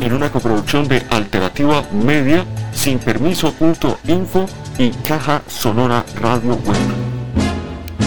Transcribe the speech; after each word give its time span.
En 0.00 0.12
una 0.12 0.30
coproducción 0.30 0.86
de 0.88 1.04
Alternativa 1.10 1.82
Media, 1.92 2.44
sin 2.72 2.98
permiso.info 2.98 4.46
y 4.78 4.90
Caja 4.90 5.42
Sonora 5.48 6.04
Radio 6.20 6.54
Web. 6.54 6.76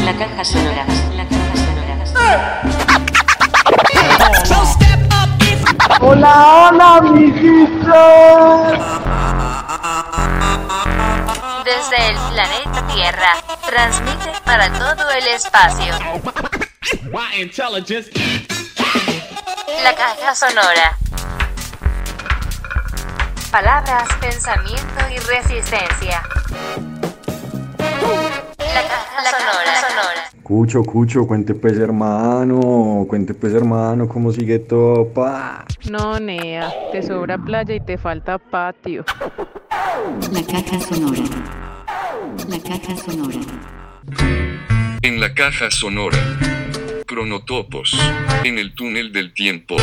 La 0.03 0.15
caja 0.17 0.43
sonora. 0.45 0.85
La 1.15 1.27
caja 1.27 1.55
sonora. 1.55 2.61
Hola, 6.01 6.69
hola, 6.71 6.97
amiguitos. 6.97 7.89
Desde 11.65 12.09
el 12.09 12.15
planeta 12.31 12.87
Tierra, 12.93 13.33
transmite 13.67 14.31
para 14.45 14.71
todo 14.71 15.09
el 15.11 15.27
espacio. 15.27 15.93
La 19.83 19.95
caja 19.95 20.35
sonora. 20.35 20.97
Palabras, 23.51 24.07
pensamiento 24.19 24.99
y 25.13 25.19
resistencia. 25.19 26.21
La 28.57 28.81
caja 28.87 29.23
sonora. 29.23 29.89
sonora. 29.89 30.29
Cucho, 30.43 30.83
Cucho, 30.83 31.27
cuente 31.27 31.53
pues 31.53 31.77
hermano, 31.77 33.05
cuente 33.07 33.33
pues 33.33 33.53
hermano, 33.53 34.09
¿cómo 34.09 34.31
sigue 34.31 34.59
todo, 34.59 35.07
pa? 35.13 35.65
No, 35.89 36.19
Nea, 36.19 36.73
te 36.91 37.03
sobra 37.03 37.37
playa 37.37 37.75
y 37.75 37.79
te 37.79 37.97
falta 37.97 38.37
patio. 38.37 39.05
La 40.31 40.41
caja 40.43 40.79
sonora. 40.79 41.21
La 42.47 42.59
caja 42.59 42.97
sonora. 42.97 43.39
En 45.01 45.19
la 45.21 45.33
caja 45.33 45.69
sonora. 45.71 46.17
Cronotopos. 47.09 47.99
En 48.43 48.59
el 48.59 48.75
túnel 48.75 49.11
del 49.11 49.33
tiempo. 49.33 49.75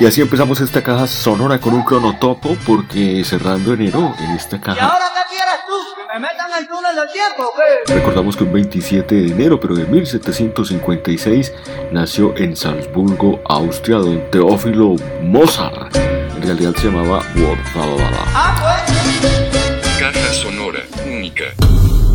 Y 0.00 0.04
así 0.04 0.20
empezamos 0.20 0.60
esta 0.60 0.82
caja 0.82 1.06
sonora 1.06 1.60
con 1.60 1.74
un 1.74 1.84
cronotopo 1.84 2.56
porque 2.66 3.22
cerrando 3.24 3.72
enero 3.72 4.12
en 4.18 4.30
esta 4.32 4.56
¿Y 4.56 4.60
caja 4.60 4.84
ahora 4.86 5.04
qué 5.14 5.36
quieres 5.36 5.60
tú? 5.64 5.74
¿Que 5.94 6.12
me 6.12 6.26
metan 6.26 6.50
el 6.58 6.66
túnel 6.66 6.96
del 6.96 7.12
tiempo 7.12 7.44
o 7.44 7.52
qué? 7.86 7.94
recordamos 7.94 8.36
que 8.36 8.42
un 8.42 8.52
27 8.52 9.14
de 9.14 9.28
enero 9.28 9.60
pero 9.60 9.76
de 9.76 9.84
1756 9.84 11.52
nació 11.92 12.36
en 12.36 12.56
Salzburgo, 12.56 13.40
Austria, 13.44 13.98
don 13.98 14.28
Teófilo 14.32 14.96
Mozart. 15.22 15.94
En 15.94 16.42
realidad 16.42 16.74
se 16.74 16.86
llamaba 16.86 17.22
Wolfgang. 17.36 18.12
Ah, 18.34 18.82
pues. 18.82 20.00
Caja 20.00 20.32
sonora. 20.32 20.80
Única. 21.06 21.44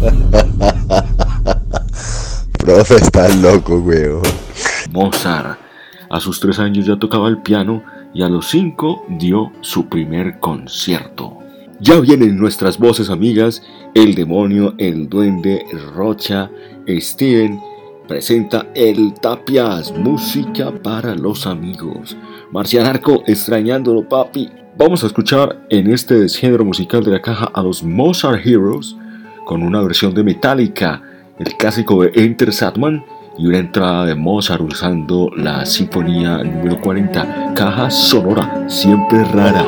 Profe, 2.65 2.95
estás 2.99 3.39
loco, 3.43 3.77
weón. 3.77 4.23
Mozart. 4.91 5.59
A 6.09 6.19
sus 6.19 6.39
tres 6.39 6.57
años 6.57 6.87
ya 6.87 6.97
tocaba 6.97 7.27
el 7.27 7.37
piano 7.37 7.83
y 8.11 8.23
a 8.23 8.27
los 8.27 8.47
cinco 8.47 9.05
dio 9.07 9.51
su 9.61 9.87
primer 9.87 10.39
concierto. 10.39 11.37
Ya 11.79 11.99
vienen 11.99 12.39
nuestras 12.39 12.79
voces 12.79 13.11
amigas, 13.11 13.61
el 13.93 14.15
demonio, 14.15 14.73
el 14.79 15.07
duende, 15.07 15.63
Rocha, 15.93 16.49
Steven, 16.87 17.61
presenta 18.07 18.65
el 18.73 19.13
Tapias, 19.13 19.95
música 19.95 20.71
para 20.71 21.13
los 21.13 21.45
amigos. 21.45 22.17
Marcianarco, 22.51 23.21
extrañándolo 23.27 24.09
papi. 24.09 24.49
Vamos 24.75 25.03
a 25.03 25.07
escuchar 25.07 25.67
en 25.69 25.93
este 25.93 26.15
desgénero 26.15 26.65
musical 26.65 27.03
de 27.03 27.11
la 27.11 27.21
caja 27.21 27.45
a 27.53 27.61
los 27.61 27.83
Mozart 27.83 28.43
Heroes 28.43 28.95
con 29.45 29.61
una 29.61 29.83
versión 29.83 30.15
de 30.15 30.23
Metallica, 30.23 31.03
el 31.39 31.57
clásico 31.57 32.01
de 32.01 32.11
Enter 32.15 32.53
Satman 32.53 33.03
y 33.37 33.47
una 33.47 33.57
entrada 33.57 34.05
de 34.05 34.15
Mozart 34.15 34.61
usando 34.61 35.29
la 35.35 35.65
sinfonía 35.65 36.37
número 36.37 36.79
40, 36.79 37.53
caja 37.53 37.89
sonora, 37.89 38.65
siempre 38.67 39.23
rara. 39.25 39.65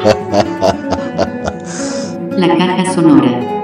La 2.38 2.58
caja 2.58 2.94
sonora. 2.94 3.57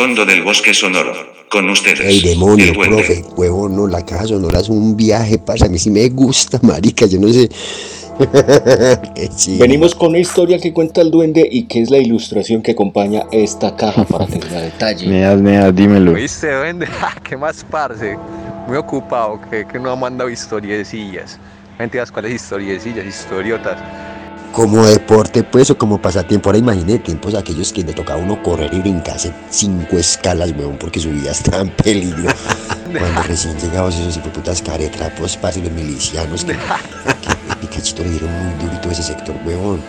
Fondo 0.00 0.24
del 0.24 0.42
bosque 0.42 0.72
sonoro. 0.72 1.12
Con 1.50 1.68
ustedes. 1.68 2.00
El 2.00 2.22
demonio, 2.22 2.66
el 2.66 2.78
profe, 2.78 3.24
huevón, 3.36 3.76
no, 3.76 3.86
la 3.86 4.06
caja 4.06 4.26
sonora 4.26 4.60
es 4.60 4.68
un 4.68 4.96
viaje, 4.96 5.36
pasa, 5.36 5.66
a 5.66 5.68
mí 5.68 5.78
sí 5.78 5.90
me 5.90 6.08
gusta, 6.08 6.58
marica, 6.62 7.04
yo 7.06 7.18
no 7.20 7.28
sé. 7.28 7.48
Chido. 9.36 9.58
Venimos 9.58 9.94
con 9.94 10.10
una 10.10 10.20
historia 10.20 10.58
que 10.58 10.72
cuenta 10.72 11.02
el 11.02 11.10
duende 11.10 11.46
y 11.50 11.64
que 11.64 11.82
es 11.82 11.90
la 11.90 11.98
ilustración 11.98 12.62
que 12.62 12.70
acompaña 12.70 13.24
esta 13.32 13.76
caja 13.76 14.04
para 14.04 14.26
que 14.26 14.38
vea 14.38 14.60
detalle. 14.62 15.06
Neas, 15.08 15.40
Neas, 15.40 15.74
dímelo. 15.74 16.14
¿Viste, 16.14 16.50
duende? 16.50 16.86
Ja, 16.86 17.14
¿Qué 17.22 17.36
más, 17.36 17.66
parce? 17.68 18.16
Muy 18.68 18.78
ocupado, 18.78 19.38
que, 19.50 19.66
que 19.66 19.78
no 19.78 19.90
ha 19.90 19.96
mandado 19.96 20.30
historiecillas. 20.30 21.38
Mentiras, 21.78 22.10
¿cuáles 22.10 22.34
historiecillas? 22.34 23.04
Historiotas. 23.04 23.78
Como 24.52 24.84
deporte, 24.84 25.44
pues, 25.44 25.70
o 25.70 25.78
como 25.78 26.02
pasatiempo, 26.02 26.48
ahora 26.48 26.58
imagine 26.58 26.98
tiempos 26.98 27.34
aquellos 27.34 27.72
que 27.72 27.84
le 27.84 27.92
tocaba 27.92 28.20
a 28.20 28.24
uno 28.24 28.42
correr 28.42 28.74
y 28.74 28.80
brincarse 28.80 29.32
cinco 29.48 29.96
escalas, 29.96 30.50
weón, 30.58 30.76
porque 30.76 30.98
su 30.98 31.10
vida 31.10 31.30
estaba 31.30 31.62
en 31.62 31.70
peligro. 31.70 32.32
Cuando 32.98 33.22
recién 33.22 33.56
llegados 33.58 33.94
esos 33.94 34.16
hipoputas 34.16 34.60
caretrapos, 34.60 35.36
parce, 35.36 35.62
los 35.62 35.70
milicianos, 35.70 36.44
que, 36.44 36.52
que 36.54 37.56
Picachito 37.60 38.02
le 38.02 38.10
dieron 38.10 38.30
muy 38.32 38.64
durito 38.64 38.90
ese 38.90 39.04
sector, 39.04 39.36
weón. 39.44 39.80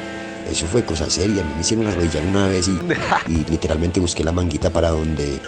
Eso 0.50 0.68
fue 0.68 0.84
cosa 0.84 1.10
seria, 1.10 1.42
a 1.42 1.46
mí 1.46 1.54
me 1.56 1.62
hicieron 1.62 1.88
arrodillar 1.88 2.24
una 2.25 2.48
vez 2.48 2.68
y, 2.68 2.78
y 3.31 3.46
literalmente 3.50 4.00
busqué 4.02 4.24
la 4.24 4.34
manguita 4.34 4.69
para 4.69 4.90
donde, 4.90 5.40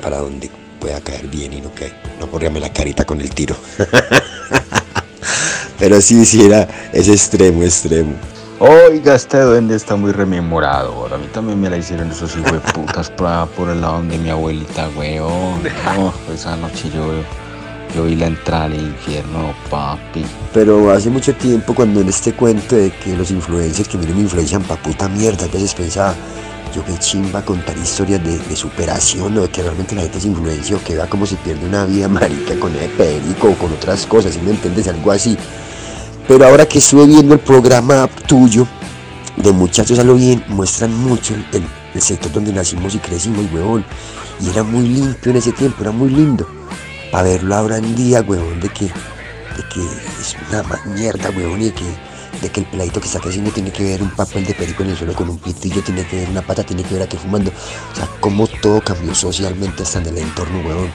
para 0.00 0.18
donde 0.18 0.48
pueda 0.78 1.00
caer 1.00 1.26
bien 1.26 1.52
y 1.52 1.60
no 1.60 1.74
que 1.74 1.92
no 2.20 2.30
corríame 2.30 2.60
la 2.60 2.72
carita 2.72 3.04
con 3.04 3.20
el 3.20 3.30
tiro. 3.30 3.56
Pero 5.82 6.00
sí, 6.00 6.24
sí, 6.24 6.44
era, 6.44 6.68
es 6.92 7.08
extremo, 7.08 7.64
extremo. 7.64 8.12
Oiga, 8.60 9.16
este 9.16 9.40
duende 9.40 9.74
está 9.74 9.96
muy 9.96 10.12
rememorado. 10.12 11.12
A 11.12 11.18
mí 11.18 11.26
también 11.32 11.60
me 11.60 11.68
la 11.68 11.76
hicieron 11.76 12.08
esos 12.08 12.36
hijos 12.36 12.52
de 12.52 12.60
putas 12.72 13.10
por, 13.10 13.68
el 13.68 13.80
lado 13.80 14.00
de 14.00 14.16
mi 14.16 14.30
abuelita, 14.30 14.88
weón. 14.96 15.60
No, 15.96 16.14
esa 16.32 16.54
noche 16.54 16.88
yo, 16.94 17.10
yo 17.96 18.04
vi 18.04 18.14
la 18.14 18.28
entrada 18.28 18.66
al 18.66 18.74
infierno, 18.74 19.56
papi. 19.68 20.24
Pero 20.54 20.92
hace 20.92 21.10
mucho 21.10 21.34
tiempo, 21.34 21.74
cuando 21.74 22.00
en 22.00 22.10
este 22.10 22.32
cuento 22.32 22.76
de 22.76 22.92
que 22.92 23.16
los 23.16 23.32
influencers 23.32 23.88
que 23.88 23.98
miren 23.98 24.14
me 24.14 24.22
influencian 24.22 24.62
pa' 24.62 24.76
puta 24.76 25.08
mierda, 25.08 25.46
a 25.46 25.48
veces 25.48 25.74
pensaba, 25.74 26.14
yo 26.72 26.84
qué 26.84 26.96
chimba 27.00 27.44
contar 27.44 27.76
historias 27.76 28.22
de, 28.22 28.38
de 28.38 28.54
superación 28.54 29.36
o 29.36 29.40
de 29.40 29.48
que 29.48 29.64
realmente 29.64 29.96
la 29.96 30.02
gente 30.02 30.20
se 30.20 30.28
influencia 30.28 30.76
o 30.76 30.84
que 30.84 30.94
vea 30.94 31.08
cómo 31.08 31.26
se 31.26 31.34
pierde 31.38 31.66
una 31.66 31.86
vida 31.86 32.06
marica 32.20 32.54
con 32.60 32.72
el 32.76 32.88
perico 32.90 33.48
o 33.48 33.54
con 33.54 33.72
otras 33.72 34.06
cosas, 34.06 34.34
¿sí 34.34 34.40
me 34.44 34.52
entiendes? 34.52 34.86
Algo 34.86 35.10
así. 35.10 35.36
Pero 36.28 36.46
ahora 36.46 36.66
que 36.66 36.78
estuve 36.78 37.06
viendo 37.06 37.34
el 37.34 37.40
programa 37.40 38.08
tuyo 38.26 38.66
de 39.36 39.52
muchachos 39.52 39.98
a 39.98 40.04
lo 40.04 40.14
bien, 40.14 40.44
muestran 40.48 40.94
mucho 40.94 41.34
el, 41.34 42.00
sector 42.00 42.32
donde 42.32 42.52
nacimos 42.52 42.94
y 42.94 42.98
crecimos, 42.98 43.50
huevón. 43.52 43.84
Y 44.40 44.48
era 44.48 44.62
muy 44.62 44.88
limpio 44.88 45.30
en 45.30 45.38
ese 45.38 45.52
tiempo, 45.52 45.82
era 45.82 45.90
muy 45.90 46.10
lindo. 46.10 46.46
Para 47.10 47.24
verlo 47.24 47.54
ahora 47.54 47.78
en 47.78 47.94
día, 47.94 48.22
huevón, 48.22 48.60
de 48.60 48.68
que, 48.68 48.84
de 48.84 49.68
que 49.72 49.80
es 50.20 50.36
una 50.48 50.64
mierda, 50.94 51.30
huevón, 51.30 51.60
y 51.60 51.64
de 51.66 51.74
que, 51.74 51.84
de 52.40 52.48
que 52.50 52.60
el 52.60 52.66
peladito 52.66 53.00
que 53.00 53.06
está 53.06 53.20
creciendo 53.20 53.50
tiene 53.50 53.70
que 53.70 53.82
ver 53.82 54.02
un 54.02 54.10
papel 54.10 54.46
de 54.46 54.54
perico 54.54 54.82
en 54.82 54.90
el 54.90 54.96
suelo 54.96 55.14
con 55.14 55.28
un 55.28 55.38
pitillo, 55.38 55.82
tiene 55.82 56.06
que 56.06 56.16
ver 56.16 56.30
una 56.30 56.42
pata, 56.42 56.62
tiene 56.62 56.82
que 56.82 56.94
ver 56.94 57.02
a 57.02 57.08
que 57.08 57.18
fumando. 57.18 57.50
O 57.50 57.96
sea, 57.96 58.08
cómo 58.20 58.46
todo 58.46 58.80
cambió 58.80 59.14
socialmente 59.14 59.82
hasta 59.82 59.98
en 59.98 60.06
el 60.06 60.18
entorno, 60.18 60.60
huevón. 60.60 60.90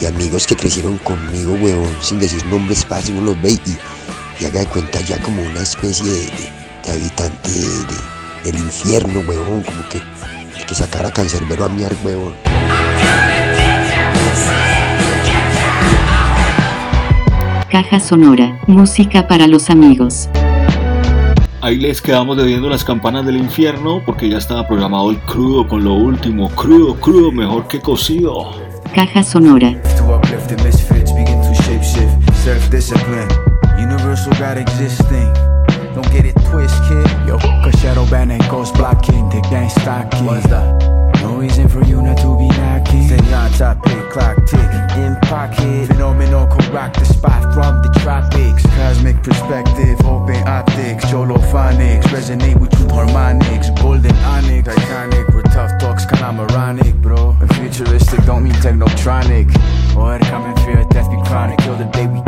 Y, 0.00 0.06
amigos 0.06 0.46
que 0.46 0.56
crecieron 0.56 0.98
conmigo, 0.98 1.52
huevón, 1.54 1.94
sin 2.00 2.18
decir 2.18 2.44
nombres, 2.46 2.84
parce, 2.84 3.12
uno 3.12 3.22
los 3.22 3.42
ve 3.42 3.52
y, 3.52 4.42
y 4.42 4.46
haga 4.46 4.60
de 4.60 4.66
cuenta 4.66 5.00
ya 5.00 5.18
como 5.22 5.42
una 5.42 5.60
especie 5.60 6.04
de, 6.04 6.20
de- 6.26 6.52
de 6.84 6.92
habitante 6.92 7.50
de- 7.50 7.66
de- 7.66 8.52
del 8.52 8.58
infierno, 8.58 9.20
huevón, 9.20 9.62
como 9.62 9.88
que, 9.88 10.00
que 10.66 10.74
sacara 10.74 11.10
cancerbero 11.10 11.64
a 11.64 11.68
miar, 11.68 11.92
huevón. 12.04 12.34
Caja 17.70 18.00
sonora, 18.00 18.58
música 18.66 19.26
para 19.26 19.46
los 19.46 19.70
amigos. 19.70 20.28
Ahí 21.60 21.76
les 21.78 22.00
quedamos 22.00 22.36
debiendo 22.36 22.68
las 22.68 22.84
campanas 22.84 23.26
del 23.26 23.36
infierno 23.36 24.00
porque 24.06 24.28
ya 24.28 24.38
estaba 24.38 24.66
programado 24.68 25.10
el 25.10 25.18
crudo 25.18 25.66
con 25.66 25.82
lo 25.84 25.94
último. 25.94 26.48
Crudo, 26.50 26.94
crudo, 26.94 27.32
mejor 27.32 27.66
que 27.66 27.80
cocido. 27.80 28.52
Caja 28.96 29.22
sonora. 29.22 29.76
To 29.98 30.14
uplift 30.14 30.48
the 30.48 30.56
misfits, 30.64 31.12
begin 31.12 31.36
to 31.42 31.52
shapeshift. 31.62 32.34
Self-discipline, 32.36 33.28
universal 33.78 34.32
God 34.40 34.56
existing. 34.56 35.28
Don't 35.92 36.10
get 36.10 36.24
it 36.24 36.34
twist, 36.48 36.74
kid. 36.88 37.04
Yo, 37.28 37.36
cause 37.36 37.78
shadow 37.78 38.08
ban 38.08 38.30
and 38.30 38.40
ghost 38.48 38.72
blocking 38.72 39.28
the 39.28 39.46
gang 39.50 39.68
stocking. 39.68 40.24
What's 40.24 40.46
that? 40.46 40.64
No 41.20 41.36
reason 41.36 41.68
for 41.68 41.84
you 41.84 42.00
not 42.00 42.16
to 42.24 42.38
be 42.38 42.48
knocking. 42.48 43.08
Stay 43.08 43.34
on 43.34 43.52
top, 43.52 43.84
pick, 43.84 44.08
clock, 44.08 44.36
tick, 44.46 44.70
in 44.96 45.14
pocket. 45.28 45.88
Phenomenal, 45.88 46.46
can 46.46 46.72
rock 46.72 46.94
the 46.94 47.04
spot 47.04 47.42
from 47.52 47.82
the 47.82 47.92
tropics. 48.00 48.62
Cosmic 48.80 49.22
perspective, 49.22 50.00
open 50.06 50.40
optics. 50.48 51.04
Jolophonics, 51.04 52.04
resonate 52.04 52.58
with 52.58 52.72
you 52.80 52.88
harmonics. 52.88 53.68
electronic. 59.06 59.46
Or 59.96 60.18
coming 60.18 60.56
for 60.64 60.78
of 60.80 60.88
death 60.88 61.10
be 61.10 61.16
chronic. 61.28 61.58
Kill 61.58 61.76
the 61.76 61.84
baby. 61.86 62.25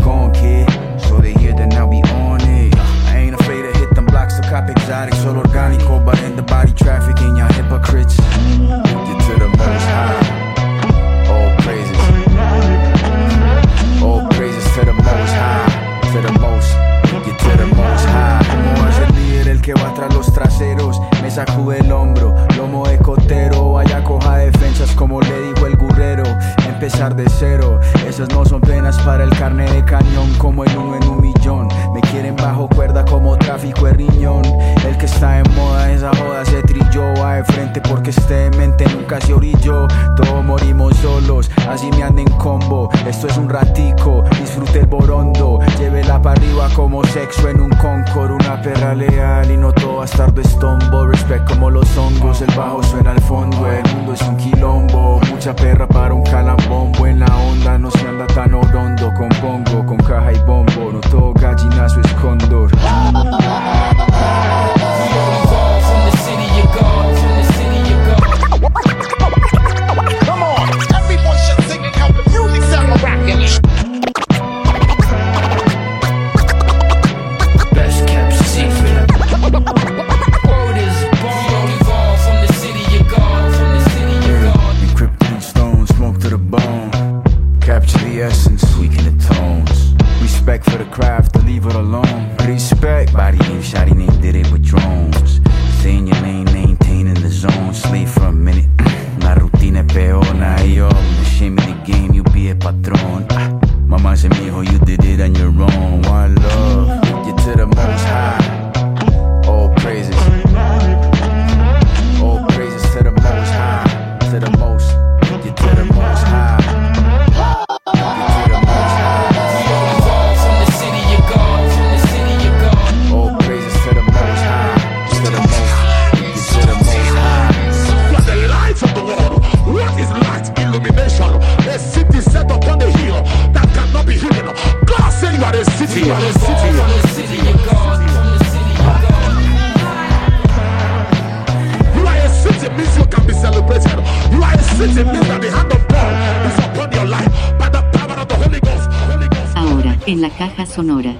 Ahora, 149.57 149.97
en 150.07 150.21
la 150.21 150.31
caja 150.31 150.67
sonora. 150.67 151.15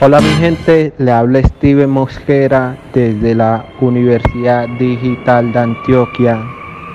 Hola 0.00 0.20
mi 0.22 0.30
gente, 0.40 0.94
le 0.96 1.12
habla 1.12 1.42
Steven 1.42 1.90
Mosquera 1.90 2.78
desde 2.94 3.34
la 3.34 3.66
Universidad 3.82 4.66
Digital 4.78 5.52
de 5.52 5.58
Antioquia, 5.58 6.42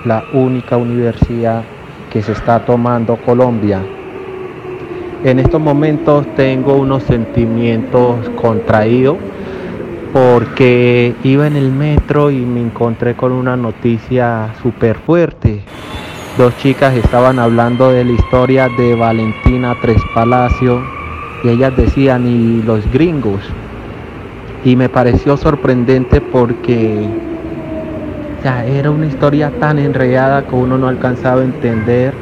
la 0.05 0.23
única 0.33 0.77
universidad 0.77 1.63
que 2.11 2.23
se 2.23 2.31
está 2.31 2.65
tomando 2.65 3.17
Colombia. 3.17 3.83
En 5.23 5.39
estos 5.39 5.61
momentos 5.61 6.27
tengo 6.35 6.75
unos 6.75 7.03
sentimientos 7.03 8.27
contraídos 8.41 9.15
porque 10.11 11.15
iba 11.23 11.47
en 11.47 11.55
el 11.55 11.71
metro 11.71 12.29
y 12.29 12.41
me 12.41 12.59
encontré 12.59 13.15
con 13.15 13.31
una 13.31 13.55
noticia 13.55 14.53
súper 14.61 14.97
fuerte. 14.97 15.61
Dos 16.37 16.57
chicas 16.57 16.93
estaban 16.95 17.39
hablando 17.39 17.89
de 17.89 18.03
la 18.03 18.11
historia 18.11 18.67
de 18.77 18.95
Valentina 18.95 19.77
Tres 19.81 20.01
Palacios 20.13 20.83
y 21.45 21.49
ellas 21.49 21.73
decían 21.77 22.27
y 22.27 22.61
los 22.61 22.85
gringos. 22.91 23.39
Y 24.65 24.75
me 24.75 24.89
pareció 24.89 25.37
sorprendente 25.37 26.19
porque 26.19 27.07
ya 28.43 28.65
era 28.65 28.91
una 28.91 29.05
historia 29.05 29.51
tan 29.57 29.79
enredada 29.79 30.45
que 30.45 30.53
uno 30.53 30.77
no 30.77 30.89
alcanzaba 30.89 31.39
a 31.39 31.45
entender 31.45 32.13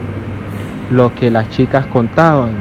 lo 0.91 1.15
que 1.15 1.31
las 1.31 1.49
chicas 1.49 1.87
contaban, 1.87 2.51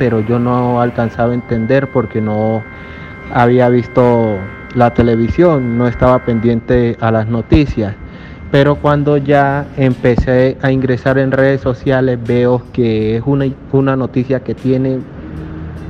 pero 0.00 0.20
yo 0.20 0.38
no 0.38 0.80
alcanzaba 0.80 1.32
a 1.32 1.34
entender 1.34 1.90
porque 1.90 2.22
no 2.22 2.62
había 3.34 3.68
visto 3.68 4.38
la 4.74 4.94
televisión, 4.94 5.76
no 5.76 5.86
estaba 5.86 6.20
pendiente 6.20 6.96
a 7.00 7.10
las 7.10 7.26
noticias. 7.26 7.94
Pero 8.50 8.76
cuando 8.76 9.18
ya 9.18 9.66
empecé 9.76 10.56
a 10.62 10.72
ingresar 10.72 11.18
en 11.18 11.32
redes 11.32 11.60
sociales 11.60 12.18
veo 12.26 12.62
que 12.72 13.18
es 13.18 13.22
una, 13.26 13.44
una 13.72 13.94
noticia 13.94 14.40
que 14.40 14.54
tiene 14.54 15.00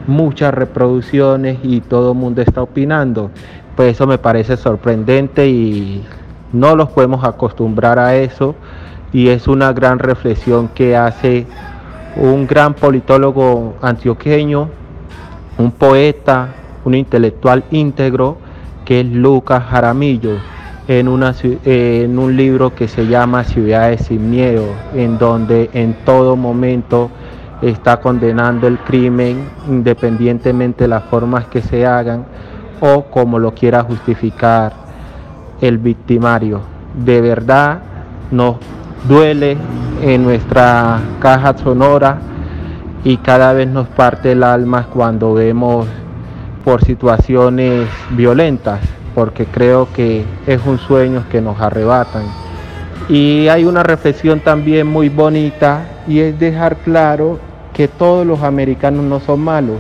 muchas 0.08 0.54
reproducciones 0.54 1.58
y 1.62 1.80
todo 1.80 2.10
el 2.10 2.18
mundo 2.18 2.42
está 2.42 2.62
opinando. 2.62 3.30
Pues 3.76 3.92
eso 3.92 4.08
me 4.08 4.18
parece 4.18 4.56
sorprendente 4.56 5.46
y 5.48 6.04
no 6.52 6.74
los 6.74 6.88
podemos 6.88 7.22
acostumbrar 7.22 8.00
a 8.00 8.16
eso. 8.16 8.56
Y 9.12 9.28
es 9.28 9.46
una 9.46 9.72
gran 9.72 10.00
reflexión 10.00 10.66
que 10.66 10.96
hace 10.96 11.46
un 12.16 12.46
gran 12.46 12.74
politólogo 12.74 13.74
antioqueño, 13.82 14.68
un 15.58 15.70
poeta, 15.72 16.48
un 16.84 16.94
intelectual 16.94 17.64
íntegro, 17.70 18.38
que 18.84 19.00
es 19.00 19.06
Lucas 19.06 19.64
Jaramillo, 19.64 20.38
en, 20.88 21.08
un 22.18 22.36
libro 22.36 22.74
que 22.74 22.88
se 22.88 23.06
llama 23.06 23.44
Ciudades 23.44 24.06
sin 24.06 24.28
Miedo, 24.30 24.64
en 24.94 25.18
donde 25.18 25.70
en 25.72 25.94
todo 26.04 26.34
momento 26.34 27.10
está 27.62 27.98
condenando 28.00 28.66
el 28.66 28.78
crimen 28.78 29.48
independientemente 29.68 30.84
de 30.84 30.88
las 30.88 31.04
formas 31.04 31.46
que 31.46 31.62
se 31.62 31.86
hagan 31.86 32.24
o 32.80 33.04
como 33.04 33.38
lo 33.38 33.54
quiera 33.54 33.84
justificar 33.84 34.72
el 35.60 35.78
victimario. 35.78 36.62
De 36.94 37.20
verdad 37.20 37.80
nos 38.32 38.56
duele 39.04 39.56
en 40.02 40.24
nuestra 40.24 41.00
caja 41.20 41.56
sonora 41.56 42.18
y 43.04 43.16
cada 43.18 43.52
vez 43.52 43.68
nos 43.68 43.88
parte 43.88 44.32
el 44.32 44.42
alma 44.42 44.86
cuando 44.92 45.34
vemos 45.34 45.86
por 46.64 46.84
situaciones 46.84 47.88
violentas, 48.10 48.80
porque 49.14 49.46
creo 49.46 49.88
que 49.92 50.24
es 50.46 50.60
un 50.66 50.78
sueño 50.78 51.24
que 51.30 51.40
nos 51.40 51.60
arrebatan. 51.60 52.24
Y 53.08 53.48
hay 53.48 53.64
una 53.64 53.82
reflexión 53.82 54.40
también 54.40 54.86
muy 54.86 55.08
bonita 55.08 55.84
y 56.06 56.20
es 56.20 56.38
dejar 56.38 56.76
claro 56.76 57.38
que 57.72 57.88
todos 57.88 58.26
los 58.26 58.42
americanos 58.42 59.04
no 59.04 59.20
son 59.20 59.40
malos. 59.40 59.78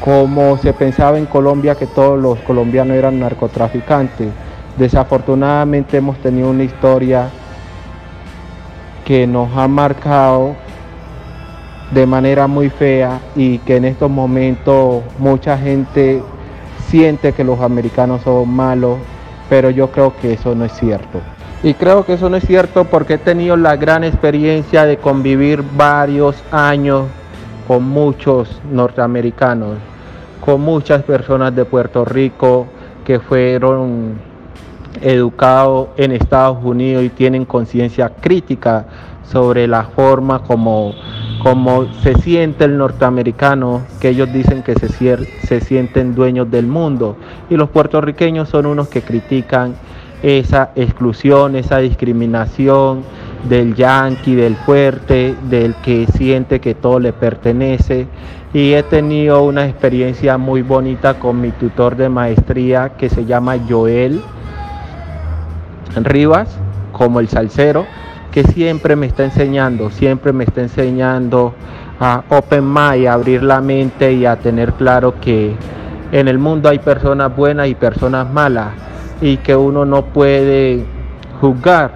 Como 0.00 0.58
se 0.58 0.74
pensaba 0.74 1.18
en 1.18 1.26
Colombia 1.26 1.74
que 1.74 1.86
todos 1.86 2.20
los 2.20 2.38
colombianos 2.40 2.96
eran 2.96 3.18
narcotraficantes. 3.18 4.28
Desafortunadamente 4.76 5.96
hemos 5.96 6.18
tenido 6.18 6.50
una 6.50 6.64
historia 6.64 7.30
que 9.04 9.26
nos 9.26 9.54
ha 9.56 9.68
marcado 9.68 10.56
de 11.90 12.06
manera 12.06 12.46
muy 12.46 12.70
fea 12.70 13.20
y 13.36 13.58
que 13.58 13.76
en 13.76 13.84
estos 13.84 14.10
momentos 14.10 15.02
mucha 15.18 15.56
gente 15.58 16.22
siente 16.88 17.32
que 17.32 17.44
los 17.44 17.60
americanos 17.60 18.22
son 18.22 18.48
malos, 18.50 18.98
pero 19.48 19.70
yo 19.70 19.90
creo 19.90 20.14
que 20.16 20.32
eso 20.32 20.54
no 20.54 20.64
es 20.64 20.72
cierto. 20.72 21.20
Y 21.62 21.74
creo 21.74 22.04
que 22.04 22.14
eso 22.14 22.28
no 22.28 22.36
es 22.36 22.46
cierto 22.46 22.84
porque 22.84 23.14
he 23.14 23.18
tenido 23.18 23.56
la 23.56 23.76
gran 23.76 24.04
experiencia 24.04 24.84
de 24.84 24.98
convivir 24.98 25.62
varios 25.76 26.36
años 26.50 27.04
con 27.66 27.84
muchos 27.84 28.60
norteamericanos, 28.70 29.76
con 30.44 30.60
muchas 30.60 31.02
personas 31.04 31.54
de 31.54 31.64
Puerto 31.64 32.04
Rico 32.04 32.66
que 33.04 33.18
fueron 33.18 34.18
educados 35.00 35.88
en 35.96 36.12
Estados 36.12 36.58
Unidos 36.62 37.04
y 37.04 37.08
tienen 37.08 37.44
conciencia 37.44 38.08
crítica 38.08 38.86
sobre 39.30 39.66
la 39.66 39.84
forma 39.84 40.40
como, 40.40 40.94
como 41.42 41.86
se 42.02 42.14
siente 42.14 42.64
el 42.64 42.76
norteamericano, 42.76 43.82
que 44.00 44.10
ellos 44.10 44.32
dicen 44.32 44.62
que 44.62 44.74
se, 44.74 44.88
se 44.88 45.60
sienten 45.60 46.14
dueños 46.14 46.50
del 46.50 46.66
mundo. 46.66 47.16
Y 47.50 47.56
los 47.56 47.70
puertorriqueños 47.70 48.48
son 48.48 48.66
unos 48.66 48.88
que 48.88 49.02
critican 49.02 49.74
esa 50.22 50.70
exclusión, 50.74 51.56
esa 51.56 51.78
discriminación 51.78 53.02
del 53.48 53.74
yanqui, 53.74 54.34
del 54.34 54.56
fuerte, 54.56 55.34
del 55.50 55.74
que 55.76 56.06
siente 56.16 56.60
que 56.60 56.74
todo 56.74 56.98
le 56.98 57.12
pertenece. 57.12 58.06
Y 58.52 58.72
he 58.72 58.82
tenido 58.84 59.42
una 59.42 59.66
experiencia 59.66 60.38
muy 60.38 60.62
bonita 60.62 61.14
con 61.18 61.40
mi 61.40 61.50
tutor 61.50 61.96
de 61.96 62.08
maestría 62.08 62.90
que 62.96 63.08
se 63.08 63.24
llama 63.24 63.56
Joel 63.68 64.22
Rivas, 66.02 66.48
como 66.92 67.20
el 67.20 67.28
salsero, 67.28 67.86
que 68.32 68.42
siempre 68.42 68.96
me 68.96 69.06
está 69.06 69.22
enseñando, 69.24 69.90
siempre 69.90 70.32
me 70.32 70.42
está 70.42 70.62
enseñando 70.62 71.54
a 72.00 72.24
open 72.30 72.66
mind, 72.66 73.06
a 73.06 73.12
abrir 73.12 73.44
la 73.44 73.60
mente 73.60 74.12
y 74.12 74.26
a 74.26 74.36
tener 74.36 74.72
claro 74.72 75.14
que 75.20 75.54
en 76.10 76.26
el 76.26 76.38
mundo 76.38 76.68
hay 76.68 76.80
personas 76.80 77.34
buenas 77.36 77.68
y 77.68 77.74
personas 77.74 78.28
malas 78.28 78.70
y 79.20 79.36
que 79.36 79.54
uno 79.54 79.84
no 79.84 80.06
puede 80.06 80.84
juzgar 81.40 81.92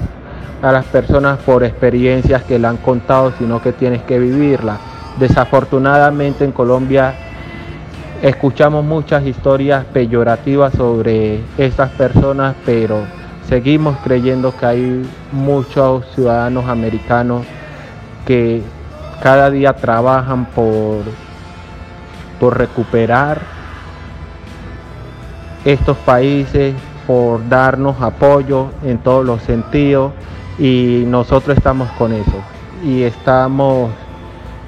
a 0.62 0.72
las 0.72 0.84
personas 0.86 1.38
por 1.38 1.64
experiencias 1.64 2.42
que 2.44 2.58
le 2.58 2.66
han 2.66 2.78
contado, 2.78 3.32
sino 3.38 3.60
que 3.60 3.72
tienes 3.72 4.02
que 4.02 4.18
vivirla. 4.18 4.78
Desafortunadamente 5.18 6.44
en 6.44 6.52
Colombia 6.52 7.14
escuchamos 8.22 8.84
muchas 8.84 9.26
historias 9.26 9.84
peyorativas 9.86 10.72
sobre 10.74 11.40
estas 11.56 11.90
personas, 11.90 12.54
pero 12.64 13.02
seguimos 13.48 13.96
creyendo 14.04 14.54
que 14.54 14.66
hay 14.66 15.10
muchos 15.32 16.04
ciudadanos 16.14 16.66
americanos 16.66 17.46
que 18.26 18.62
cada 19.22 19.50
día 19.50 19.72
trabajan 19.72 20.44
por, 20.46 21.02
por 22.38 22.58
recuperar 22.58 23.40
estos 25.64 25.96
países, 25.98 26.74
por 27.06 27.48
darnos 27.48 28.00
apoyo 28.02 28.68
en 28.84 28.98
todos 28.98 29.24
los 29.24 29.42
sentidos 29.42 30.12
y 30.58 31.04
nosotros 31.06 31.56
estamos 31.56 31.88
con 31.92 32.12
eso. 32.12 32.36
Y 32.84 33.02
estamos 33.02 33.90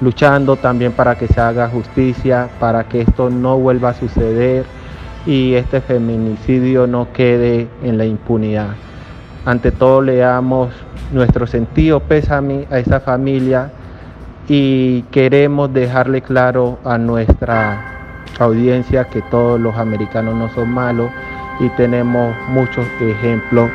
luchando 0.01 0.55
también 0.55 0.91
para 0.91 1.15
que 1.15 1.27
se 1.27 1.39
haga 1.39 1.69
justicia, 1.69 2.49
para 2.59 2.85
que 2.85 3.01
esto 3.01 3.29
no 3.29 3.57
vuelva 3.57 3.89
a 3.89 3.93
suceder 3.93 4.65
y 5.25 5.53
este 5.55 5.81
feminicidio 5.81 6.87
no 6.87 7.11
quede 7.13 7.67
en 7.83 7.97
la 7.97 8.05
impunidad. 8.05 8.69
Ante 9.45 9.71
todo 9.71 10.01
le 10.01 10.17
damos 10.17 10.69
nuestro 11.11 11.47
sentido 11.47 11.99
pésame 11.99 12.67
a 12.71 12.79
esa 12.79 12.99
familia 12.99 13.71
y 14.47 15.03
queremos 15.11 15.73
dejarle 15.73 16.21
claro 16.21 16.79
a 16.83 16.97
nuestra 16.97 17.91
audiencia 18.39 19.05
que 19.05 19.21
todos 19.23 19.59
los 19.59 19.75
americanos 19.75 20.35
no 20.35 20.49
son 20.49 20.69
malos 20.69 21.11
y 21.59 21.69
tenemos 21.69 22.35
muchos 22.49 22.85
ejemplos 22.99 23.69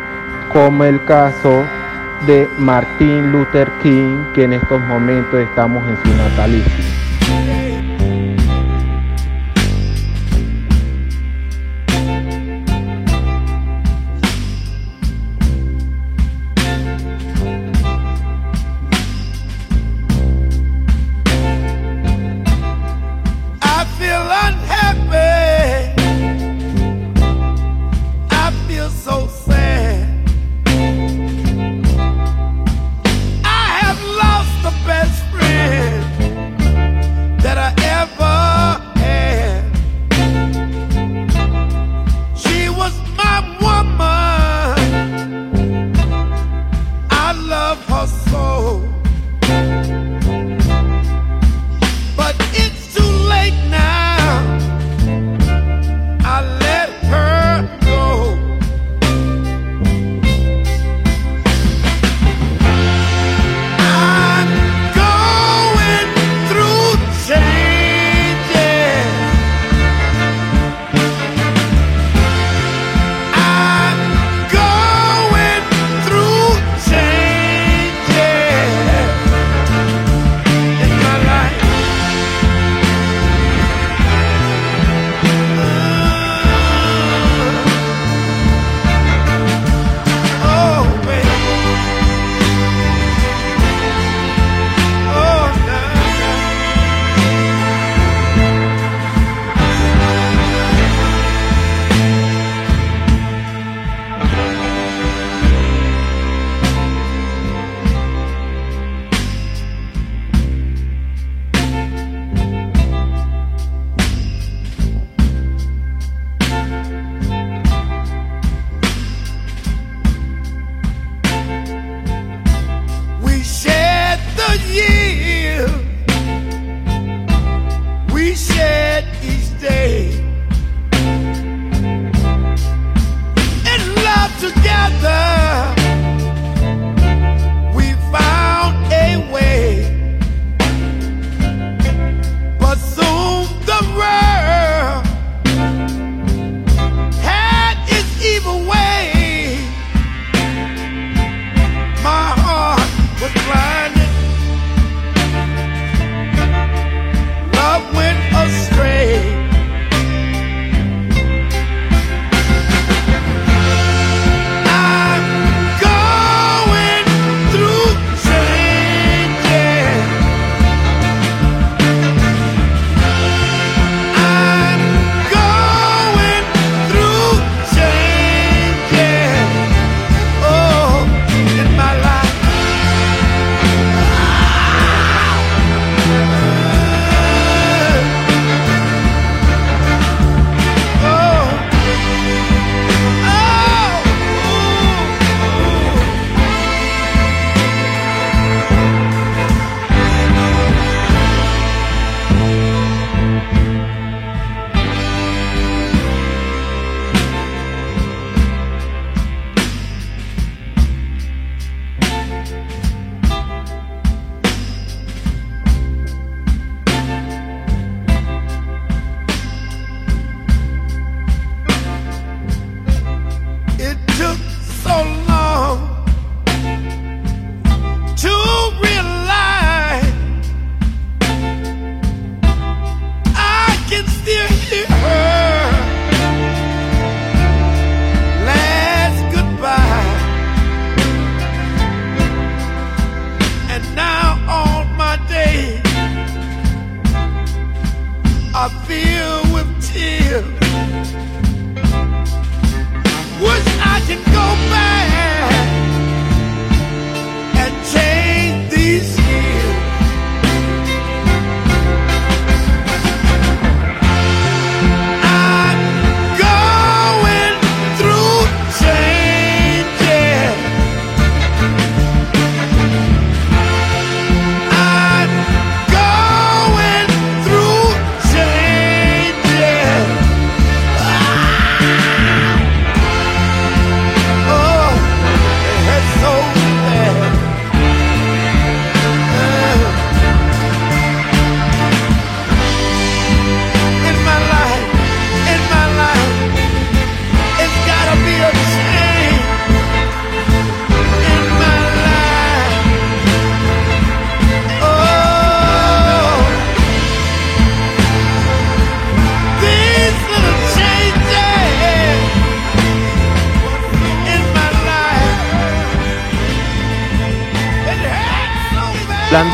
como 0.53 0.85
el 0.85 1.05
caso 1.05 1.62
de 2.27 2.49
Martin 2.59 3.33
Luther 3.33 3.70
King 3.83 4.25
que 4.35 4.44
en 4.44 4.55
estos 4.55 4.81
momentos 4.81 5.40
estamos 5.40 5.83
en 5.88 5.97
su 6.03 6.16
natalicio. 6.16 6.95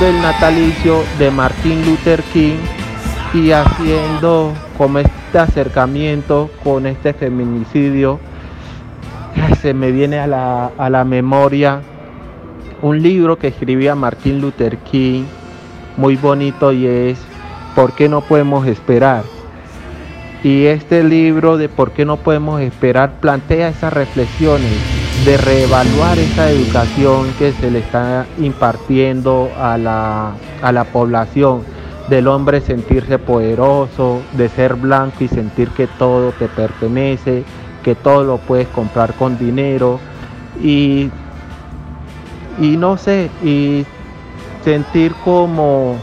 Del 0.03 0.21
natalicio 0.21 1.05
de 1.17 1.31
Martin 1.31 1.87
Luther 1.87 2.25
King 2.33 2.57
y 3.33 3.53
haciendo 3.53 4.53
como 4.77 4.99
este 4.99 5.39
acercamiento 5.39 6.51
con 6.65 6.87
este 6.87 7.13
feminicidio, 7.13 8.19
se 9.61 9.73
me 9.75 9.93
viene 9.93 10.19
a 10.19 10.27
la, 10.27 10.73
a 10.77 10.91
la 10.91 11.05
memoria 11.05 11.83
un 12.81 13.01
libro 13.01 13.39
que 13.39 13.47
escribía 13.47 13.95
Martin 13.95 14.41
Luther 14.41 14.77
King, 14.79 15.23
muy 15.97 16.17
bonito 16.17 16.73
y 16.73 16.85
es 16.85 17.21
¿Por 17.77 17.93
qué 17.93 18.09
no 18.09 18.23
podemos 18.23 18.67
esperar? 18.67 19.23
Y 20.43 20.65
este 20.65 21.05
libro 21.05 21.57
de 21.57 21.69
¿Por 21.69 21.93
qué 21.93 22.05
no 22.05 22.17
podemos 22.17 22.61
esperar? 22.61 23.21
plantea 23.21 23.69
esas 23.69 23.93
reflexiones 23.93 25.12
de 25.25 25.37
reevaluar 25.37 26.19
esa 26.19 26.51
educación 26.51 27.33
que 27.39 27.53
se 27.53 27.71
le 27.71 27.79
está 27.79 28.27
impartiendo 28.39 29.51
a 29.57 29.79
la, 29.79 30.33
a 30.61 30.73
la 30.73 30.85
población, 30.85 31.63
del 32.09 32.27
hombre 32.27 32.61
sentirse 32.61 33.21
poderoso, 33.21 34.21
de 34.33 34.49
ser 34.49 34.75
blanco 34.75 35.23
y 35.23 35.29
sentir 35.29 35.69
que 35.69 35.87
todo 35.87 36.33
te 36.33 36.49
pertenece, 36.49 37.45
que 37.85 37.95
todo 37.95 38.25
lo 38.25 38.39
puedes 38.39 38.67
comprar 38.69 39.15
con 39.15 39.39
dinero 39.39 40.01
y, 40.61 41.09
y 42.61 42.77
no 42.77 42.97
sé, 42.97 43.31
y 43.45 43.87
sentir 44.65 45.15
como 45.25 45.97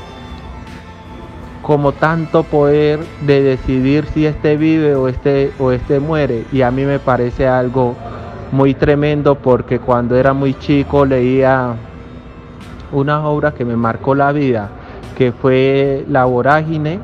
como 1.62 1.92
tanto 1.92 2.44
poder 2.44 3.00
de 3.22 3.44
decidir 3.44 4.08
si 4.14 4.26
este 4.26 4.58
vive 4.58 4.96
o 4.96 5.08
este 5.08 5.52
o 5.60 5.72
este 5.72 6.00
muere. 6.00 6.46
Y 6.52 6.64
a 6.64 6.72
mí 6.72 6.84
me 6.84 6.98
parece 6.98 7.48
algo 7.48 7.96
muy 8.52 8.74
tremendo 8.74 9.36
porque 9.36 9.80
cuando 9.80 10.16
era 10.16 10.34
muy 10.34 10.54
chico 10.56 11.06
leía 11.06 11.74
una 12.92 13.28
obra 13.28 13.54
que 13.54 13.66
me 13.66 13.76
marcó 13.76 14.16
la 14.16 14.32
vida 14.32 14.70
que 15.20 15.34
fue 15.34 16.06
La 16.08 16.26
Vorágine. 16.26 17.00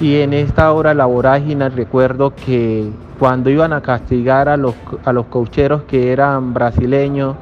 Y 0.00 0.16
en 0.20 0.32
esta 0.34 0.72
obra 0.72 0.94
La 0.94 1.06
Vorágine 1.06 1.68
recuerdo 1.68 2.32
que 2.34 2.90
cuando 3.18 3.50
iban 3.50 3.72
a 3.72 3.80
castigar 3.80 4.48
a 4.48 4.56
los, 4.56 4.74
a 5.04 5.12
los 5.12 5.26
cocheros 5.26 5.82
que 5.82 6.12
eran 6.12 6.54
brasileños 6.54 7.34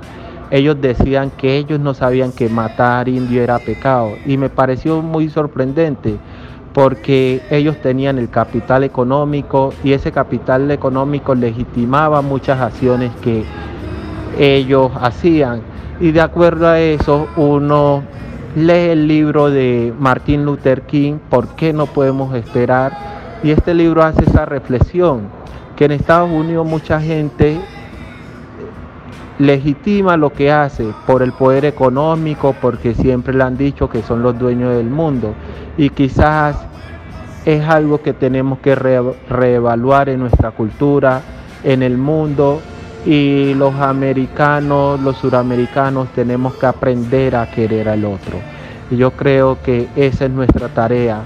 ellos 0.51 0.81
decían 0.81 1.31
que 1.31 1.57
ellos 1.57 1.81
no 1.81 1.95
sabían 1.95 2.31
que 2.31 2.49
matar 2.49 3.09
indio 3.09 3.43
era 3.43 3.59
pecado. 3.59 4.13
Y 4.25 4.37
me 4.37 4.51
pareció 4.51 5.03
muy 5.03 5.29
sorprendente 5.29 6.17
porque 6.75 7.41
ellos 7.51 7.77
tenían 7.81 8.19
el 8.19 8.29
capital 8.29 8.83
económico 8.83 9.73
y 9.85 9.93
ese 9.93 10.11
capital 10.11 10.69
económico 10.73 11.35
legitimaba 11.35 12.21
muchas 12.21 12.61
acciones 12.61 13.13
que 13.23 13.45
ellos 14.37 14.91
hacían. 15.01 15.63
Y 16.01 16.11
de 16.11 16.21
acuerdo 16.21 16.67
a 16.67 16.81
eso, 16.81 17.29
uno 17.37 18.03
lee 18.57 18.91
el 18.91 19.07
libro 19.07 19.51
de 19.51 19.95
Martin 19.99 20.45
Luther 20.45 20.83
King, 20.83 21.19
¿por 21.31 21.47
qué 21.55 21.73
no 21.73 21.87
podemos 21.87 22.35
esperar? 22.35 23.41
Y 23.45 23.53
este 23.53 23.73
libro 23.73 24.03
hace 24.03 24.25
esa 24.25 24.45
reflexión, 24.45 25.29
que 25.77 25.85
en 25.85 25.93
Estados 25.93 26.31
Unidos 26.31 26.67
mucha 26.67 27.01
gente 27.01 27.61
legitima 29.39 30.17
lo 30.17 30.33
que 30.33 30.53
hace 30.53 30.87
por 31.07 31.23
el 31.23 31.33
poder 31.33 31.65
económico, 31.65 32.55
porque 32.61 32.95
siempre 32.95 33.35
le 33.35 33.45
han 33.45 33.57
dicho 33.57 33.89
que 33.89 34.03
son 34.03 34.23
los 34.23 34.39
dueños 34.39 34.75
del 34.77 34.91
mundo. 34.91 35.35
Y 35.77 35.91
quizás 35.91 36.57
es 37.45 37.67
algo 37.69 38.01
que 38.01 38.13
tenemos 38.13 38.59
que 38.61 38.75
re 38.75 39.01
reevaluar 39.29 40.09
en 40.09 40.21
nuestra 40.21 40.53
cultura, 40.53 41.21
en 41.63 41.83
el 41.83 41.99
mundo, 41.99 42.61
y 43.05 43.53
los 43.55 43.75
americanos, 43.75 44.99
los 45.01 45.17
suramericanos 45.19 46.09
tenemos 46.15 46.55
que 46.55 46.67
aprender 46.67 47.37
a 47.37 47.51
querer 47.51 47.89
al 47.89 48.05
otro. 48.05 48.39
Y 48.91 48.97
yo 48.97 49.11
creo 49.11 49.59
que 49.63 49.89
esa 49.97 50.25
es 50.25 50.31
nuestra 50.31 50.69
tarea 50.69 51.23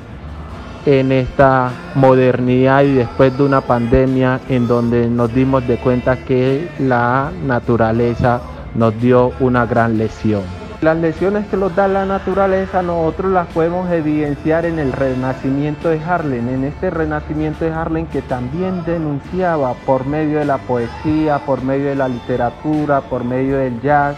en 0.87 1.12
esta 1.12 1.71
modernidad 1.95 2.83
y 2.83 2.95
después 2.95 3.37
de 3.37 3.45
una 3.45 3.61
pandemia 3.61 4.41
en 4.49 4.67
donde 4.67 5.09
nos 5.09 5.33
dimos 5.35 5.67
de 5.67 5.77
cuenta 5.77 6.17
que 6.17 6.69
la 6.79 7.31
naturaleza 7.45 8.41
nos 8.75 8.99
dio 9.01 9.33
una 9.41 9.67
gran 9.67 9.99
lesión. 9.99 10.43
Las 10.81 10.97
lesiones 10.97 11.45
que 11.49 11.57
nos 11.57 11.75
da 11.75 11.88
la 11.88 12.07
naturaleza 12.07 12.83
nosotros 12.83 13.33
las 13.33 13.49
podemos 13.49 13.91
evidenciar 13.91 14.64
en 14.64 14.79
el 14.79 14.93
renacimiento 14.93 15.88
de 15.88 15.99
Harlem, 15.99 16.49
en 16.49 16.64
este 16.64 16.91
renacimiento 16.91 17.64
de 17.64 17.73
Harlem 17.73 18.07
que 18.07 18.23
también 18.23 18.85
denunciaba 18.85 19.75
por 19.85 20.07
medio 20.07 20.38
de 20.38 20.45
la 20.45 20.59
poesía, 20.59 21.38
por 21.38 21.64
medio 21.64 21.87
de 21.87 21.97
la 21.97 22.09
literatura, 22.09 23.01
por 23.01 23.25
medio 23.25 23.59
del 23.59 23.81
jazz 23.81 24.17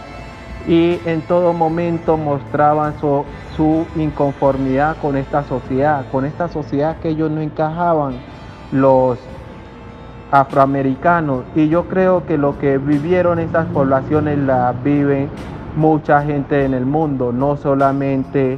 y 0.67 0.99
en 1.05 1.21
todo 1.23 1.53
momento 1.53 2.17
mostraban 2.17 2.99
su, 2.99 3.25
su 3.61 3.85
inconformidad 3.95 4.97
con 4.99 5.15
esta 5.15 5.43
sociedad, 5.43 6.05
con 6.11 6.25
esta 6.25 6.47
sociedad 6.47 6.97
que 6.97 7.09
ellos 7.09 7.29
no 7.29 7.41
encajaban 7.41 8.15
los 8.71 9.19
afroamericanos. 10.31 11.43
Y 11.53 11.69
yo 11.69 11.87
creo 11.87 12.25
que 12.25 12.39
lo 12.39 12.57
que 12.57 12.79
vivieron 12.79 13.37
estas 13.37 13.67
poblaciones 13.67 14.39
la 14.39 14.73
viven 14.83 15.29
mucha 15.75 16.23
gente 16.23 16.65
en 16.65 16.73
el 16.73 16.87
mundo, 16.87 17.31
no 17.31 17.55
solamente 17.55 18.57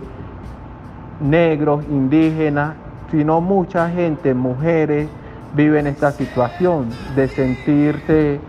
negros, 1.19 1.83
indígenas, 1.89 2.75
sino 3.11 3.41
mucha 3.41 3.89
gente, 3.89 4.33
mujeres, 4.33 5.09
viven 5.53 5.85
esta 5.85 6.11
situación 6.13 6.87
de 7.13 7.27
sentirse, 7.27 8.39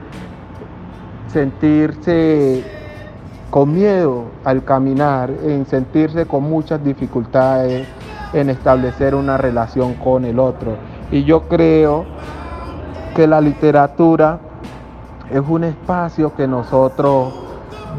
sentirse 1.27 2.63
con 3.55 3.73
miedo 3.73 4.25
al 4.45 4.65
caminar, 4.65 5.31
en 5.31 5.65
sentirse 5.65 6.27
con 6.27 6.43
muchas 6.43 6.83
dificultades 6.83 7.87
en 8.33 8.51
establecer 8.51 9.15
una 9.15 9.37
relación 9.37 9.95
con 9.95 10.25
el 10.25 10.41
otro. 10.41 10.73
Y 11.13 11.23
yo 11.23 11.43
creo 11.43 12.05
que 13.15 13.29
la 13.29 13.41
literatura 13.41 14.41
es 15.31 15.41
un 15.49 15.63
espacio 15.63 16.35
que 16.35 16.49
nosotros 16.49 17.33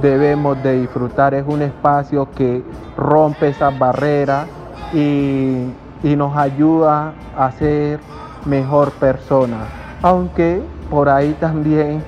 debemos 0.02 0.62
de 0.62 0.82
disfrutar. 0.82 1.34
Es 1.34 1.46
un 1.48 1.62
espacio 1.62 2.28
que 2.36 2.62
rompe 2.98 3.48
esas 3.48 3.80
barreras 3.80 4.48
y, 4.94 5.72
nos 6.04 6.36
ayuda 6.36 7.14
a 7.38 7.50
ser 7.54 8.02
mejor 8.44 8.92
persona. 8.92 9.60
Aunque 10.02 10.62
por 10.90 11.08
ahí 11.08 11.34
también, 11.40 12.04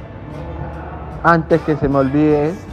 antes 1.24 1.62
que 1.62 1.78
se 1.78 1.88
me 1.88 2.00
olvide, 2.00 2.67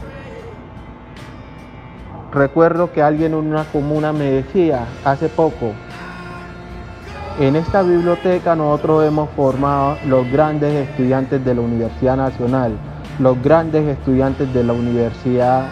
recuerdo 2.35 2.91
que 2.91 3.01
alguien 3.01 3.33
en 3.33 3.39
una 3.39 3.63
comuna 3.65 4.13
me 4.13 4.25
decía 4.25 4.85
hace 5.03 5.29
poco, 5.29 5.71
en 7.39 7.55
esta 7.55 7.81
biblioteca 7.81 8.55
nosotros 8.55 9.05
hemos 9.05 9.29
formado 9.31 9.97
los 10.05 10.29
grandes 10.31 10.87
estudiantes 10.87 11.43
de 11.43 11.55
la 11.55 11.61
Universidad 11.61 12.17
Nacional 12.17 12.77
los 13.19 13.41
grandes 13.41 13.87
estudiantes 13.87 14.53
de 14.53 14.63
la 14.63 14.73
Universidad 14.73 15.67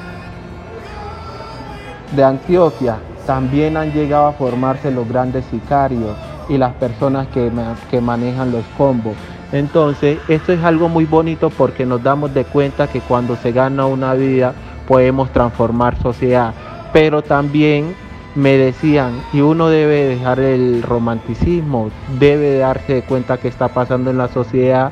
de 2.16 2.24
Antioquia 2.24 2.98
también 3.26 3.76
han 3.78 3.92
llegado 3.92 4.28
a 4.28 4.34
formarse 4.34 4.92
los 4.92 5.08
grandes 5.08 5.46
sicarios 5.46 6.16
y 6.50 6.58
las 6.58 6.74
personas 6.76 7.28
que, 7.28 7.52
que, 7.90 8.02
manejan 8.02 8.52
los 8.52 8.64
combos. 8.78 9.16
Entonces, 9.52 10.20
esto 10.28 10.52
es 10.52 10.64
algo 10.64 10.90
muy 10.90 11.06
bonito 11.06 11.50
porque 11.50 11.86
nos 11.86 12.04
damos 12.04 12.34
de 12.34 12.44
cuenta 12.44 12.88
que 12.88 13.02
cuando 13.02 13.36
se 13.38 13.52
gana 13.52 13.86
una 13.86 14.14
vida 14.14 14.54
podemos 14.88 15.32
transformar 15.32 16.02
sociedad. 16.02 16.54
Pero 16.92 17.22
también 17.22 17.96
me 18.36 18.58
decían, 18.58 19.14
y 19.32 19.42
uno 19.42 19.70
debe 19.70 20.06
dejar 20.06 20.40
el 20.40 20.82
romanticismo, 20.82 21.92
debe 22.20 22.58
darse 22.58 23.04
cuenta 23.04 23.38
que 23.38 23.48
está 23.48 23.68
pasando 23.68 24.10
en 24.10 24.18
la 24.18 24.28
sociedad 24.28 24.92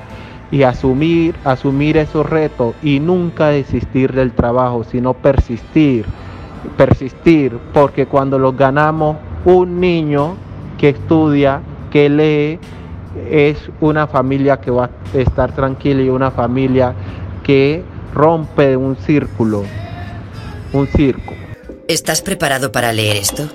y 0.51 0.63
asumir, 0.63 1.35
asumir 1.43 1.97
esos 1.97 2.29
retos 2.29 2.75
y 2.83 2.99
nunca 2.99 3.47
desistir 3.47 4.13
del 4.13 4.33
trabajo, 4.33 4.83
sino 4.83 5.13
persistir, 5.13 6.05
persistir, 6.77 7.57
porque 7.73 8.05
cuando 8.05 8.37
los 8.37 8.55
ganamos, 8.55 9.17
un 9.45 9.79
niño 9.79 10.35
que 10.77 10.89
estudia, 10.89 11.61
que 11.89 12.09
lee, 12.09 12.59
es 13.29 13.71
una 13.81 14.07
familia 14.07 14.57
que 14.61 14.71
va 14.71 14.85
a 14.85 15.17
estar 15.17 15.53
tranquila 15.53 16.01
y 16.01 16.09
una 16.09 16.31
familia 16.31 16.93
que 17.43 17.83
rompe 18.13 18.75
un 18.77 18.95
círculo, 18.95 19.63
un 20.73 20.87
circo. 20.87 21.33
¿Estás 21.87 22.21
preparado 22.21 22.71
para 22.71 22.93
leer 22.93 23.17
esto? 23.17 23.49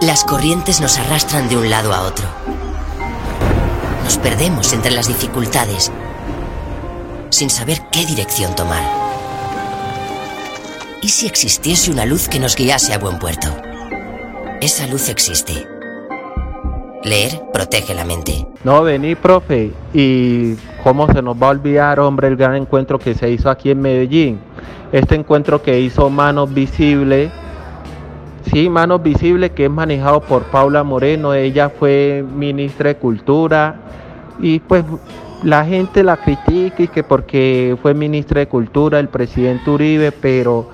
Las 0.00 0.24
corrientes 0.24 0.80
nos 0.80 0.98
arrastran 0.98 1.48
de 1.48 1.56
un 1.56 1.70
lado 1.70 1.92
a 1.92 2.02
otro 2.02 2.26
nos 4.08 4.16
perdemos 4.16 4.72
entre 4.72 4.90
las 4.90 5.06
dificultades 5.06 5.92
sin 7.28 7.50
saber 7.50 7.78
qué 7.92 8.06
dirección 8.06 8.56
tomar. 8.56 8.82
¿Y 11.02 11.10
si 11.10 11.26
existiese 11.26 11.90
una 11.90 12.06
luz 12.06 12.26
que 12.26 12.40
nos 12.40 12.56
guiase 12.56 12.94
a 12.94 12.98
buen 12.98 13.18
puerto? 13.18 13.54
Esa 14.62 14.86
luz 14.86 15.10
existe. 15.10 15.68
Leer 17.08 17.40
protege 17.54 17.94
la 17.94 18.04
mente. 18.04 18.46
No, 18.64 18.82
vení, 18.82 19.14
profe. 19.14 19.72
¿Y 19.94 20.56
cómo 20.84 21.10
se 21.10 21.22
nos 21.22 21.40
va 21.42 21.46
a 21.46 21.50
olvidar, 21.50 22.00
hombre, 22.00 22.28
el 22.28 22.36
gran 22.36 22.54
encuentro 22.54 22.98
que 22.98 23.14
se 23.14 23.30
hizo 23.30 23.48
aquí 23.48 23.70
en 23.70 23.80
Medellín? 23.80 24.40
Este 24.92 25.14
encuentro 25.14 25.62
que 25.62 25.80
hizo 25.80 26.10
Manos 26.10 26.52
Visibles. 26.52 27.30
Sí, 28.52 28.68
Manos 28.68 29.02
Visibles, 29.02 29.52
que 29.52 29.64
es 29.64 29.70
manejado 29.70 30.20
por 30.20 30.42
Paula 30.44 30.84
Moreno. 30.84 31.32
Ella 31.32 31.70
fue 31.70 32.22
ministra 32.34 32.88
de 32.88 32.96
Cultura 32.96 33.76
y 34.38 34.58
pues 34.58 34.84
la 35.42 35.64
gente 35.64 36.02
la 36.02 36.18
critica 36.18 36.82
y 36.82 36.88
que 36.88 37.02
porque 37.04 37.76
fue 37.80 37.94
ministra 37.94 38.40
de 38.40 38.48
Cultura 38.48 39.00
el 39.00 39.08
presidente 39.08 39.70
Uribe, 39.70 40.12
pero 40.12 40.68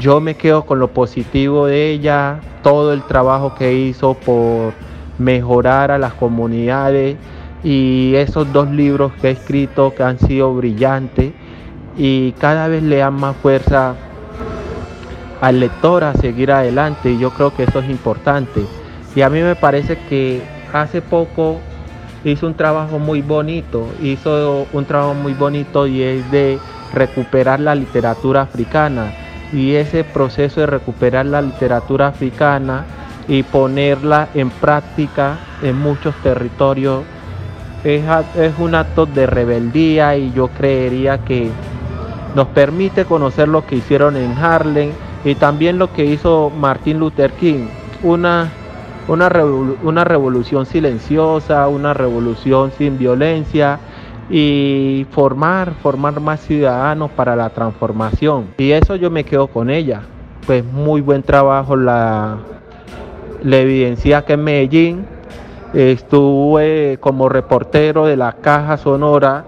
yo 0.00 0.20
me 0.20 0.34
quedo 0.34 0.66
con 0.66 0.80
lo 0.80 0.88
positivo 0.88 1.66
de 1.66 1.90
ella, 1.90 2.40
todo 2.64 2.92
el 2.92 3.02
trabajo 3.04 3.54
que 3.54 3.72
hizo 3.72 4.14
por 4.14 4.72
mejorar 5.18 5.90
a 5.90 5.98
las 5.98 6.14
comunidades 6.14 7.16
y 7.64 8.14
esos 8.14 8.52
dos 8.52 8.70
libros 8.70 9.12
que 9.20 9.28
ha 9.28 9.30
escrito 9.30 9.94
que 9.94 10.02
han 10.02 10.18
sido 10.18 10.54
brillantes 10.54 11.32
y 11.96 12.32
cada 12.32 12.68
vez 12.68 12.82
le 12.82 12.98
dan 12.98 13.14
más 13.14 13.36
fuerza 13.36 13.94
al 15.40 15.60
lector 15.60 16.04
a 16.04 16.14
seguir 16.14 16.52
adelante 16.52 17.12
y 17.12 17.18
yo 17.18 17.30
creo 17.30 17.54
que 17.54 17.64
eso 17.64 17.80
es 17.80 17.90
importante. 17.90 18.62
Y 19.14 19.22
a 19.22 19.30
mí 19.30 19.40
me 19.40 19.56
parece 19.56 19.98
que 20.08 20.42
hace 20.72 21.00
poco 21.00 21.58
hizo 22.24 22.46
un 22.46 22.54
trabajo 22.54 22.98
muy 22.98 23.22
bonito, 23.22 23.86
hizo 24.02 24.66
un 24.72 24.84
trabajo 24.84 25.14
muy 25.14 25.32
bonito 25.32 25.86
y 25.86 26.02
es 26.02 26.30
de 26.30 26.58
recuperar 26.92 27.60
la 27.60 27.74
literatura 27.74 28.42
africana. 28.42 29.12
Y 29.52 29.74
ese 29.74 30.04
proceso 30.04 30.60
de 30.60 30.66
recuperar 30.66 31.26
la 31.26 31.40
literatura 31.40 32.08
africana 32.08 32.84
y 33.28 33.42
ponerla 33.42 34.28
en 34.34 34.50
práctica 34.50 35.38
en 35.62 35.78
muchos 35.78 36.14
territorios 36.22 37.02
es, 37.84 38.04
es 38.36 38.52
un 38.58 38.74
acto 38.74 39.06
de 39.06 39.26
rebeldía 39.26 40.16
y 40.16 40.32
yo 40.32 40.48
creería 40.48 41.18
que 41.18 41.50
nos 42.34 42.48
permite 42.48 43.04
conocer 43.04 43.48
lo 43.48 43.66
que 43.66 43.76
hicieron 43.76 44.16
en 44.16 44.32
Harlem 44.32 44.90
y 45.24 45.34
también 45.34 45.78
lo 45.78 45.92
que 45.92 46.04
hizo 46.04 46.50
Martin 46.50 46.98
Luther 46.98 47.32
King. 47.32 47.68
Una 48.02 48.50
una, 49.08 49.30
una 49.82 50.04
revolución 50.04 50.66
silenciosa, 50.66 51.68
una 51.68 51.94
revolución 51.94 52.72
sin 52.76 52.98
violencia 52.98 53.78
y 54.28 55.06
formar, 55.10 55.74
formar 55.82 56.20
más 56.20 56.40
ciudadanos 56.40 57.10
para 57.12 57.36
la 57.36 57.50
transformación. 57.50 58.48
Y 58.58 58.72
eso 58.72 58.96
yo 58.96 59.10
me 59.10 59.24
quedo 59.24 59.46
con 59.46 59.70
ella. 59.70 60.02
Pues 60.46 60.64
muy 60.64 61.00
buen 61.00 61.22
trabajo 61.22 61.76
la, 61.76 62.38
la 63.42 63.58
evidencia 63.58 64.24
que 64.24 64.34
en 64.34 64.44
Medellín 64.44 65.06
estuve 65.74 66.98
como 67.00 67.28
reportero 67.28 68.06
de 68.06 68.16
la 68.16 68.32
Caja 68.32 68.76
Sonora 68.76 69.44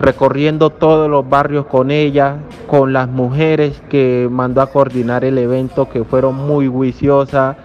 recorriendo 0.00 0.70
todos 0.70 1.08
los 1.08 1.28
barrios 1.28 1.66
con 1.66 1.90
ella, 1.90 2.38
con 2.66 2.92
las 2.92 3.08
mujeres 3.08 3.80
que 3.88 4.28
mandó 4.30 4.60
a 4.60 4.66
coordinar 4.66 5.24
el 5.24 5.38
evento 5.38 5.88
que 5.88 6.04
fueron 6.04 6.34
muy 6.34 6.66
juiciosas 6.66 7.56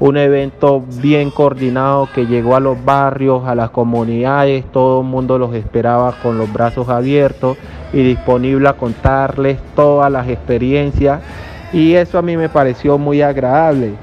un 0.00 0.16
evento 0.16 0.82
bien 1.00 1.30
coordinado 1.30 2.08
que 2.12 2.26
llegó 2.26 2.56
a 2.56 2.60
los 2.60 2.84
barrios, 2.84 3.46
a 3.46 3.54
las 3.54 3.70
comunidades, 3.70 4.64
todo 4.72 5.00
el 5.02 5.06
mundo 5.06 5.38
los 5.38 5.54
esperaba 5.54 6.12
con 6.20 6.36
los 6.36 6.52
brazos 6.52 6.88
abiertos 6.88 7.56
y 7.92 8.02
disponible 8.02 8.68
a 8.68 8.72
contarles 8.72 9.58
todas 9.76 10.10
las 10.10 10.28
experiencias 10.28 11.20
y 11.72 11.94
eso 11.94 12.18
a 12.18 12.22
mí 12.22 12.36
me 12.36 12.48
pareció 12.48 12.98
muy 12.98 13.22
agradable. 13.22 13.94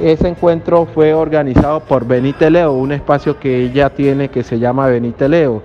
Ese 0.00 0.28
encuentro 0.28 0.86
fue 0.86 1.12
organizado 1.12 1.80
por 1.80 2.06
Benite 2.06 2.50
Leo, 2.50 2.72
un 2.72 2.92
espacio 2.92 3.40
que 3.40 3.64
ella 3.64 3.90
tiene 3.90 4.28
que 4.28 4.44
se 4.44 4.58
llama 4.60 4.86
Benite 4.86 5.28
Leo. 5.28 5.60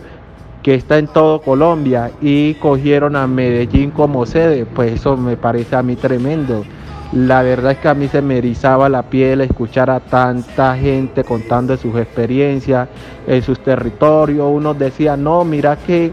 que 0.63 0.75
está 0.75 0.97
en 0.97 1.07
todo 1.07 1.41
Colombia 1.41 2.11
y 2.21 2.53
cogieron 2.55 3.17
a 3.17 3.27
Medellín 3.27 3.91
como 3.91 4.25
sede, 4.25 4.65
pues 4.65 4.93
eso 4.93 5.17
me 5.17 5.35
parece 5.35 5.75
a 5.75 5.83
mí 5.83 5.97
tremendo. 5.97 6.63
La 7.11 7.43
verdad 7.43 7.73
es 7.73 7.77
que 7.79 7.89
a 7.89 7.93
mí 7.93 8.07
se 8.07 8.21
me 8.21 8.37
erizaba 8.37 8.87
la 8.89 9.03
piel 9.03 9.41
escuchar 9.41 9.89
a 9.89 9.99
tanta 9.99 10.75
gente 10.77 11.23
contando 11.25 11.75
sus 11.77 11.95
experiencias 11.97 12.87
en 13.27 13.41
sus 13.43 13.59
territorios. 13.59 14.47
Unos 14.49 14.79
decían, 14.79 15.23
no, 15.23 15.43
mira 15.43 15.75
que 15.75 16.11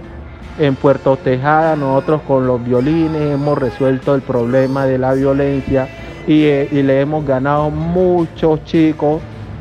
en 0.58 0.74
Puerto 0.74 1.16
Tejada 1.16 1.76
nosotros 1.76 2.20
con 2.26 2.46
los 2.46 2.62
violines 2.62 3.32
hemos 3.32 3.56
resuelto 3.56 4.14
el 4.16 4.20
problema 4.20 4.84
de 4.84 4.98
la 4.98 5.14
violencia 5.14 5.88
y, 6.26 6.44
eh, 6.44 6.68
y 6.70 6.82
le 6.82 7.00
hemos 7.00 7.24
ganado 7.24 7.70
muchos 7.70 8.64
chicos 8.64 9.20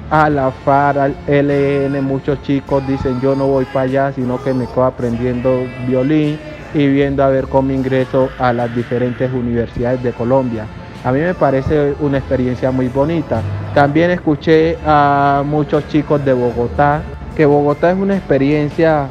a 0.09 0.29
la 0.29 0.51
FAR, 0.51 0.97
al 0.97 1.15
LN, 1.27 2.01
muchos 2.01 2.41
chicos 2.41 2.85
dicen 2.87 3.21
yo 3.21 3.35
no 3.35 3.47
voy 3.47 3.65
para 3.65 3.81
allá, 3.81 4.11
sino 4.11 4.41
que 4.41 4.53
me 4.53 4.65
quedo 4.65 4.85
aprendiendo 4.85 5.65
violín 5.87 6.37
y 6.73 6.87
viendo 6.87 7.23
a 7.23 7.29
ver 7.29 7.47
cómo 7.47 7.71
ingreso 7.71 8.29
a 8.39 8.53
las 8.53 8.73
diferentes 8.75 9.31
universidades 9.31 10.01
de 10.01 10.11
Colombia. 10.11 10.65
A 11.03 11.11
mí 11.11 11.19
me 11.19 11.33
parece 11.33 11.95
una 11.99 12.17
experiencia 12.17 12.71
muy 12.71 12.87
bonita. 12.89 13.41
También 13.73 14.11
escuché 14.11 14.77
a 14.85 15.43
muchos 15.45 15.87
chicos 15.87 16.23
de 16.25 16.33
Bogotá, 16.33 17.01
que 17.35 17.45
Bogotá 17.45 17.91
es 17.91 17.97
una 17.97 18.17
experiencia 18.17 19.07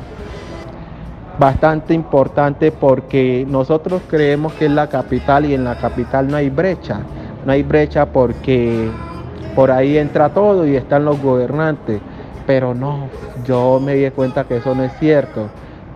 bastante 1.39 1.95
importante 1.95 2.73
porque 2.73 3.47
nosotros 3.49 4.03
creemos 4.09 4.53
que 4.55 4.67
es 4.67 4.73
la 4.73 4.89
capital 4.89 5.47
y 5.47 5.55
en 5.55 5.65
la 5.65 5.77
capital 5.77 6.29
no 6.29 6.37
hay 6.37 6.51
brecha. 6.51 7.01
No 7.44 7.53
hay 7.53 7.62
brecha 7.62 8.07
porque 8.07 8.90
por 9.55 9.70
ahí 9.70 9.98
entra 9.98 10.31
todo 10.31 10.66
y 10.66 10.77
están 10.77 11.05
los 11.05 11.20
gobernantes. 11.20 12.01
Pero 12.46 12.74
no, 12.74 13.09
yo 13.44 13.81
me 13.81 13.94
di 13.94 14.11
cuenta 14.11 14.44
que 14.44 14.57
eso 14.57 14.74
no 14.74 14.85
es 14.85 14.92
cierto. 14.98 15.48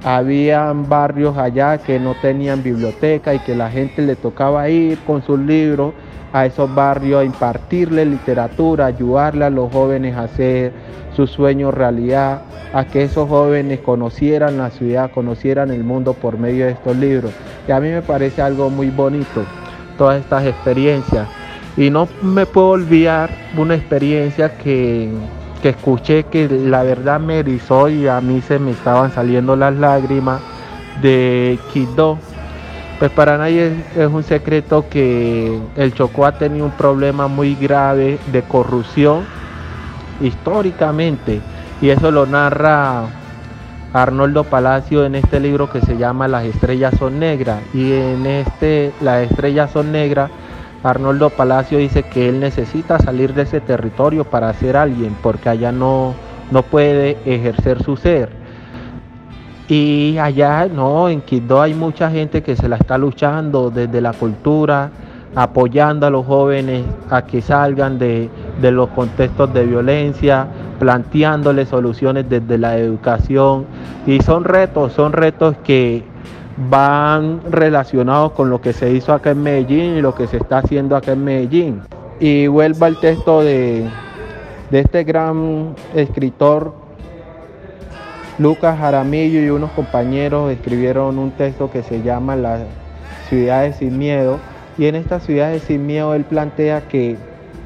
Habían 0.05 0.88
barrios 0.88 1.38
allá 1.38 1.78
que 1.78 2.00
no 2.00 2.14
tenían 2.20 2.62
biblioteca 2.62 3.35
y 3.35 3.38
que 3.38 3.55
la 3.55 3.70
gente 3.70 4.02
le 4.02 4.16
tocaba 4.16 4.68
ir 4.68 4.98
con 5.07 5.22
sus 5.22 5.38
libros 5.38 5.94
a 6.33 6.46
esos 6.46 6.74
barrios 6.74 7.20
a 7.20 7.24
impartirle 7.24 8.05
literatura, 8.05 8.87
ayudarle 8.87 9.44
a 9.44 9.50
los 9.50 9.70
jóvenes 9.72 10.16
a 10.16 10.24
hacer 10.24 10.72
sus 11.14 11.31
sueños 11.31 11.74
realidad, 11.74 12.42
a 12.72 12.87
que 12.87 13.05
esos 13.05 13.28
jóvenes 13.28 13.81
conocieran 13.81 14.57
la 14.59 14.70
ciudad, 14.70 15.11
conocieran 15.11 15.70
el 15.70 15.85
mundo 15.85 16.14
por 16.14 16.38
medio 16.38 16.64
de 16.64 16.72
estos 16.72 16.96
libros. 16.96 17.33
Y 17.68 17.72
a 17.72 17.81
mí 17.81 17.90
me 17.90 18.02
parece 18.02 18.40
algo 18.40 18.70
muy 18.70 18.88
bonito, 18.90 19.44
todas 20.03 20.21
estas 20.21 20.45
experiencias. 20.45 21.29
Y 21.77 21.88
no 21.88 22.09
me 22.23 22.45
puedo 22.45 22.71
olvidar 22.71 23.31
una 23.57 23.77
experiencia 23.77 24.59
que, 24.59 25.09
que 25.62 25.69
escuché 25.69 26.25
que 26.25 26.49
la 26.49 26.83
verdad 26.83 27.21
me 27.21 27.38
erizó 27.38 27.88
y 27.88 28.09
a 28.09 28.21
mí 28.21 28.41
se 28.41 28.59
me 28.59 28.73
estaban 28.73 29.12
saliendo 29.12 29.55
las 29.55 29.77
lágrimas 29.77 30.41
de 31.01 31.57
Quito. 31.73 32.19
Pues 32.99 33.12
para 33.12 33.38
nadie 33.38 33.69
es, 33.69 33.97
es 33.97 34.09
un 34.09 34.25
secreto 34.25 34.87
que 34.91 35.57
el 35.77 35.95
Chocó 35.95 36.27
ha 36.27 36.33
tenido 36.33 36.65
un 36.65 36.73
problema 36.73 37.29
muy 37.29 37.55
grave 37.55 38.19
de 38.33 38.43
corrupción 38.43 39.25
históricamente 40.21 41.41
y 41.81 41.91
eso 41.91 42.11
lo 42.11 42.27
narra 42.27 43.05
Arnoldo 43.92 44.44
Palacio 44.44 45.05
en 45.05 45.14
este 45.14 45.38
libro 45.40 45.70
que 45.70 45.81
se 45.81 45.96
llama 45.96 46.28
Las 46.28 46.44
estrellas 46.44 46.94
son 46.98 47.18
negras 47.18 47.61
y 47.74 47.92
en 47.92 48.26
este 48.26 48.92
Las 49.00 49.31
estrellas 49.31 49.70
son 49.70 49.92
negras 49.92 50.31
Arnoldo 50.83 51.31
Palacio 51.31 51.78
dice 51.78 52.02
que 52.02 52.28
él 52.28 52.40
necesita 52.40 52.98
salir 52.98 53.35
de 53.35 53.42
ese 53.42 53.61
territorio 53.61 54.24
para 54.24 54.52
ser 54.55 54.76
alguien 54.76 55.16
porque 55.22 55.48
allá 55.48 55.70
no, 55.70 56.14
no 56.50 56.62
puede 56.62 57.18
ejercer 57.24 57.83
su 57.83 57.96
ser. 57.96 58.31
Y 59.68 60.18
allá 60.18 60.66
no, 60.66 61.09
en 61.09 61.20
Quito 61.20 61.62
hay 61.62 61.72
mucha 61.72 62.11
gente 62.11 62.42
que 62.42 62.57
se 62.57 62.68
la 62.68 62.76
está 62.76 62.98
luchando 62.98 63.70
desde 63.70 64.00
la 64.00 64.12
cultura, 64.12 64.90
apoyando 65.37 66.07
a 66.07 66.11
los 66.11 66.26
jóvenes 66.26 66.85
a 67.09 67.22
que 67.22 67.40
salgan 67.40 67.98
de, 67.98 68.28
de 68.61 68.70
los 68.72 68.88
contextos 68.90 69.55
de 69.55 69.64
violencia, 69.64 70.48
planteándoles 70.83 71.68
soluciones 71.68 72.29
desde 72.29 72.59
la 72.59 72.77
educación. 72.77 73.66
Y 74.05 74.21
son 74.21 74.42
retos, 74.42 74.92
son 74.92 75.12
retos 75.12 75.55
que 75.62 76.03
van 76.68 77.40
relacionados 77.49 78.33
con 78.33 78.51
lo 78.51 78.61
que 78.61 78.73
se 78.73 78.90
hizo 78.90 79.12
acá 79.12 79.31
en 79.31 79.45
Medellín 79.45 79.97
y 79.97 80.01
lo 80.01 80.12
que 80.12 80.27
se 80.27 80.38
está 80.38 80.59
haciendo 80.59 80.97
acá 80.97 81.12
en 81.12 81.23
Medellín. 81.23 81.83
Y 82.18 82.49
vuelvo 82.49 82.87
al 82.87 82.99
texto 82.99 83.42
de, 83.42 83.87
de 84.73 84.81
este 84.81 85.05
gran 85.05 85.77
escritor, 85.95 86.75
Lucas 88.40 88.77
Jaramillo 88.77 89.40
y 89.40 89.51
unos 89.51 89.71
compañeros 89.71 90.51
escribieron 90.51 91.16
un 91.16 91.31
texto 91.31 91.71
que 91.71 91.85
se 91.85 92.03
llama 92.03 92.35
Las 92.35 92.62
ciudades 93.29 93.77
sin 93.77 93.99
miedo. 93.99 94.40
Y 94.77 94.87
en 94.87 94.97
estas 94.97 95.23
ciudades 95.23 95.62
sin 95.62 95.87
miedo 95.87 96.12
él 96.16 96.25
plantea 96.25 96.88
que 96.88 97.16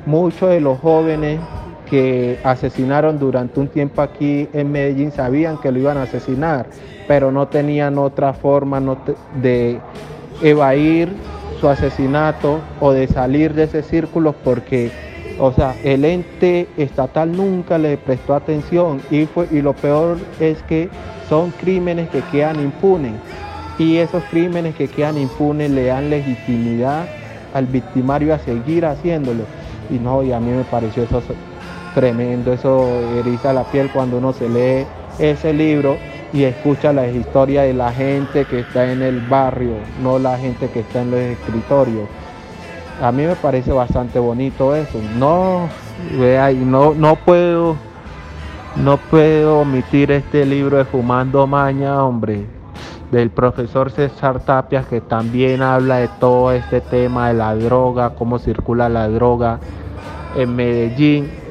muchos 0.05 0.51
de 0.51 0.61
los 0.61 0.79
jóvenes 0.81 1.41
que 1.89 2.39
asesinaron 2.45 3.19
durante 3.19 3.61
un 3.61 3.69
tiempo 3.69 4.03
aquí 4.03 4.49
en 4.53 4.71
Medellín 4.73 5.13
sabían 5.13 5.59
que 5.59 5.73
lo 5.73 5.79
iban 5.79 5.97
a 5.97 6.03
asesinar, 6.03 6.67
pero 7.09 7.33
no 7.33 7.49
tenían 7.49 7.99
otra 7.99 8.33
forma 8.33 8.83
de 9.41 9.81
evadir 10.43 11.09
su 11.61 11.69
asesinato 11.69 12.61
o 12.81 12.93
de 12.93 13.07
salir 13.07 13.55
de 13.55 13.65
ese 13.65 13.83
círculo 13.83 14.35
porque, 14.45 14.91
o 15.39 15.53
sea, 15.53 15.75
el 15.85 16.05
ente 16.05 16.69
estatal 16.77 17.33
nunca 17.33 17.79
le 17.79 17.97
prestó 17.97 18.35
atención 18.35 19.01
y, 19.11 19.25
fue, 19.27 19.49
y 19.51 19.63
lo 19.63 19.73
peor 19.73 20.19
es 20.41 20.63
que 20.65 20.91
son 21.29 21.51
crímenes 21.53 22.11
que 22.11 22.21
quedan 22.33 22.61
impunes 22.61 23.13
y 23.79 23.97
esos 23.97 24.23
crímenes 24.25 24.75
que 24.75 24.89
quedan 24.89 25.19
impunes 25.19 25.71
le 25.71 25.87
dan 25.87 26.11
legitimidad 26.11 27.07
al 27.55 27.67
victimario 27.67 28.35
a 28.35 28.39
seguir 28.39 28.85
haciéndolo. 28.87 29.45
Y 29.91 29.95
no, 29.95 30.23
y 30.23 30.33
a 30.33 30.41
mí 30.41 30.51
me 30.51 30.65
pareció 30.65 31.05
eso 31.05 31.23
tremendo, 31.97 32.53
eso 32.53 32.87
eriza 33.17 33.55
la 33.55 33.65
piel 33.65 33.91
cuando 33.91 34.19
uno 34.19 34.35
se 34.35 34.51
lee 34.51 34.87
ese 35.19 35.55
libro 35.55 35.97
y 36.31 36.45
escucha 36.45 36.93
las 36.93 37.09
historias 37.09 37.65
de 37.65 37.73
la 37.73 37.91
gente 37.91 38.45
que 38.45 38.59
está 38.59 38.93
en 38.93 39.01
el 39.01 39.21
barrio, 39.21 39.77
no 40.03 40.19
la 40.19 40.37
gente 40.37 40.69
que 40.69 40.81
está 40.81 41.01
en 41.01 41.11
los 41.11 41.21
escritorios. 41.21 42.07
A 43.01 43.11
mí 43.13 43.23
me 43.23 43.35
parece 43.35 43.73
bastante 43.73 44.19
bonito 44.19 44.77
eso. 44.77 45.01
No, 45.17 45.71
vea, 46.21 46.53
no, 46.53 46.93
no 46.93 47.17
puedo, 47.17 47.77
no 48.77 48.99
puedo 48.99 49.61
omitir 49.61 50.13
este 50.13 50.45
libro 50.45 50.77
de 50.77 50.85
Fumando 50.85 51.47
Maña, 51.47 52.05
hombre, 52.05 52.45
del 53.11 53.31
profesor 53.31 53.91
César 53.91 54.41
Tapias, 54.41 54.85
que 54.85 55.01
también 55.01 55.63
habla 55.63 55.97
de 55.97 56.09
todo 56.21 56.53
este 56.53 56.83
tema 56.83 57.29
de 57.29 57.35
la 57.35 57.55
droga, 57.55 58.11
cómo 58.11 58.39
circula 58.39 58.91
la 58.91 59.09
droga 59.09 59.61
en 60.37 60.55
Medellín 60.55 61.46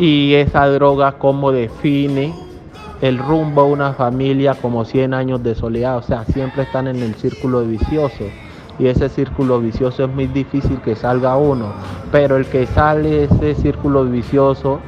y 0.00 0.32
esa 0.32 0.66
droga 0.66 1.12
cómo 1.12 1.52
define 1.52 2.32
el 3.02 3.18
rumbo 3.18 3.60
a 3.60 3.64
una 3.64 3.92
familia 3.92 4.54
como 4.54 4.86
100 4.86 5.12
años 5.12 5.42
de 5.42 5.54
soledad, 5.54 5.98
o 5.98 6.02
sea, 6.02 6.24
siempre 6.24 6.62
están 6.62 6.88
en 6.88 7.02
el 7.02 7.14
círculo 7.16 7.62
vicioso. 7.64 8.24
Y 8.78 8.86
ese 8.86 9.10
círculo 9.10 9.60
vicioso 9.60 10.04
es 10.04 10.10
muy 10.10 10.26
difícil 10.26 10.80
que 10.80 10.96
salga 10.96 11.36
uno, 11.36 11.66
pero 12.10 12.38
el 12.38 12.46
que 12.46 12.66
sale 12.66 13.10
de 13.10 13.24
ese 13.24 13.54
círculo 13.54 14.04
vicioso 14.06 14.80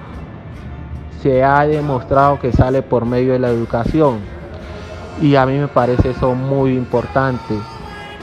se 1.20 1.44
ha 1.44 1.66
demostrado 1.66 2.38
que 2.40 2.51
sale 2.51 2.81
por 2.81 3.05
medio 3.05 3.35
de 3.35 3.38
la 3.38 3.51
educación. 3.51 4.16
Y 5.20 5.37
a 5.37 5.44
mí 5.44 5.59
me 5.59 5.68
parece 5.68 6.11
eso 6.11 6.35
muy 6.35 6.75
importante, 6.75 7.55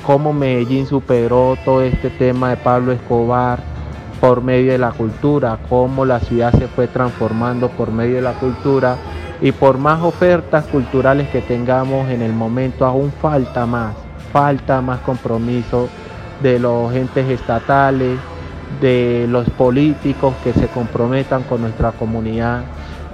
cómo 0.08 0.34
Medellín 0.34 0.88
superó 0.88 1.56
todo 1.64 1.84
este 1.84 2.10
tema 2.10 2.50
de 2.50 2.58
Pablo 2.58 2.92
Escobar 2.92 3.60
por 4.20 4.42
medio 4.42 4.72
de 4.72 4.78
la 4.78 4.92
cultura, 4.92 5.60
cómo 5.70 6.06
la 6.06 6.20
ciudad 6.20 6.52
se 6.54 6.68
fue 6.68 6.88
transformando 6.88 7.70
por 7.70 7.92
medio 7.92 8.16
de 8.16 8.22
la 8.22 8.34
cultura 8.34 8.98
y 9.42 9.52
por 9.52 9.78
más 9.78 10.02
ofertas 10.02 10.66
culturales 10.66 11.30
que 11.30 11.42
tengamos 11.42 12.10
en 12.10 12.22
el 12.22 12.34
momento 12.34 12.86
aún 12.86 13.12
falta 13.22 13.66
más, 13.66 13.96
falta 14.34 14.82
más 14.82 15.00
compromiso 15.02 15.90
de 16.42 16.60
los 16.60 16.94
entes 16.94 17.30
estatales, 17.30 18.20
de 18.82 19.26
los 19.30 19.50
políticos 19.52 20.36
que 20.44 20.54
se 20.54 20.68
comprometan 20.68 21.44
con 21.44 21.62
nuestra 21.62 21.92
comunidad 21.92 22.64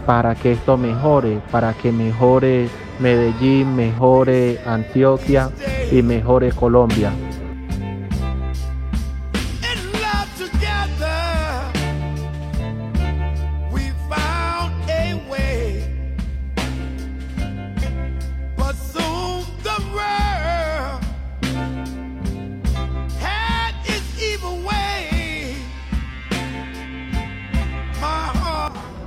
para 0.06 0.36
que 0.36 0.52
esto 0.52 0.78
mejore, 0.78 1.40
para 1.52 1.74
que 1.74 1.92
mejore 1.92 2.68
Medellín, 3.00 3.76
mejore 3.76 4.60
Antioquia 4.66 5.50
y 5.92 6.02
mejore 6.02 6.52
Colombia. 6.52 7.12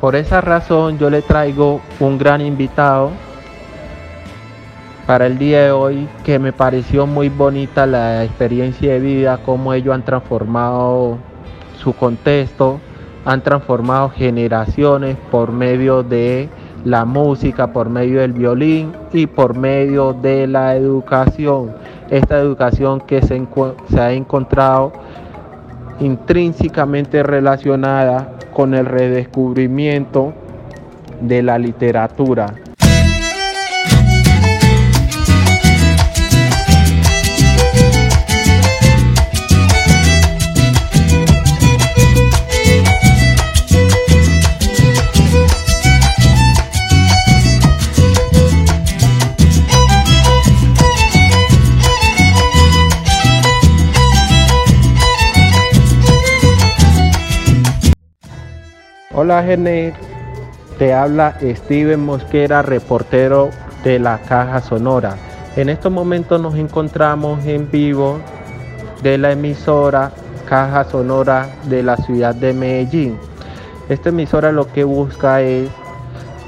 Por 0.09 0.17
esa 0.17 0.41
razón 0.41 0.97
yo 0.97 1.11
le 1.11 1.21
traigo 1.21 1.83
un 2.01 2.17
gran 2.17 2.41
invitado 2.41 3.11
para 5.07 5.27
el 5.27 5.37
día 5.37 5.65
de 5.65 5.71
hoy 5.71 6.09
que 6.25 6.39
me 6.39 6.51
pareció 6.51 7.07
muy 7.07 7.29
bonita 7.29 7.85
la 7.85 8.25
experiencia 8.25 8.95
de 8.95 9.01
vida, 9.01 9.41
cómo 9.45 9.75
ellos 9.75 9.95
han 9.95 10.07
transformado 10.07 11.19
su 11.77 11.93
contexto, 11.93 12.81
han 13.27 13.43
transformado 13.43 14.09
generaciones 14.09 15.19
por 15.31 15.53
medio 15.53 16.03
de 16.03 16.49
la 16.87 17.05
música, 17.05 17.75
por 17.75 17.91
medio 17.91 18.23
del 18.23 18.33
violín 18.33 18.95
y 19.13 19.27
por 19.27 19.59
medio 19.59 20.15
de 20.15 20.47
la 20.47 20.75
educación. 20.75 21.75
Esta 22.09 22.39
educación 22.39 23.03
que 23.03 23.21
se, 23.21 23.47
se 23.91 24.01
ha 24.01 24.13
encontrado 24.13 24.91
intrínsecamente 26.01 27.23
relacionada 27.23 28.38
con 28.59 28.75
el 28.75 28.87
redescubrimiento 28.87 30.35
de 31.21 31.45
la 31.45 31.61
literatura. 31.61 32.57
Hola 59.21 59.43
Gene, 59.43 59.95
te 60.79 60.95
habla 60.95 61.37
Steven 61.43 61.99
Mosquera, 61.99 62.63
reportero 62.63 63.51
de 63.83 63.99
la 63.99 64.19
Caja 64.19 64.61
Sonora. 64.61 65.17
En 65.57 65.69
estos 65.71 65.91
momentos 65.91 66.41
nos 66.41 66.55
encontramos 66.55 67.45
en 67.45 67.69
vivo 67.69 68.21
de 69.03 69.19
la 69.19 69.33
emisora 69.33 70.13
Caja 70.49 70.85
Sonora 70.85 71.49
de 71.65 71.83
la 71.83 71.97
ciudad 71.97 72.33
de 72.33 72.53
Medellín. 72.53 73.19
Esta 73.89 74.11
emisora 74.11 74.53
lo 74.53 74.73
que 74.73 74.85
busca 74.85 75.43
es 75.43 75.69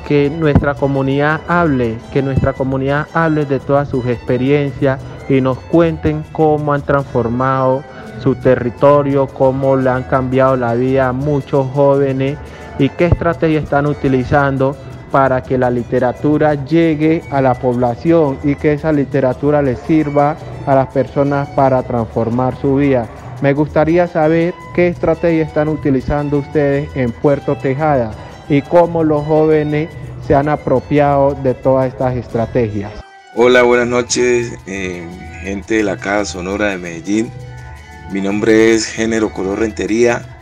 que 0.06 0.30
nuestra 0.30 0.74
comunidad 0.74 1.40
hable, 1.48 1.98
que 2.12 2.22
nuestra 2.22 2.52
comunidad 2.52 3.08
hable 3.14 3.46
de 3.46 3.58
todas 3.58 3.88
sus 3.88 4.06
experiencias 4.06 5.00
y 5.28 5.40
nos 5.40 5.58
cuenten 5.58 6.22
cómo 6.30 6.72
han 6.72 6.82
transformado 6.82 7.82
su 8.22 8.36
territorio, 8.36 9.26
cómo 9.26 9.74
le 9.74 9.90
han 9.90 10.04
cambiado 10.04 10.54
la 10.54 10.74
vida 10.74 11.08
a 11.08 11.12
muchos 11.12 11.66
jóvenes 11.74 12.38
y 12.80 12.88
qué 12.88 13.06
estrategia 13.06 13.60
están 13.60 13.86
utilizando 13.86 14.74
para 15.12 15.42
que 15.42 15.58
la 15.58 15.70
literatura 15.70 16.64
llegue 16.64 17.22
a 17.30 17.42
la 17.42 17.54
población 17.54 18.38
y 18.42 18.54
que 18.54 18.72
esa 18.72 18.90
literatura 18.90 19.60
les 19.60 19.78
sirva 19.80 20.38
a 20.66 20.74
las 20.74 20.86
personas 20.88 21.48
para 21.50 21.82
transformar 21.82 22.56
su 22.58 22.76
vida. 22.76 23.06
Me 23.42 23.52
gustaría 23.52 24.06
saber 24.06 24.54
qué 24.74 24.88
estrategia 24.88 25.42
están 25.42 25.68
utilizando 25.68 26.38
ustedes 26.38 26.88
en 26.96 27.12
Puerto 27.12 27.54
Tejada 27.56 28.12
y 28.48 28.62
cómo 28.62 29.04
los 29.04 29.26
jóvenes 29.26 29.90
se 30.26 30.34
han 30.34 30.48
apropiado 30.48 31.34
de 31.34 31.52
todas 31.52 31.92
estas 31.92 32.16
estrategias. 32.16 32.92
Hola, 33.34 33.62
buenas 33.62 33.88
noches, 33.88 34.54
eh, 34.66 35.06
gente 35.42 35.74
de 35.74 35.82
la 35.82 35.98
Casa 35.98 36.32
Sonora 36.32 36.68
de 36.68 36.78
Medellín. 36.78 37.30
Mi 38.10 38.22
nombre 38.22 38.72
es 38.72 38.86
Género 38.86 39.30
Color 39.30 39.60
Rentería 39.60 40.39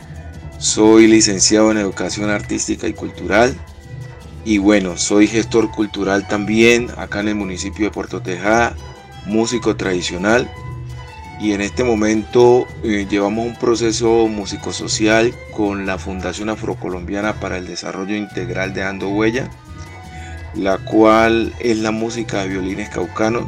soy 0.59 1.07
licenciado 1.07 1.71
en 1.71 1.77
Educación 1.77 2.29
Artística 2.29 2.87
y 2.87 2.93
Cultural 2.93 3.55
y 4.43 4.57
bueno, 4.57 4.97
soy 4.97 5.27
gestor 5.27 5.71
cultural 5.71 6.27
también 6.27 6.89
acá 6.97 7.21
en 7.21 7.29
el 7.29 7.35
municipio 7.35 7.85
de 7.85 7.91
Puerto 7.91 8.21
Tejada, 8.21 8.75
músico 9.25 9.75
tradicional. 9.75 10.49
Y 11.39 11.53
en 11.53 11.61
este 11.61 11.85
momento 11.85 12.67
eh, 12.83 13.07
llevamos 13.09 13.47
un 13.47 13.55
proceso 13.55 14.27
músico-social 14.27 15.33
con 15.55 15.85
la 15.85 15.97
Fundación 15.97 16.49
Afrocolombiana 16.49 17.39
para 17.39 17.57
el 17.57 17.65
Desarrollo 17.65 18.15
Integral 18.15 18.73
de 18.73 18.83
Ando 18.83 19.07
Huella, 19.07 19.49
la 20.55 20.77
cual 20.79 21.53
es 21.59 21.77
la 21.77 21.91
música 21.91 22.41
de 22.41 22.49
violines 22.49 22.89
caucanos, 22.89 23.45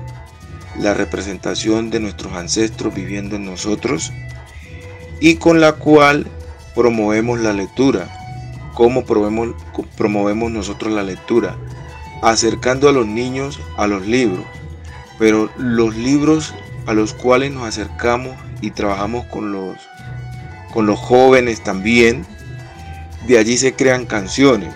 la 0.80 0.94
representación 0.94 1.90
de 1.90 2.00
nuestros 2.00 2.32
ancestros 2.34 2.94
viviendo 2.94 3.36
en 3.36 3.46
nosotros 3.46 4.14
y 5.20 5.36
con 5.36 5.60
la 5.60 5.74
cual 5.74 6.28
promovemos 6.76 7.40
la 7.40 7.54
lectura. 7.54 8.10
¿Cómo 8.74 9.06
promovemos, 9.06 9.56
promovemos 9.98 10.52
nosotros 10.52 10.94
la 10.94 11.04
lectura? 11.04 11.58
Acercando 12.22 12.88
a 12.90 12.92
los 12.92 13.06
niños 13.08 13.60
a 13.78 13.88
los 13.88 14.06
libros. 14.06 14.46
Pero 15.20 15.50
los 15.58 15.96
libros 15.96 16.54
a 16.88 16.94
los 16.94 17.14
cuales 17.14 17.52
nos 17.52 17.68
acercamos 17.68 18.36
y 18.62 18.72
trabajamos 18.72 19.26
con 19.26 19.52
los, 19.52 19.78
con 20.74 20.86
los 20.86 21.00
jóvenes 21.00 21.64
también, 21.64 22.26
de 23.28 23.38
allí 23.38 23.58
se 23.58 23.74
crean 23.74 24.06
canciones. 24.06 24.74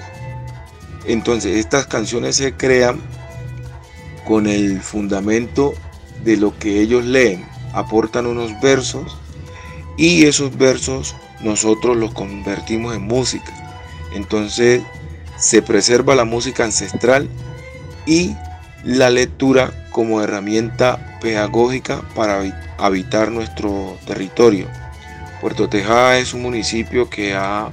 Entonces 1.07 1.57
estas 1.57 1.87
canciones 1.87 2.35
se 2.35 2.53
crean 2.53 2.99
con 4.25 4.47
el 4.47 4.81
fundamento 4.81 5.73
de 6.23 6.37
lo 6.37 6.57
que 6.57 6.81
ellos 6.81 7.05
leen. 7.05 7.45
Aportan 7.73 8.25
unos 8.25 8.59
versos 8.61 9.17
y 9.97 10.25
esos 10.25 10.57
versos 10.57 11.15
nosotros 11.41 11.97
los 11.97 12.13
convertimos 12.13 12.95
en 12.95 13.03
música. 13.03 13.53
Entonces 14.13 14.81
se 15.37 15.61
preserva 15.61 16.15
la 16.15 16.25
música 16.25 16.63
ancestral 16.63 17.29
y 18.05 18.35
la 18.83 19.09
lectura 19.09 19.73
como 19.91 20.21
herramienta 20.21 21.17
pedagógica 21.21 22.01
para 22.15 22.41
habitar 22.77 23.31
nuestro 23.31 23.97
territorio. 24.05 24.67
Puerto 25.41 25.67
Tejada 25.67 26.17
es 26.17 26.33
un 26.33 26.43
municipio 26.43 27.09
que 27.09 27.33
ha 27.33 27.69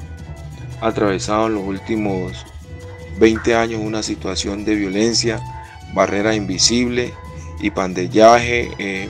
atravesado 0.80 1.46
en 1.46 1.54
los 1.54 1.64
últimos 1.64 2.44
20 3.18 3.54
años 3.54 3.80
una 3.82 4.02
situación 4.02 4.64
de 4.64 4.74
violencia, 4.74 5.40
barrera 5.94 6.34
invisible 6.34 7.12
y 7.60 7.70
pandellaje 7.70 8.70
eh, 8.78 9.08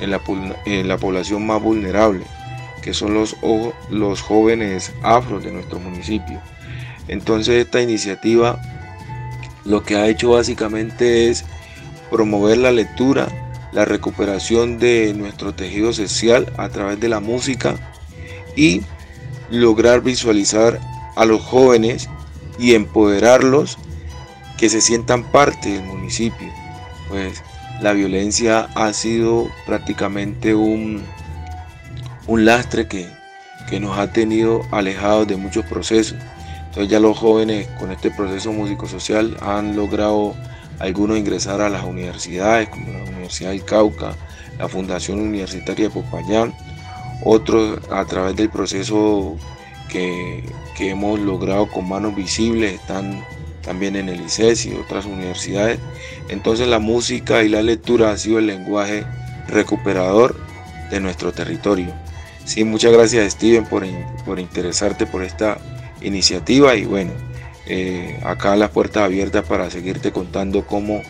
en, 0.00 0.10
la, 0.10 0.20
en 0.64 0.88
la 0.88 0.98
población 0.98 1.46
más 1.46 1.62
vulnerable 1.62 2.24
que 2.86 2.94
son 2.94 3.14
los, 3.14 3.34
los 3.90 4.22
jóvenes 4.22 4.92
afros 5.02 5.42
de 5.42 5.50
nuestro 5.50 5.80
municipio. 5.80 6.40
Entonces 7.08 7.66
esta 7.66 7.82
iniciativa 7.82 8.60
lo 9.64 9.82
que 9.82 9.96
ha 9.96 10.06
hecho 10.06 10.30
básicamente 10.30 11.28
es 11.28 11.44
promover 12.12 12.58
la 12.58 12.70
lectura, 12.70 13.26
la 13.72 13.84
recuperación 13.84 14.78
de 14.78 15.12
nuestro 15.14 15.52
tejido 15.52 15.92
social 15.92 16.52
a 16.58 16.68
través 16.68 17.00
de 17.00 17.08
la 17.08 17.18
música 17.18 17.74
y 18.54 18.82
lograr 19.50 20.00
visualizar 20.02 20.78
a 21.16 21.24
los 21.24 21.42
jóvenes 21.42 22.08
y 22.56 22.74
empoderarlos 22.74 23.78
que 24.58 24.68
se 24.68 24.80
sientan 24.80 25.24
parte 25.24 25.70
del 25.70 25.82
municipio. 25.82 26.52
Pues 27.08 27.42
la 27.82 27.94
violencia 27.94 28.68
ha 28.76 28.92
sido 28.92 29.50
prácticamente 29.66 30.54
un, 30.54 31.02
un 32.26 32.44
lastre 32.44 32.86
que, 32.86 33.08
nos 33.80 33.98
ha 33.98 34.12
tenido 34.12 34.62
alejados 34.70 35.26
de 35.26 35.36
muchos 35.36 35.64
procesos. 35.64 36.16
Entonces 36.66 36.88
ya 36.88 37.00
los 37.00 37.18
jóvenes 37.18 37.66
con 37.78 37.90
este 37.90 38.10
proceso 38.10 38.52
músico-social 38.52 39.36
han 39.40 39.74
logrado 39.74 40.34
algunos 40.78 41.18
ingresar 41.18 41.60
a 41.60 41.68
las 41.68 41.84
universidades, 41.84 42.68
como 42.68 42.92
la 42.92 43.04
Universidad 43.04 43.50
del 43.50 43.64
Cauca, 43.64 44.14
la 44.58 44.68
Fundación 44.68 45.20
Universitaria 45.20 45.88
de 45.88 45.90
Popayán, 45.90 46.54
otros 47.24 47.80
a 47.90 48.04
través 48.04 48.36
del 48.36 48.50
proceso 48.50 49.36
que, 49.88 50.44
que 50.76 50.90
hemos 50.90 51.18
logrado 51.18 51.68
con 51.68 51.88
manos 51.88 52.14
visibles, 52.14 52.74
están 52.74 53.24
también 53.62 53.96
en 53.96 54.08
el 54.08 54.20
ICES 54.20 54.66
y 54.66 54.74
otras 54.74 55.06
universidades. 55.06 55.80
Entonces 56.28 56.68
la 56.68 56.78
música 56.78 57.42
y 57.42 57.48
la 57.48 57.62
lectura 57.62 58.10
ha 58.10 58.16
sido 58.16 58.38
el 58.38 58.46
lenguaje 58.46 59.04
recuperador 59.48 60.36
de 60.90 61.00
nuestro 61.00 61.32
territorio. 61.32 62.05
Sí, 62.46 62.62
muchas 62.62 62.92
gracias 62.92 63.32
Steven 63.32 63.64
por, 63.64 63.84
por 64.24 64.38
interesarte 64.38 65.04
por 65.04 65.24
esta 65.24 65.58
iniciativa 66.00 66.76
y 66.76 66.84
bueno, 66.84 67.10
eh, 67.66 68.20
acá 68.24 68.54
las 68.54 68.70
puertas 68.70 69.02
abiertas 69.02 69.44
para 69.44 69.68
seguirte 69.68 70.12
contando 70.12 70.64
cómo, 70.64 71.02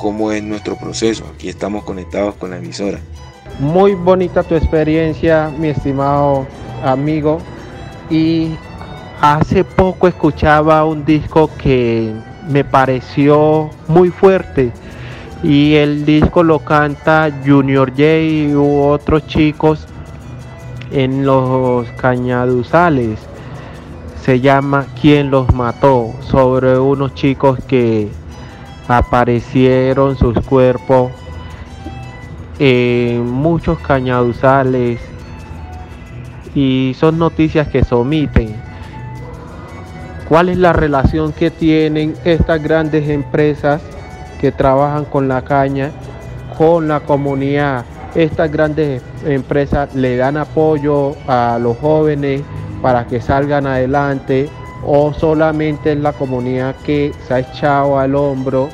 cómo 0.00 0.32
es 0.32 0.42
nuestro 0.42 0.76
proceso. 0.76 1.30
Aquí 1.34 1.50
estamos 1.50 1.84
conectados 1.84 2.36
con 2.36 2.50
la 2.50 2.56
emisora. 2.56 2.98
Muy 3.58 3.94
bonita 3.94 4.42
tu 4.42 4.54
experiencia, 4.54 5.52
mi 5.58 5.68
estimado 5.68 6.46
amigo. 6.82 7.38
Y 8.08 8.52
hace 9.20 9.64
poco 9.64 10.08
escuchaba 10.08 10.86
un 10.86 11.04
disco 11.04 11.50
que 11.58 12.14
me 12.48 12.64
pareció 12.64 13.68
muy 13.88 14.08
fuerte. 14.08 14.72
Y 15.42 15.74
el 15.74 16.06
disco 16.06 16.42
lo 16.42 16.60
canta 16.60 17.30
Junior 17.44 17.90
J 17.90 18.02
y 18.02 18.54
otros 18.56 19.26
chicos 19.26 19.86
en 20.90 21.24
los 21.24 21.88
cañaduzales. 21.92 23.18
Se 24.22 24.40
llama 24.40 24.86
¿Quién 25.00 25.30
los 25.30 25.52
mató? 25.54 26.12
sobre 26.22 26.78
unos 26.78 27.14
chicos 27.14 27.58
que 27.66 28.08
aparecieron 28.88 30.16
sus 30.16 30.38
cuerpos 30.40 31.12
en 32.58 33.24
muchos 33.30 33.78
cañaduzales 33.78 35.00
y 36.54 36.94
son 36.98 37.18
noticias 37.18 37.68
que 37.68 37.84
se 37.84 37.94
omiten. 37.94 38.56
¿Cuál 40.28 40.48
es 40.50 40.58
la 40.58 40.72
relación 40.72 41.32
que 41.32 41.50
tienen 41.50 42.14
estas 42.24 42.62
grandes 42.62 43.08
empresas 43.08 43.80
que 44.40 44.52
trabajan 44.52 45.04
con 45.04 45.28
la 45.28 45.42
caña 45.42 45.90
con 46.56 46.88
la 46.88 47.00
comunidad? 47.00 47.84
Estas 48.14 48.50
grandes 48.50 49.02
empresas 49.26 49.94
le 49.94 50.16
dan 50.16 50.36
apoyo 50.36 51.14
a 51.26 51.58
los 51.60 51.76
jóvenes 51.78 52.42
para 52.80 53.06
que 53.06 53.20
salgan 53.20 53.66
adelante 53.66 54.48
o 54.84 55.12
solamente 55.12 55.92
es 55.92 55.98
la 55.98 56.12
comunidad 56.12 56.74
que 56.84 57.12
se 57.26 57.34
ha 57.34 57.38
echado 57.40 57.98
al 57.98 58.14
hombro 58.14 58.68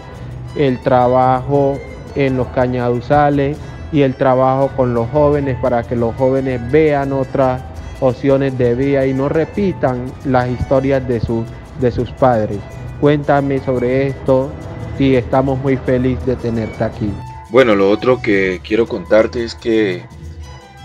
el 0.57 0.79
trabajo 0.81 1.79
en 2.15 2.37
los 2.37 2.47
cañaduzales 2.49 3.57
y 3.93 4.03
el 4.03 4.15
trabajo 4.15 4.71
con 4.77 4.95
los 4.95 5.09
jóvenes 5.11 5.57
para 5.61 5.83
que 5.83 5.97
los 5.97 6.15
jóvenes 6.17 6.61
vean 6.71 7.13
otras 7.13 7.63
opciones 8.01 8.57
de 8.59 8.75
vida 8.75 9.07
y 9.07 9.15
no 9.15 9.29
repitan 9.29 10.07
las 10.25 10.49
historias 10.49 11.07
de, 11.09 11.21
sus 11.21 11.45
de 11.81 11.91
sus 11.91 12.11
padres. 12.13 12.59
Cuéntame 13.01 13.59
sobre 13.61 14.09
esto 14.09 14.51
y 14.99 15.15
estamos 15.15 15.59
muy 15.59 15.77
felices 15.77 16.25
de 16.27 16.37
tenerte 16.37 16.85
aquí. 16.85 17.13
Bueno, 17.55 17.77
lo 17.77 17.89
otro 17.89 18.21
que 18.21 18.61
quiero 18.65 18.89
contarte 18.89 19.45
es 19.45 19.55
que 19.55 20.05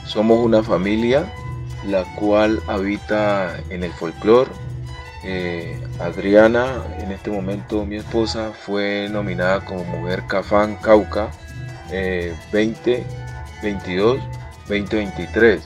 somos 0.05 0.38
una 0.38 0.61
familia 0.61 1.26
la 1.88 2.03
cual 2.13 2.61
habita 2.67 3.59
en 3.72 3.84
el 3.84 3.91
folclore. 3.91 4.51
Eh, 5.24 5.82
Adriana, 5.99 6.84
en 6.99 7.11
este 7.11 7.32
momento 7.32 7.88
mi 7.88 7.95
esposa, 7.95 8.51
fue 8.51 9.09
nominada 9.09 9.65
como 9.65 9.84
Mujer 9.84 10.26
Cafán 10.28 10.76
Cauca 10.76 11.32
2022, 12.53 14.20
2023. 14.67 15.63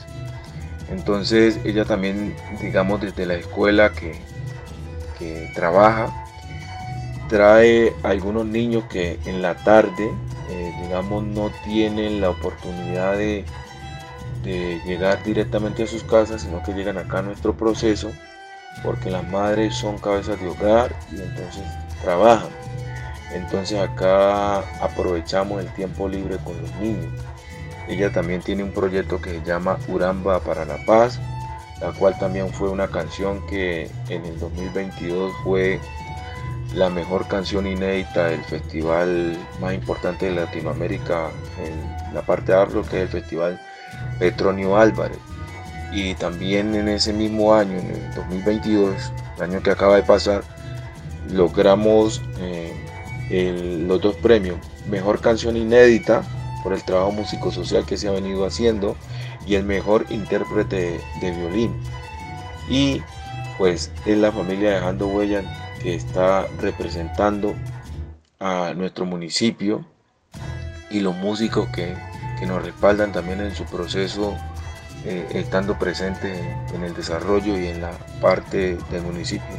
Entonces 0.88 1.60
ella 1.66 1.84
también, 1.84 2.34
digamos, 2.62 3.02
desde 3.02 3.26
la 3.26 3.34
escuela 3.34 3.92
que, 3.92 4.22
que 5.18 5.50
trabaja, 5.54 6.10
trae 7.28 7.92
algunos 8.04 8.46
niños 8.46 8.84
que 8.84 9.18
en 9.26 9.42
la 9.42 9.54
tarde, 9.54 10.10
eh, 10.50 10.74
digamos, 10.82 11.24
no 11.24 11.50
tienen 11.64 12.20
la 12.20 12.30
oportunidad 12.30 13.16
de, 13.16 13.44
de 14.42 14.80
llegar 14.84 15.22
directamente 15.24 15.84
a 15.84 15.86
sus 15.86 16.04
casas, 16.04 16.42
sino 16.42 16.62
que 16.62 16.72
llegan 16.72 16.98
acá 16.98 17.18
a 17.18 17.22
nuestro 17.22 17.54
proceso, 17.56 18.12
porque 18.82 19.10
las 19.10 19.26
madres 19.28 19.74
son 19.74 19.98
cabezas 19.98 20.40
de 20.40 20.48
hogar 20.48 20.94
y 21.12 21.20
entonces 21.20 21.62
trabajan. 22.02 22.50
Entonces 23.32 23.78
acá 23.78 24.58
aprovechamos 24.80 25.60
el 25.60 25.68
tiempo 25.74 26.08
libre 26.08 26.38
con 26.44 26.60
los 26.60 26.72
niños. 26.76 27.12
Ella 27.88 28.12
también 28.12 28.40
tiene 28.40 28.62
un 28.62 28.72
proyecto 28.72 29.20
que 29.20 29.30
se 29.30 29.42
llama 29.42 29.78
Uramba 29.88 30.40
para 30.40 30.64
la 30.64 30.78
Paz, 30.86 31.20
la 31.80 31.92
cual 31.92 32.16
también 32.18 32.48
fue 32.50 32.70
una 32.70 32.88
canción 32.88 33.44
que 33.46 33.90
en 34.08 34.24
el 34.24 34.38
2022 34.38 35.32
fue 35.42 35.80
la 36.74 36.90
mejor 36.90 37.26
canción 37.28 37.66
inédita 37.66 38.26
del 38.26 38.44
festival 38.44 39.36
más 39.60 39.74
importante 39.74 40.26
de 40.26 40.32
Latinoamérica 40.32 41.30
en 41.62 42.14
la 42.14 42.22
parte 42.22 42.52
de 42.52 42.58
Arlo, 42.58 42.82
que 42.82 42.96
es 42.96 43.02
el 43.02 43.08
Festival 43.08 43.60
Petronio 44.18 44.76
Álvarez. 44.76 45.18
Y 45.92 46.14
también 46.14 46.74
en 46.74 46.88
ese 46.88 47.12
mismo 47.12 47.54
año, 47.54 47.78
en 47.78 47.90
el 47.90 48.14
2022, 48.14 49.12
el 49.36 49.42
año 49.42 49.62
que 49.62 49.70
acaba 49.70 49.96
de 49.96 50.02
pasar, 50.02 50.42
logramos 51.30 52.20
eh, 52.40 52.72
los 53.86 54.00
dos 54.00 54.16
premios, 54.16 54.58
Mejor 54.88 55.20
Canción 55.20 55.56
Inédita 55.56 56.22
por 56.62 56.72
el 56.72 56.82
trabajo 56.82 57.12
músico-social 57.12 57.86
que 57.86 57.96
se 57.96 58.08
ha 58.08 58.12
venido 58.12 58.44
haciendo 58.44 58.96
y 59.46 59.54
el 59.54 59.64
mejor 59.64 60.06
intérprete 60.10 61.00
de, 61.20 61.30
violín. 61.30 61.74
Y 62.68 63.02
pues 63.58 63.90
es 64.06 64.18
la 64.18 64.32
familia 64.32 64.72
Dejando 64.72 65.06
Huella 65.06 65.42
que 65.84 65.94
está 65.94 66.46
representando 66.60 67.54
a 68.40 68.72
nuestro 68.74 69.04
municipio 69.04 69.84
y 70.90 71.00
los 71.00 71.14
músicos 71.14 71.68
que, 71.68 71.94
nos 72.46 72.62
respaldan 72.62 73.10
también 73.10 73.40
en 73.40 73.54
su 73.54 73.64
proceso, 73.64 74.34
eh, 75.06 75.26
estando 75.30 75.78
presentes 75.78 76.38
en 76.74 76.82
el 76.84 76.92
desarrollo 76.92 77.58
y 77.58 77.68
en 77.68 77.80
la 77.80 77.92
parte 78.20 78.76
del 78.90 79.02
municipio. 79.02 79.56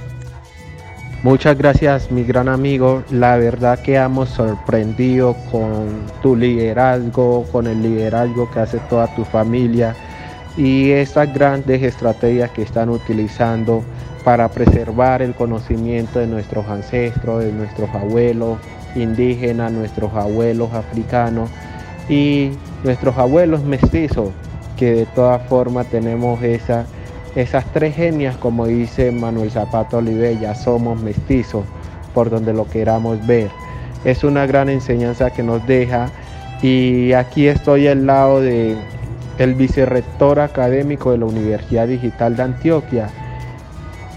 Muchas 1.24 1.58
gracias 1.58 2.12
mi 2.12 2.24
gran 2.24 2.48
amigo, 2.48 3.04
la 3.10 3.38
verdad 3.38 3.80
que 3.80 3.96
hemos 3.96 4.30
sorprendido 4.30 5.36
con 5.52 6.06
tu 6.22 6.36
liderazgo, 6.36 7.48
con 7.52 7.66
el 7.66 7.82
liderazgo 7.82 8.52
que 8.52 8.60
hace 8.60 8.78
toda 8.88 9.08
tu 9.16 9.26
familia 9.26 9.96
y 10.58 10.92
estas 10.92 11.34
grandes 11.34 11.82
estrategias 11.82 12.52
que 12.52 12.62
están 12.62 12.90
utilizando 12.90 13.84
para 14.26 14.50
preservar 14.50 15.22
el 15.22 15.34
conocimiento 15.36 16.20
de 16.20 16.28
nuestros 16.28 16.68
ancestros, 16.68 17.44
de 17.44 17.54
nuestros 17.54 17.90
abuelos 17.92 18.58
indígenas, 18.96 19.72
nuestros 19.72 20.14
abuelos 20.16 20.74
africanos 20.74 21.50
y 22.10 22.50
nuestros 22.84 23.18
abuelos 23.18 23.64
mestizos, 23.64 24.32
que 24.76 24.92
de 24.92 25.06
todas 25.06 25.48
formas 25.48 25.88
tenemos 25.88 26.42
esa 26.44 26.86
esas 27.36 27.66
tres 27.74 27.96
genias, 27.96 28.38
como 28.38 28.66
dice 28.66 29.12
Manuel 29.12 29.52
Zapato 29.52 29.98
Olivella, 29.98 30.56
somos 30.56 31.02
mestizos 31.02 31.66
por 32.14 32.30
donde 32.30 32.54
lo 32.54 32.66
queramos 32.70 33.26
ver. 33.28 33.50
Es 34.06 34.24
una 34.24 34.46
gran 34.46 34.70
enseñanza 34.70 35.32
que 35.32 35.44
nos 35.44 35.66
deja 35.68 36.08
y 36.62 37.12
aquí 37.12 37.48
estoy 37.48 37.88
al 37.88 38.06
lado 38.06 38.40
de 38.40 38.78
el 39.38 39.54
vicerrector 39.54 40.40
académico 40.40 41.12
de 41.12 41.18
la 41.18 41.26
Universidad 41.26 41.88
Digital 41.90 42.38
de 42.38 42.44
Antioquia, 42.44 43.10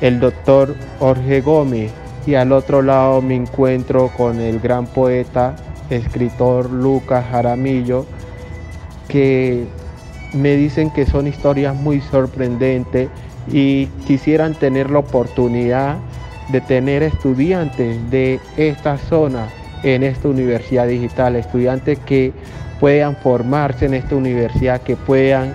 el 0.00 0.20
doctor 0.20 0.74
Jorge 0.98 1.40
Gómez, 1.40 1.92
y 2.26 2.34
al 2.34 2.52
otro 2.52 2.82
lado 2.82 3.22
me 3.22 3.34
encuentro 3.34 4.10
con 4.16 4.40
el 4.40 4.60
gran 4.60 4.86
poeta, 4.86 5.56
escritor 5.88 6.70
Lucas 6.70 7.24
Jaramillo, 7.30 8.04
que 9.08 9.66
me 10.34 10.56
dicen 10.56 10.90
que 10.90 11.06
son 11.06 11.26
historias 11.26 11.74
muy 11.74 12.00
sorprendentes 12.02 13.08
y 13.50 13.86
quisieran 14.06 14.54
tener 14.54 14.90
la 14.90 14.98
oportunidad 14.98 15.96
de 16.50 16.60
tener 16.60 17.02
estudiantes 17.02 18.10
de 18.10 18.40
esta 18.56 18.98
zona 18.98 19.48
en 19.82 20.02
esta 20.02 20.28
universidad 20.28 20.86
digital, 20.86 21.36
estudiantes 21.36 21.98
que 22.00 22.32
puedan 22.80 23.16
formarse 23.16 23.86
en 23.86 23.94
esta 23.94 24.16
universidad, 24.16 24.82
que 24.82 24.96
puedan 24.96 25.54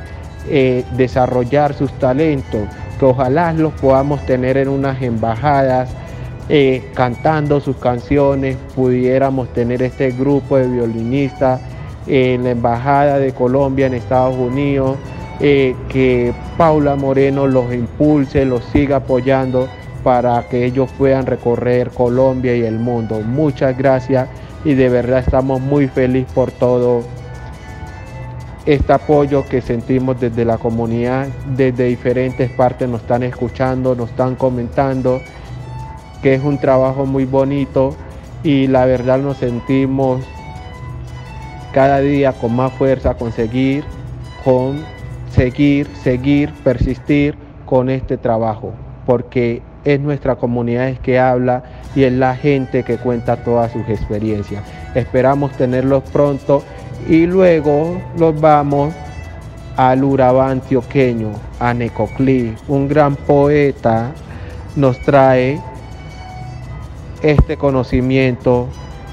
eh, 0.49 0.83
desarrollar 0.97 1.73
sus 1.73 1.91
talentos, 1.99 2.67
que 3.03 3.09
ojalá 3.09 3.51
los 3.51 3.73
podamos 3.73 4.25
tener 4.25 4.55
en 4.55 4.69
unas 4.69 5.01
embajadas, 5.01 5.89
eh, 6.47 6.89
cantando 6.93 7.59
sus 7.59 7.75
canciones, 7.75 8.55
pudiéramos 8.77 9.51
tener 9.51 9.83
este 9.83 10.11
grupo 10.11 10.55
de 10.55 10.69
violinistas 10.69 11.59
en 12.07 12.45
la 12.45 12.51
Embajada 12.51 13.19
de 13.19 13.33
Colombia 13.33 13.87
en 13.87 13.95
Estados 13.95 14.37
Unidos, 14.37 14.95
eh, 15.41 15.75
que 15.89 16.33
Paula 16.57 16.95
Moreno 16.95 17.45
los 17.45 17.73
impulse, 17.73 18.45
los 18.45 18.63
siga 18.71 18.97
apoyando 18.97 19.67
para 20.01 20.47
que 20.47 20.63
ellos 20.63 20.89
puedan 20.97 21.25
recorrer 21.25 21.89
Colombia 21.89 22.55
y 22.55 22.61
el 22.61 22.79
mundo. 22.79 23.19
Muchas 23.19 23.77
gracias 23.77 24.29
y 24.63 24.75
de 24.75 24.87
verdad 24.87 25.19
estamos 25.19 25.59
muy 25.59 25.89
felices 25.89 26.31
por 26.33 26.51
todo 26.51 27.03
este 28.65 28.93
apoyo 28.93 29.45
que 29.45 29.61
sentimos 29.61 30.19
desde 30.19 30.45
la 30.45 30.57
comunidad, 30.57 31.27
desde 31.55 31.85
diferentes 31.85 32.49
partes 32.51 32.87
nos 32.87 33.01
están 33.01 33.23
escuchando, 33.23 33.95
nos 33.95 34.09
están 34.09 34.35
comentando 34.35 35.21
que 36.21 36.35
es 36.35 36.43
un 36.43 36.57
trabajo 36.57 37.05
muy 37.05 37.25
bonito 37.25 37.95
y 38.43 38.67
la 38.67 38.85
verdad 38.85 39.19
nos 39.19 39.37
sentimos 39.37 40.21
cada 41.73 41.99
día 41.99 42.31
con 42.33 42.55
más 42.55 42.71
fuerza 42.73 43.15
conseguir, 43.15 43.83
con 44.45 44.85
seguir, 45.31 45.87
seguir, 46.01 46.53
persistir 46.63 47.35
con 47.65 47.89
este 47.89 48.17
trabajo, 48.17 48.73
porque 49.05 49.61
es 49.83 49.99
nuestra 49.99 50.35
comunidad 50.35 50.93
que 50.99 51.19
habla 51.19 51.63
y 51.95 52.03
es 52.03 52.13
la 52.13 52.35
gente 52.35 52.83
que 52.83 52.97
cuenta 52.97 53.43
todas 53.43 53.71
sus 53.73 53.87
experiencias. 53.89 54.63
Esperamos 54.95 55.51
tenerlos 55.53 56.03
pronto 56.03 56.63
y 57.07 57.25
luego 57.25 58.01
los 58.17 58.39
vamos 58.39 58.93
al 59.77 60.03
Urabá 60.03 60.49
antioqueño, 60.49 61.31
a 61.59 61.73
Necoclí, 61.73 62.53
un 62.67 62.87
gran 62.87 63.15
poeta, 63.15 64.11
nos 64.75 64.99
trae 64.99 65.59
este 67.21 67.57
conocimiento, 67.57 68.67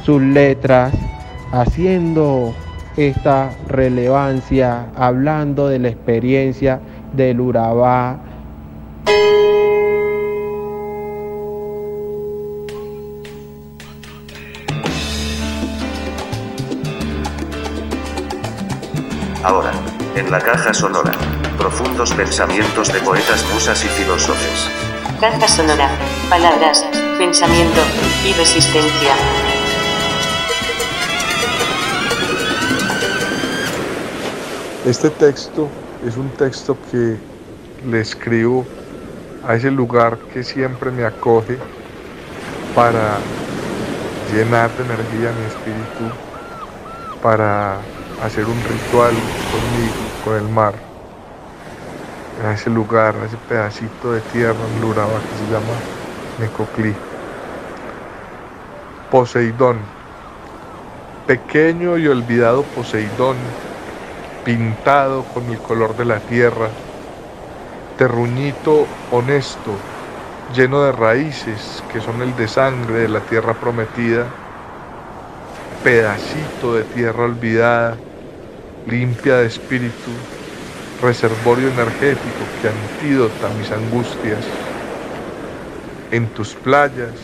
sus 0.04 0.20
letras, 0.20 0.92
haciendo 1.52 2.54
esta 2.96 3.50
relevancia, 3.68 4.86
hablando 4.96 5.68
de 5.68 5.78
la 5.78 5.88
experiencia 5.88 6.80
del 7.14 7.40
Urabá. 7.40 8.18
En 20.30 20.34
la 20.34 20.44
caja 20.44 20.72
sonora, 20.72 21.10
profundos 21.58 22.14
pensamientos 22.14 22.92
de 22.92 23.00
poetas, 23.00 23.44
musas 23.52 23.84
y 23.84 23.88
filósofos. 23.88 24.70
Caja 25.20 25.48
sonora. 25.48 25.90
Palabras, 26.28 26.86
pensamiento 27.18 27.80
y 28.24 28.32
resistencia. 28.34 29.14
Este 34.84 35.10
texto 35.10 35.68
es 36.06 36.16
un 36.16 36.30
texto 36.30 36.76
que 36.92 37.16
le 37.90 38.00
escribo 38.00 38.64
a 39.44 39.56
ese 39.56 39.72
lugar 39.72 40.16
que 40.32 40.44
siempre 40.44 40.92
me 40.92 41.04
acoge 41.04 41.58
para 42.76 43.18
llenar 44.32 44.70
de 44.76 44.84
energía 44.84 45.32
mi 45.32 45.46
espíritu, 45.46 46.14
para 47.20 47.78
hacer 48.22 48.44
un 48.44 48.62
ritual 48.62 49.14
conmigo, 49.50 50.09
con 50.24 50.36
el 50.36 50.48
mar, 50.48 50.74
a 52.44 52.52
ese 52.52 52.70
lugar, 52.70 53.14
ese 53.26 53.36
pedacito 53.36 54.12
de 54.12 54.20
tierra 54.20 54.58
en 54.74 54.80
Luraba 54.80 55.20
que 55.20 55.44
se 55.44 55.52
llama 55.52 55.74
Necoclí. 56.38 56.94
Poseidón, 59.10 59.78
pequeño 61.26 61.98
y 61.98 62.06
olvidado 62.08 62.62
Poseidón, 62.62 63.36
pintado 64.44 65.24
con 65.24 65.44
el 65.50 65.58
color 65.58 65.96
de 65.96 66.04
la 66.04 66.20
tierra, 66.20 66.68
terruñito 67.98 68.86
honesto, 69.10 69.72
lleno 70.54 70.82
de 70.82 70.92
raíces 70.92 71.82
que 71.92 72.00
son 72.00 72.22
el 72.22 72.34
de 72.36 72.48
sangre 72.48 73.00
de 73.00 73.08
la 73.08 73.20
tierra 73.20 73.54
prometida, 73.54 74.26
pedacito 75.84 76.74
de 76.74 76.84
tierra 76.84 77.24
olvidada, 77.24 77.96
limpia 78.86 79.38
de 79.38 79.46
espíritu, 79.46 80.10
reservorio 81.02 81.68
energético 81.68 82.44
que 82.60 82.68
antidota 82.68 83.48
mis 83.58 83.70
angustias. 83.70 84.44
En 86.10 86.26
tus 86.28 86.54
playas 86.54 87.14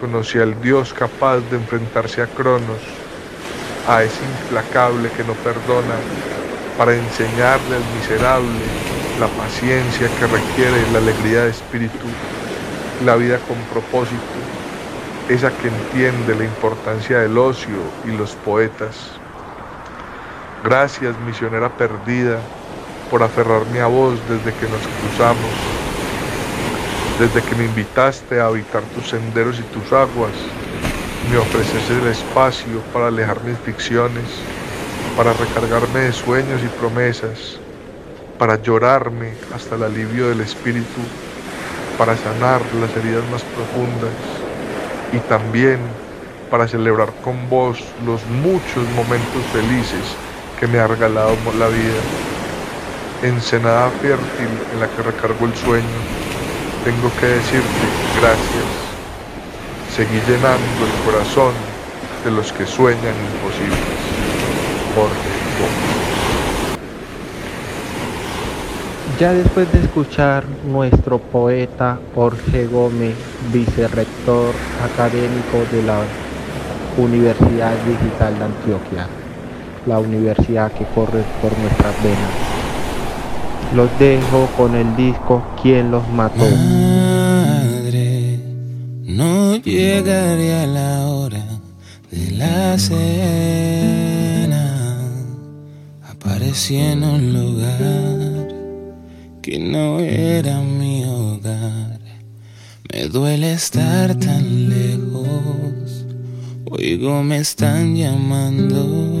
conocí 0.00 0.38
al 0.38 0.60
Dios 0.60 0.92
capaz 0.92 1.40
de 1.50 1.56
enfrentarse 1.56 2.22
a 2.22 2.26
Cronos, 2.26 2.82
a 3.88 4.02
ese 4.02 4.20
implacable 4.42 5.10
que 5.10 5.24
no 5.24 5.34
perdona, 5.34 5.96
para 6.76 6.94
enseñarle 6.94 7.76
al 7.76 7.84
miserable 7.98 8.60
la 9.20 9.28
paciencia 9.28 10.08
que 10.18 10.26
requiere 10.26 10.90
la 10.92 10.98
alegría 10.98 11.44
de 11.44 11.50
espíritu, 11.50 12.06
la 13.04 13.16
vida 13.16 13.38
con 13.46 13.56
propósito, 13.72 14.20
esa 15.28 15.50
que 15.50 15.68
entiende 15.68 16.34
la 16.34 16.44
importancia 16.44 17.20
del 17.20 17.38
ocio 17.38 17.78
y 18.04 18.10
los 18.16 18.32
poetas. 18.36 19.18
Gracias, 20.68 21.14
misionera 21.24 21.68
perdida, 21.68 22.40
por 23.08 23.22
aferrarme 23.22 23.78
a 23.78 23.86
vos 23.86 24.18
desde 24.28 24.52
que 24.58 24.66
nos 24.66 24.80
cruzamos, 24.98 25.52
desde 27.20 27.40
que 27.40 27.54
me 27.54 27.66
invitaste 27.66 28.40
a 28.40 28.46
habitar 28.46 28.82
tus 28.96 29.10
senderos 29.10 29.60
y 29.60 29.62
tus 29.62 29.92
aguas, 29.92 30.32
me 31.30 31.38
ofreces 31.38 31.88
el 31.88 32.08
espacio 32.08 32.80
para 32.92 33.06
alejar 33.06 33.44
mis 33.44 33.56
ficciones, 33.58 34.24
para 35.16 35.32
recargarme 35.34 36.00
de 36.00 36.12
sueños 36.12 36.60
y 36.64 36.78
promesas, 36.80 37.60
para 38.36 38.60
llorarme 38.60 39.34
hasta 39.54 39.76
el 39.76 39.84
alivio 39.84 40.30
del 40.30 40.40
espíritu, 40.40 41.00
para 41.96 42.16
sanar 42.16 42.60
las 42.80 42.90
heridas 42.96 43.22
más 43.30 43.44
profundas 43.54 44.16
y 45.12 45.18
también 45.28 45.78
para 46.50 46.66
celebrar 46.66 47.12
con 47.22 47.48
vos 47.48 47.84
los 48.04 48.26
muchos 48.26 48.82
momentos 48.96 49.44
felices 49.52 50.25
que 50.58 50.66
me 50.66 50.78
ha 50.78 50.86
regalado 50.86 51.36
la 51.58 51.68
vida. 51.68 52.00
Ensenada 53.22 53.90
fértil 54.02 54.48
en 54.72 54.80
la 54.80 54.88
que 54.88 55.02
recargo 55.02 55.46
el 55.46 55.54
sueño, 55.54 55.98
tengo 56.84 57.10
que 57.18 57.26
decirte 57.26 57.86
gracias. 58.20 58.86
Seguí 59.94 60.20
llenando 60.26 60.84
el 60.84 60.92
corazón 61.04 61.54
de 62.24 62.30
los 62.30 62.52
que 62.52 62.66
sueñan 62.66 63.14
imposibles. 63.34 63.78
Jorge 64.94 65.30
Gómez. 65.58 65.96
Ya 69.18 69.32
después 69.32 69.72
de 69.72 69.80
escuchar 69.80 70.44
nuestro 70.64 71.18
poeta 71.18 71.98
Jorge 72.14 72.66
Gómez, 72.66 73.14
vicerrector 73.52 74.54
académico 74.84 75.64
de 75.72 75.82
la 75.82 76.00
Universidad 76.98 77.72
Digital 77.86 78.38
de 78.38 78.44
Antioquia, 78.44 79.08
la 79.86 79.98
universidad 79.98 80.72
que 80.72 80.84
corre 80.94 81.22
por 81.40 81.56
nuestras 81.58 81.94
venas. 82.02 82.32
Los 83.74 83.90
dejo 83.98 84.48
con 84.56 84.74
el 84.74 84.94
disco 84.96 85.42
¿Quién 85.62 85.90
los 85.90 86.08
mató? 86.08 86.44
Madre, 86.44 88.38
no 89.02 89.56
llegaría 89.56 90.66
la 90.66 91.06
hora 91.06 91.44
de 92.10 92.30
la 92.32 92.78
cena. 92.78 92.98
Aparecí 96.08 96.76
en 96.76 97.02
un 97.04 97.32
lugar 97.32 98.48
que 99.42 99.58
no 99.58 100.00
era 100.00 100.60
mi 100.60 101.04
hogar. 101.04 102.00
Me 102.92 103.08
duele 103.08 103.52
estar 103.52 104.14
tan 104.16 104.68
lejos. 104.68 106.06
Oigo, 106.70 107.22
me 107.22 107.38
están 107.38 107.96
llamando. 107.96 109.15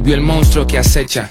Volvió 0.00 0.14
el 0.14 0.22
monstruo 0.22 0.66
que 0.66 0.78
acecha. 0.78 1.28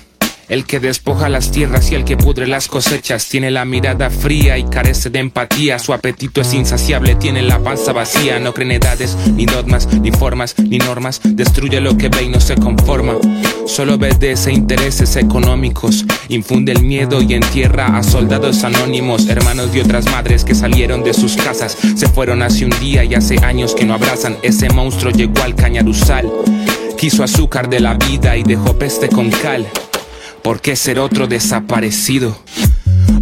El 0.48 0.64
que 0.64 0.80
despoja 0.80 1.28
las 1.28 1.50
tierras 1.50 1.92
y 1.92 1.96
el 1.96 2.06
que 2.06 2.18
pudre 2.18 2.46
las 2.46 2.68
cosechas. 2.68 3.28
Tiene 3.28 3.50
la 3.50 3.66
mirada 3.66 4.12
fría 4.12 4.60
y 4.60 4.64
carece 4.66 5.10
de 5.10 5.18
empatía. 5.18 5.80
Su 5.80 5.92
apetito 5.92 6.42
es 6.42 6.54
insaciable, 6.54 7.16
tiene 7.16 7.42
la 7.42 7.64
panza 7.64 7.94
vacía. 7.94 8.38
No 8.38 8.54
cree 8.54 8.68
en 8.68 8.74
edades, 8.74 9.18
ni 9.34 9.48
dogmas, 9.48 9.88
ni 9.88 10.12
formas, 10.12 10.54
ni 10.60 10.78
normas. 10.78 11.20
Destruye 11.24 11.82
lo 11.82 11.98
que 11.98 12.10
ve 12.10 12.26
y 12.26 12.30
no 12.30 12.40
se 12.40 12.58
conforma. 12.58 13.16
Solo 13.66 13.96
obedece 13.96 14.54
intereses 14.54 15.16
económicos. 15.16 16.06
Infunde 16.28 16.72
el 16.72 16.84
miedo 16.84 17.24
y 17.24 17.34
entierra 17.34 17.98
a 17.98 18.04
soldados 18.04 18.64
anónimos. 18.64 19.28
Hermanos 19.28 19.74
de 19.74 19.82
otras 19.82 20.06
madres 20.12 20.46
que 20.46 20.54
salieron 20.54 21.04
de 21.04 21.16
sus 21.16 21.38
casas. 21.38 21.76
Se 21.96 22.08
fueron 22.08 22.44
hace 22.44 22.66
un 22.66 22.80
día 22.80 23.04
y 23.04 23.16
hace 23.16 23.44
años 23.44 23.74
que 23.74 23.86
no 23.86 23.96
abrazan. 23.96 24.38
Ese 24.44 24.70
monstruo 24.70 25.12
llegó 25.12 25.42
al 25.42 25.56
cañaruzal 25.56 26.32
Quiso 27.00 27.24
azúcar 27.24 27.70
de 27.70 27.80
la 27.80 27.93
vida 27.93 28.36
y 28.36 28.43
dejó 28.43 28.78
peste 28.78 29.08
con 29.08 29.32
cal 29.32 29.66
¿Por 30.43 30.60
qué 30.60 30.76
ser 30.76 31.00
otro 31.00 31.28
desaparecido? 31.28 32.38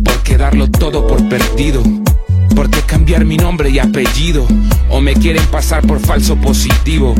¿Por 0.03 0.23
qué 0.23 0.35
darlo 0.35 0.67
todo 0.67 1.05
por 1.05 1.29
perdido? 1.29 1.83
¿Por 2.55 2.71
qué 2.71 2.81
cambiar 2.81 3.23
mi 3.23 3.37
nombre 3.37 3.69
y 3.69 3.77
apellido? 3.77 4.47
¿O 4.89 4.99
me 4.99 5.13
quieren 5.13 5.45
pasar 5.51 5.85
por 5.85 5.99
falso 5.99 6.35
positivo? 6.37 7.13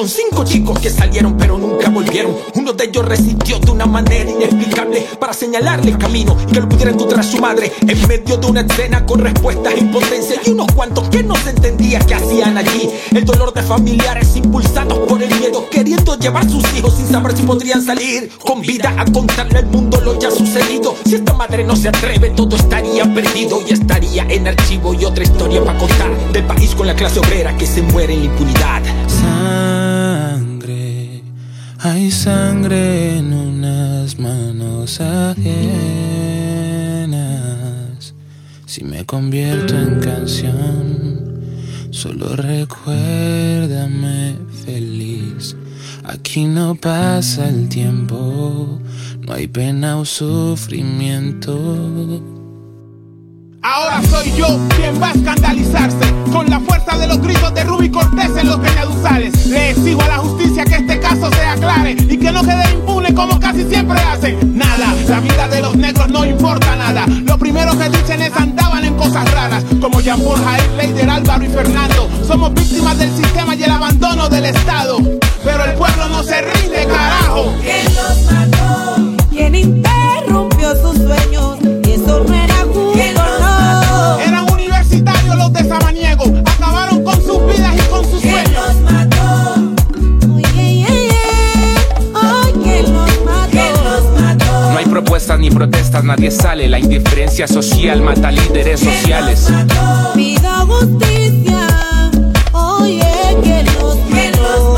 Son 0.00 0.08
cinco 0.08 0.44
chicos 0.44 0.78
que 0.78 0.88
salieron 0.88 1.36
pero 1.36 1.58
nunca 1.58 1.90
volvieron. 1.90 2.34
Uno 2.54 2.72
de 2.72 2.84
ellos 2.84 3.04
resistió 3.04 3.58
de 3.58 3.70
una 3.70 3.84
manera 3.84 4.30
inexplicable 4.30 5.06
para 5.18 5.34
señalarle 5.34 5.90
el 5.90 5.98
camino 5.98 6.34
y 6.48 6.52
que 6.52 6.60
lo 6.60 6.70
pudiera 6.70 6.90
encontrar 6.90 7.22
su 7.22 7.36
madre 7.36 7.70
en 7.86 8.08
medio 8.08 8.38
de 8.38 8.46
una 8.46 8.62
escena 8.62 9.04
con 9.04 9.20
respuestas 9.20 9.74
en 9.76 9.90
potencia 9.90 10.40
y 10.42 10.52
unos 10.52 10.72
cuantos 10.72 11.06
que 11.10 11.22
no 11.22 11.36
se 11.36 11.50
entendía 11.50 11.98
que 11.98 12.14
hacían 12.14 12.56
allí. 12.56 12.88
El 13.10 13.26
dolor 13.26 13.52
de 13.52 13.62
familiares 13.62 14.34
impulsados 14.36 15.00
por 15.00 15.22
el 15.22 15.38
miedo, 15.38 15.68
queriendo 15.70 16.16
llevar 16.16 16.48
sus 16.48 16.64
hijos 16.78 16.94
sin 16.96 17.06
saber 17.06 17.36
si 17.36 17.42
podrían 17.42 17.84
salir 17.84 18.30
con 18.38 18.62
vida 18.62 18.94
a 18.96 19.04
contarle 19.04 19.58
al 19.58 19.66
mundo 19.66 20.00
lo 20.00 20.18
ya 20.18 20.30
sucedido. 20.30 20.96
Si 21.04 21.16
esta 21.16 21.34
madre 21.34 21.62
no 21.62 21.76
se 21.76 21.88
atreve, 21.88 22.30
todo 22.30 22.56
estaría 22.56 23.04
perdido 23.12 23.60
y 23.68 23.74
estaría 23.74 24.22
en 24.30 24.48
archivo 24.48 24.94
y 24.94 25.04
otra 25.04 25.24
historia 25.24 25.62
para 25.62 25.78
contar 25.78 26.32
del 26.32 26.46
país 26.46 26.74
con 26.74 26.86
la 26.86 26.94
clase 26.94 27.18
obrera 27.20 27.54
que 27.58 27.66
se 27.66 27.82
muere 27.82 28.14
en 28.14 28.20
la 28.20 28.24
impunidad. 28.24 29.79
Hay 31.82 32.10
sangre 32.10 33.16
en 33.16 33.32
unas 33.32 34.18
manos 34.18 35.00
ajenas. 35.00 35.40
Si 38.66 38.84
me 38.84 39.06
convierto 39.06 39.74
en 39.80 39.98
canción, 39.98 41.40
solo 41.90 42.36
recuérdame 42.36 44.34
feliz. 44.62 45.56
Aquí 46.04 46.44
no 46.44 46.74
pasa 46.74 47.48
el 47.48 47.70
tiempo, 47.70 48.78
no 49.26 49.32
hay 49.32 49.46
pena 49.46 49.96
o 49.96 50.04
sufrimiento. 50.04 51.56
Ahora 53.62 54.00
soy 54.08 54.32
yo 54.36 54.46
quien 54.76 55.00
va 55.02 55.08
a 55.08 55.12
escandalizarse 55.12 56.14
con 56.32 56.48
la 56.48 56.60
fuerza 56.60 56.96
de 56.96 57.06
los 57.06 57.20
gritos 57.20 57.52
de 57.52 57.62
Ruby 57.64 57.90
Cortés 57.90 58.30
en 58.38 58.48
los 58.48 58.58
peñaduzales. 58.58 59.46
Le 59.46 59.70
exijo 59.70 60.00
a 60.00 60.08
la 60.08 60.18
justicia 60.18 60.64
que 60.64 60.76
este 60.76 60.98
caso 60.98 61.30
se 61.30 61.44
aclare 61.44 61.92
y 61.92 62.16
que 62.16 62.32
no 62.32 62.42
quede 62.42 62.72
impune 62.72 63.12
como 63.14 63.38
casi 63.38 63.64
siempre 63.64 64.00
hacen. 64.00 64.56
Nada, 64.56 64.94
la 65.08 65.20
vida 65.20 65.48
de 65.48 65.60
los 65.60 65.76
negros 65.76 66.08
no 66.08 66.24
importa 66.24 66.74
nada. 66.76 67.06
Lo 67.06 67.36
primero 67.38 67.76
que 67.78 67.90
dicen 67.90 68.22
es 68.22 68.34
andaban 68.34 68.82
en 68.82 68.94
cosas 68.94 69.30
raras, 69.30 69.62
como 69.78 70.00
Jean 70.00 70.20
Paul 70.22 70.42
Jael, 70.42 70.76
Leider, 70.78 71.10
Álvaro 71.10 71.44
y 71.44 71.48
Fernando. 71.48 72.08
Somos 72.26 72.54
víctimas 72.54 72.98
del 72.98 73.14
sistema 73.14 73.54
y 73.54 73.62
el 73.62 73.70
abandono 73.70 74.30
del 74.30 74.46
Estado. 74.46 74.98
Pero 75.44 75.64
el 75.64 75.74
pueblo 75.74 76.08
no 76.08 76.22
se 76.22 76.40
rinde, 76.40 76.86
carajo. 76.86 77.52
¿Quién 77.60 77.84
los 77.94 78.32
mató? 78.32 79.26
¿Quién 79.30 79.54
interrumpió 79.54 80.70
sus 80.76 80.96
sueños? 80.96 81.58
Y 81.84 81.90
eso 81.90 82.24
no 82.26 82.34
era 82.34 82.64
nadie 96.10 96.30
sale. 96.32 96.68
La 96.68 96.78
indiferencia 96.78 97.46
social 97.46 98.02
mata 98.02 98.32
líderes 98.32 98.80
sociales. 98.80 99.48
Pido 100.14 100.50
justicia. 100.66 101.68
Oye, 102.52 103.04
¿quién 103.42 103.66
los 103.66 103.96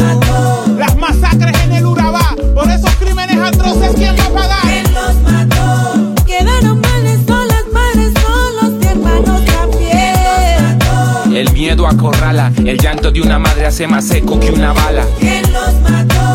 mató? 0.00 0.64
Las 0.76 0.94
masacres 0.96 1.58
en 1.64 1.72
el 1.72 1.86
Urabá. 1.86 2.36
Por 2.54 2.70
esos 2.70 2.94
crímenes 2.96 3.38
atroces, 3.38 3.92
¿quién 3.94 4.14
va 4.18 4.24
a 4.26 4.30
pagar? 4.30 4.60
¿Quién 4.62 4.94
los 4.94 5.14
mató? 5.22 6.14
Quedaron 6.26 6.80
madres 6.80 7.20
solas, 7.26 7.64
madres 7.72 8.12
solos, 8.20 8.72
hermanos 8.84 9.42
también. 9.46 11.34
El 11.34 11.50
miedo 11.52 11.86
acorrala, 11.86 12.52
el 12.58 12.76
llanto 12.78 13.10
de 13.10 13.22
una 13.22 13.38
madre 13.38 13.64
hace 13.64 13.86
más 13.86 14.10
eco 14.10 14.38
que 14.38 14.50
una 14.50 14.74
bala. 14.74 15.06
¿Quién 15.18 15.50
los 15.50 15.72
mató? 15.76 15.81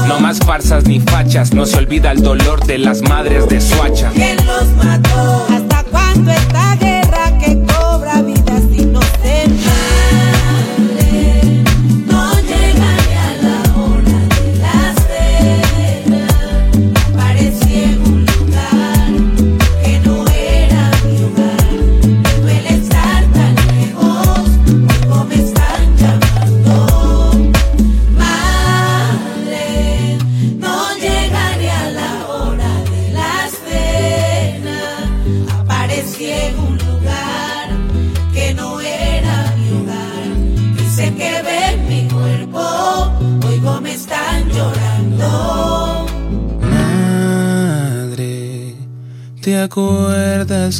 No 0.08 0.20
más 0.20 0.40
farsas 0.40 0.86
ni 0.86 1.00
fachas, 1.00 1.54
no 1.54 1.66
se 1.66 1.78
olvida 1.78 2.12
el 2.12 2.22
dolor 2.22 2.66
de 2.66 2.78
las 2.78 3.02
madres 3.02 3.48
de 3.50 3.60
Suacha. 3.60 4.10
¿Quién 4.14 4.38
los 4.46 4.68
mató? 4.76 5.46
¿Hasta 5.50 5.84
cuándo 5.84 6.32
esta 6.32 6.67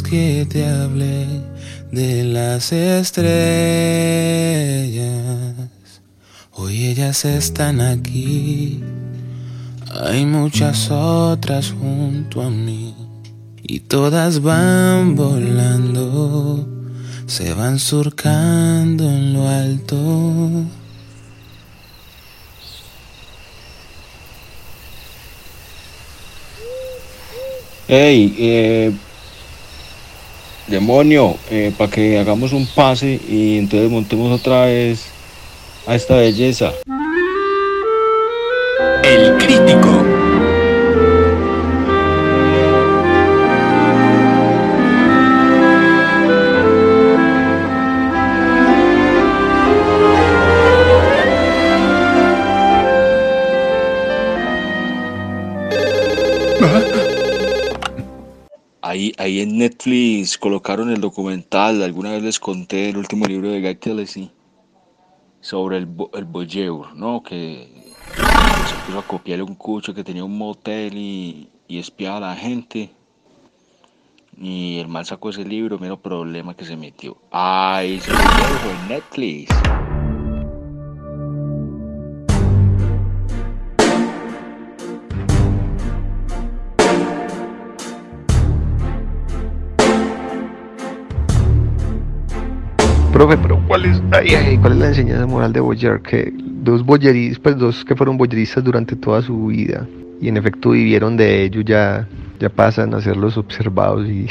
que 0.02 0.46
te 0.48 0.66
hablé 0.66 1.26
de 1.92 2.24
las 2.24 2.72
estrellas? 2.72 3.28
Hoy 6.52 6.86
ellas 6.86 7.24
están 7.24 7.80
aquí, 7.80 8.82
hay 10.04 10.26
muchas 10.26 10.90
otras 10.90 11.72
junto 11.72 12.42
a 12.42 12.50
mí 12.50 12.94
y 13.62 13.80
todas 13.80 14.40
van 14.40 15.14
volando, 15.14 16.66
se 17.26 17.54
van 17.54 17.78
surcando 17.78 19.04
en 19.04 19.34
lo 19.34 19.48
alto. 19.48 20.66
Hey, 27.90 28.36
eh, 28.38 28.92
demonio, 30.68 31.36
para 31.76 31.90
que 31.90 32.18
hagamos 32.18 32.52
un 32.52 32.66
pase 32.66 33.20
y 33.28 33.58
entonces 33.58 33.90
montemos 33.90 34.32
otra 34.40 34.66
vez 34.66 35.06
a 35.86 35.94
esta 35.94 36.16
belleza. 36.16 36.72
El 39.02 39.36
crítico. 39.38 40.17
Ahí, 59.16 59.40
en 59.40 59.58
Netflix 59.58 60.36
colocaron 60.36 60.90
el 60.90 61.00
documental, 61.00 61.82
alguna 61.82 62.12
vez 62.12 62.22
les 62.22 62.38
conté 62.38 62.90
el 62.90 62.96
último 62.96 63.26
libro 63.26 63.50
de 63.50 63.60
Guy 63.60 63.74
Tennessee 63.76 64.30
sobre 65.40 65.78
el, 65.78 65.88
el 66.14 66.24
voyeur, 66.24 66.94
¿no? 66.94 67.22
Que 67.22 67.68
se 68.66 68.74
puso 68.86 68.98
a 68.98 69.06
copiarle 69.06 69.44
un 69.44 69.54
cucho 69.54 69.94
que 69.94 70.04
tenía 70.04 70.24
un 70.24 70.36
motel 70.36 70.96
y, 70.96 71.48
y 71.68 71.78
espiaba 71.78 72.18
a 72.18 72.20
la 72.20 72.36
gente. 72.36 72.90
Y 74.40 74.78
el 74.78 74.88
mal 74.88 75.04
sacó 75.04 75.30
ese 75.30 75.44
libro, 75.44 75.78
mero 75.78 76.00
problema 76.00 76.54
que 76.54 76.64
se 76.64 76.76
metió. 76.76 77.16
Ay, 77.30 78.00
se 78.00 78.12
lo 78.12 78.18
en 78.18 78.88
Netflix. 78.88 79.50
Profe, 93.18 93.36
pero 93.38 93.60
¿cuál 93.66 93.84
es, 93.84 94.00
ay, 94.12 94.28
ay, 94.36 94.58
¿cuál 94.58 94.74
es 94.74 94.78
la 94.78 94.86
enseñanza 94.86 95.26
moral 95.26 95.52
de 95.52 95.58
Boyer? 95.58 96.00
Que 96.02 96.32
dos 96.36 96.84
boyeristas, 96.86 97.40
pues 97.40 97.56
dos 97.58 97.84
que 97.84 97.96
fueron 97.96 98.16
boyeristas 98.16 98.62
durante 98.62 98.94
toda 98.94 99.22
su 99.22 99.46
vida 99.46 99.88
y 100.20 100.28
en 100.28 100.36
efecto 100.36 100.70
vivieron 100.70 101.16
de 101.16 101.42
ello, 101.42 101.62
ya, 101.62 102.08
ya 102.38 102.48
pasan 102.48 102.94
a 102.94 103.00
ser 103.00 103.16
los 103.16 103.36
observados 103.36 104.06
y, 104.08 104.28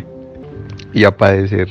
y 0.94 1.04
a 1.04 1.14
padecer 1.14 1.68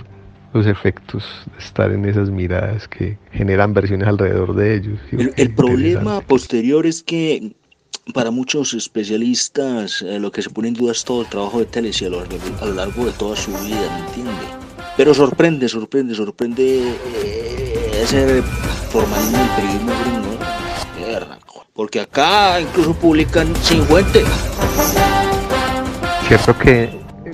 los 0.54 0.68
efectos 0.68 1.24
de 1.54 1.58
estar 1.58 1.92
en 1.92 2.06
esas 2.06 2.30
miradas 2.30 2.88
que 2.88 3.18
generan 3.32 3.74
versiones 3.74 4.08
alrededor 4.08 4.56
de 4.56 4.76
ellos. 4.76 5.00
El, 5.12 5.34
el 5.36 5.56
problema 5.56 6.22
posterior 6.22 6.86
es 6.86 7.02
que 7.02 7.56
para 8.14 8.30
muchos 8.30 8.76
especialistas 8.76 10.04
eh, 10.04 10.20
lo 10.20 10.32
que 10.32 10.44
se 10.44 10.52
pone 10.52 10.68
en 10.68 10.76
duda 10.76 10.92
es 10.92 11.04
todo 11.04 11.24
el 11.24 11.28
trabajo 11.30 11.60
de 11.60 11.66
a 11.66 12.10
lo, 12.10 12.20
largo- 12.20 12.38
a 12.62 12.66
lo 12.68 12.74
largo 12.76 13.06
de 13.06 13.12
toda 13.14 13.36
su 13.36 13.50
vida, 13.54 13.98
¿me 13.98 14.06
entiende? 14.06 14.61
Pero 14.98 15.14
sorprende, 15.14 15.68
sorprende, 15.68 16.14
sorprende 16.14 16.90
eh, 17.16 18.02
ese 18.04 18.42
formalismo 18.92 19.38
del 19.38 19.50
periodismo 19.56 19.92
gringo. 20.04 20.22
porque 21.74 22.02
acá 22.02 22.60
incluso 22.60 22.94
publican 22.94 23.56
sin 23.62 23.82
fuentes. 23.84 24.26
Cierto 26.28 26.58
que 26.58 26.90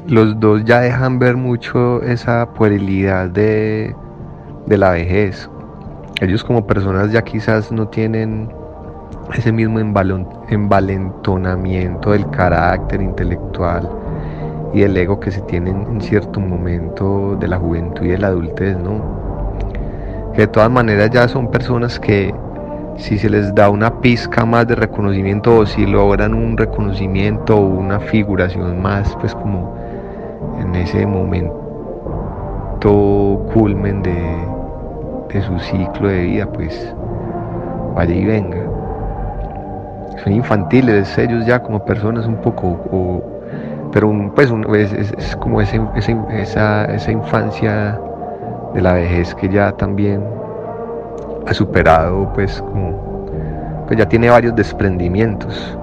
los 0.08 0.40
dos 0.40 0.64
ya 0.66 0.80
dejan 0.82 1.20
ver 1.20 1.36
mucho 1.36 2.02
esa 2.04 2.54
puerilidad 2.54 3.30
de, 3.30 3.94
de 4.68 4.78
la 4.78 4.92
vejez. 4.92 5.50
Ellos 6.22 6.44
como 6.44 6.66
personas 6.66 7.12
ya 7.12 7.24
quizás 7.24 7.72
no 7.72 7.88
tienen 7.90 8.50
ese 9.34 9.52
mismo 9.52 9.80
embalon- 9.80 10.28
envalentonamiento 10.50 12.12
del 12.12 12.30
carácter 12.30 13.02
intelectual 13.02 13.90
y 14.74 14.82
del 14.82 14.98
ego 14.98 15.20
que 15.20 15.32
se 15.32 15.42
tienen 15.42 15.88
en 15.90 16.02
cierto 16.02 16.40
momento 16.40 17.36
de 17.40 17.48
la 17.48 17.58
juventud 17.58 18.06
y 18.06 18.10
de 18.10 18.18
la 18.18 18.28
adultez, 18.28 18.78
¿no? 18.78 19.02
Que 20.34 20.42
de 20.42 20.48
todas 20.48 20.70
maneras 20.70 21.10
ya 21.10 21.28
son 21.28 21.50
personas 21.50 22.00
que 22.00 22.34
si 22.98 23.18
se 23.18 23.30
les 23.30 23.54
da 23.54 23.70
una 23.70 24.02
pizca 24.02 24.46
más 24.46 24.68
de 24.68 24.76
reconocimiento 24.76 25.58
o 25.58 25.66
si 25.66 25.86
logran 25.86 26.34
un 26.34 26.58
reconocimiento 26.58 27.58
o 27.58 27.62
una 27.62 28.00
figuración 28.00 28.82
más, 28.82 29.16
pues 29.20 29.34
como 29.36 29.76
en 30.60 30.76
ese 30.76 31.06
momento 31.06 31.68
culmen 33.54 34.02
de, 34.02 34.16
de 35.34 35.42
su 35.42 35.60
ciclo 35.60 36.08
de 36.08 36.22
vida, 36.24 36.46
pues 36.48 36.94
vaya 37.96 38.14
y 38.14 38.26
venga. 38.26 38.64
Son 40.24 40.34
infantiles 40.34 41.18
ellos 41.18 41.46
ya 41.46 41.62
como 41.62 41.86
personas 41.86 42.26
un 42.26 42.38
poco, 42.38 43.37
pero 43.98 44.10
un- 44.10 44.30
pues 44.30 44.52
es, 45.18 45.36
como 45.38 45.60
ese- 45.60 45.82
esa, 46.32 46.86
esa 46.86 47.12
infancia 47.12 48.00
de 48.76 48.80
la 48.80 48.94
vejez 48.94 49.34
que 49.34 49.50
ya 49.50 49.72
también 49.72 50.24
ha 51.48 51.52
superado, 51.56 52.32
pues 52.36 52.62
como, 52.62 53.26
pues 53.88 53.98
ya 53.98 54.08
tiene 54.08 54.30
varios 54.30 54.56
desprendimientos. 54.56 55.76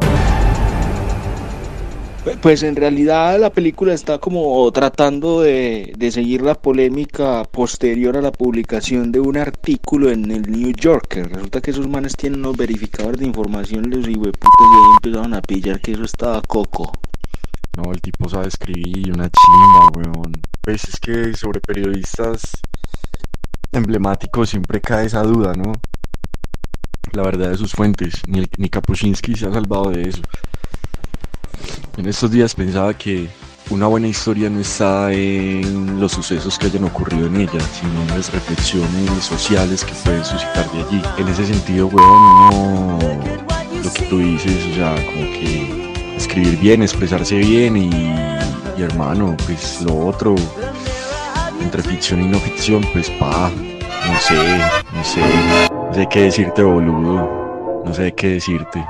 Pues 2.41 2.63
en 2.63 2.77
realidad 2.77 3.37
la 3.41 3.51
película 3.51 3.93
está 3.95 4.19
como 4.19 4.71
tratando 4.71 5.41
de, 5.43 5.93
de 5.99 6.11
seguir 6.13 6.43
la 6.43 6.55
polémica 6.55 7.43
posterior 7.51 8.17
a 8.17 8.23
la 8.23 8.31
publicación 8.31 9.11
de 9.11 9.19
un 9.19 9.37
artículo 9.39 10.09
en 10.09 10.31
el 10.31 10.43
New 10.49 10.71
Yorker. 10.71 11.31
Resulta 11.33 11.61
que 11.61 11.73
esos 11.73 11.89
manes 11.89 12.15
tienen 12.17 12.39
unos 12.39 12.57
verificadores 12.57 13.19
de 13.19 13.27
información, 13.27 13.91
los 13.91 14.07
hijueputas, 14.07 14.49
y 14.61 14.77
ahí 14.77 14.91
empezaron 15.03 15.35
a 15.35 15.43
pillar 15.43 15.81
que 15.81 15.93
eso 15.93 16.05
estaba 16.05 16.41
coco. 16.47 16.93
No, 17.77 17.91
el 17.93 18.01
tipo 18.01 18.29
sabe 18.29 18.49
escribir, 18.49 19.13
una 19.13 19.29
chimba, 19.31 19.89
weón. 19.97 20.33
Pues 20.61 20.85
es 20.85 21.01
que 21.01 21.35
sobre 21.35 21.61
periodistas 21.61 22.53
emblemáticos 23.73 24.51
siempre 24.51 24.81
cae 24.81 25.07
esa 25.07 25.23
duda, 25.23 25.55
¿no? 25.55 25.73
La 27.13 27.23
verdad 27.23 27.51
de 27.51 27.59
sus 27.59 27.73
fuentes. 27.73 28.23
Ni, 28.29 28.47
ni 28.59 28.69
Kapuscinski 28.69 29.35
se 29.35 29.47
ha 29.47 29.53
salvado 29.53 29.91
de 29.91 30.09
eso. 30.09 30.23
En 31.97 32.07
estos 32.07 32.31
días 32.31 32.55
pensaba 32.55 32.95
que 32.95 33.29
una 33.71 33.87
buena 33.87 34.07
historia 34.09 34.51
no 34.51 34.61
está 34.61 35.13
en 35.13 35.99
los 35.99 36.13
sucesos 36.13 36.59
que 36.59 36.67
hayan 36.67 36.85
ocurrido 36.85 37.27
en 37.27 37.37
ella, 37.37 37.61
sino 37.61 38.03
en 38.03 38.09
las 38.09 38.33
reflexiones 38.33 39.25
sociales 39.25 39.85
que 39.85 39.95
pueden 40.05 40.25
suscitar 40.25 40.71
de 40.71 40.83
allí. 40.83 41.03
En 41.19 41.29
ese 41.29 41.47
sentido, 41.47 41.89
weón, 41.89 42.23
uno, 42.53 42.99
lo 43.83 43.93
que 43.93 44.03
tú 44.05 44.19
dices, 44.19 44.65
o 44.71 44.75
sea, 44.75 44.95
como 45.07 45.23
que 45.33 45.84
escribir 46.17 46.59
bien, 46.59 46.83
expresarse 46.83 47.37
bien 47.37 47.77
y, 47.77 47.91
hermano, 48.83 49.37
pues 49.47 49.81
lo 49.83 50.07
otro, 50.07 50.35
entre 51.61 51.83
ficción 51.83 52.23
y 52.23 52.27
no 52.27 52.39
ficción, 52.39 52.85
pues 52.93 53.11
pa, 53.11 53.51
no 53.51 54.19
sé, 54.21 54.59
no 54.93 55.05
sé, 55.05 55.21
no 55.71 55.95
sé 55.95 56.07
qué 56.11 56.23
decirte, 56.23 56.63
boludo, 56.63 57.83
no 57.85 57.95
sé 57.95 58.13
qué 58.15 58.29
decirte. 58.29 58.85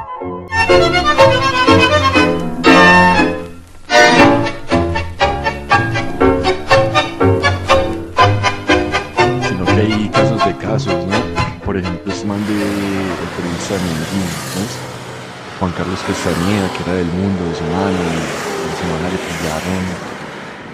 Juan 15.65 15.77
Carlos 15.79 15.99
Castañeda, 16.07 16.69
que 16.77 16.83
era 16.83 16.93
del 16.93 17.07
mundo 17.07 17.43
de 17.49 17.55
semana, 17.55 17.97
y 17.97 18.69
de 18.69 18.77
semana 18.77 19.09
le 19.09 19.17
pillaron 19.17 19.81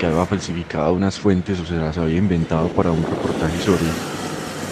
que 0.00 0.06
había 0.06 0.26
falsificado 0.26 0.94
unas 0.94 1.16
fuentes 1.16 1.60
o 1.60 1.64
se 1.64 1.76
las 1.76 1.96
había 1.96 2.18
inventado 2.18 2.66
para 2.70 2.90
un 2.90 3.00
reportaje 3.00 3.56
sobre 3.62 3.84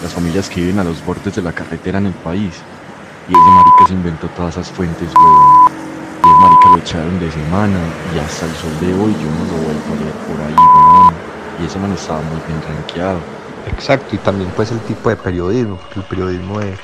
las 0.03 0.11
familias 0.11 0.49
que 0.49 0.59
viven 0.59 0.79
a 0.79 0.83
los 0.83 1.05
bordes 1.05 1.33
de 1.37 1.41
la 1.41 1.53
carretera 1.53 1.99
en 1.99 2.07
el 2.07 2.13
país. 2.15 2.51
Y 3.29 3.31
ese 3.31 3.49
marica 3.49 3.87
se 3.87 3.93
inventó 3.93 4.27
todas 4.35 4.55
esas 4.55 4.69
fuentes, 4.69 5.07
weón. 5.15 5.71
Y 6.25 6.27
el 6.27 6.35
marica 6.41 6.67
lo 6.67 6.77
echaron 6.79 7.17
de 7.17 7.31
semana 7.31 7.79
y 8.13 8.19
hasta 8.19 8.45
el 8.45 8.55
sol 8.55 8.77
de 8.81 8.87
hoy 8.87 9.13
yo 9.13 9.31
no 9.31 9.45
lo 9.45 9.63
vuelvo 9.63 9.93
a 9.93 10.03
leer 10.03 10.15
por 10.27 10.41
ahí, 10.41 10.53
weón. 10.53 11.13
Y 11.61 11.65
ese 11.65 11.79
man 11.79 11.93
estaba 11.93 12.19
muy 12.23 12.41
bien 12.45 12.61
rankeado. 12.61 13.19
Exacto, 13.67 14.17
y 14.17 14.17
también 14.17 14.51
pues 14.53 14.69
el 14.69 14.81
tipo 14.81 15.07
de 15.07 15.15
periodismo, 15.15 15.79
el 15.95 16.03
periodismo 16.03 16.59
de, 16.59 16.77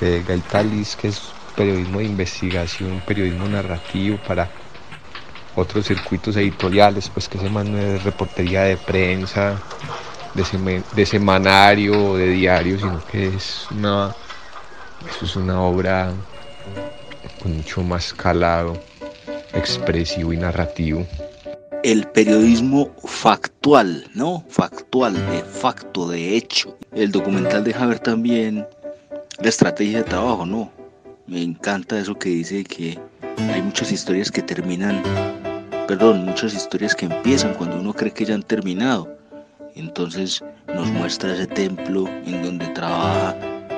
de 0.00 0.22
Gaitalis, 0.22 0.96
que 0.96 1.08
es 1.08 1.20
periodismo 1.50 1.98
de 1.98 2.06
investigación, 2.06 3.02
periodismo 3.06 3.48
narrativo 3.48 4.18
para 4.26 4.50
otros 5.56 5.86
circuitos 5.86 6.36
editoriales, 6.36 7.08
pues 7.08 7.28
que 7.28 7.38
ese 7.38 7.50
man 7.50 7.72
no 7.72 7.78
es 7.78 8.02
reportería 8.04 8.62
de 8.62 8.76
prensa, 8.76 9.60
de, 10.34 10.82
de 10.94 11.06
semanario 11.06 12.16
de 12.16 12.28
diario, 12.28 12.78
sino 12.78 13.04
que 13.06 13.28
es 13.28 13.66
una, 13.70 14.14
eso 15.08 15.24
es 15.24 15.36
una 15.36 15.60
obra 15.62 16.12
con 17.42 17.56
mucho 17.56 17.82
más 17.82 18.12
calado, 18.12 18.76
expresivo 19.54 20.32
y 20.32 20.36
narrativo. 20.36 21.06
El 21.82 22.06
periodismo 22.08 22.94
factual, 23.04 24.06
¿no? 24.14 24.44
Factual, 24.50 25.14
de 25.30 25.42
facto, 25.42 26.08
de 26.08 26.36
hecho. 26.36 26.76
El 26.92 27.10
documental 27.10 27.64
deja 27.64 27.86
ver 27.86 28.00
también 28.00 28.66
la 29.38 29.48
estrategia 29.48 29.98
de 29.98 30.04
trabajo, 30.04 30.44
¿no? 30.44 30.70
Me 31.30 31.44
encanta 31.44 31.96
eso 31.96 32.18
que 32.18 32.28
dice 32.28 32.64
que 32.64 32.98
hay 33.38 33.62
muchas 33.62 33.92
historias 33.92 34.32
que 34.32 34.42
terminan, 34.42 35.00
perdón, 35.86 36.24
muchas 36.24 36.54
historias 36.54 36.92
que 36.92 37.06
empiezan 37.06 37.54
cuando 37.54 37.78
uno 37.78 37.92
cree 37.92 38.12
que 38.12 38.24
ya 38.24 38.34
han 38.34 38.42
terminado. 38.42 39.08
Entonces 39.76 40.42
nos 40.74 40.90
muestra 40.90 41.32
ese 41.32 41.46
templo 41.46 42.08
en 42.26 42.42
donde 42.42 42.66
trabaja 42.70 43.36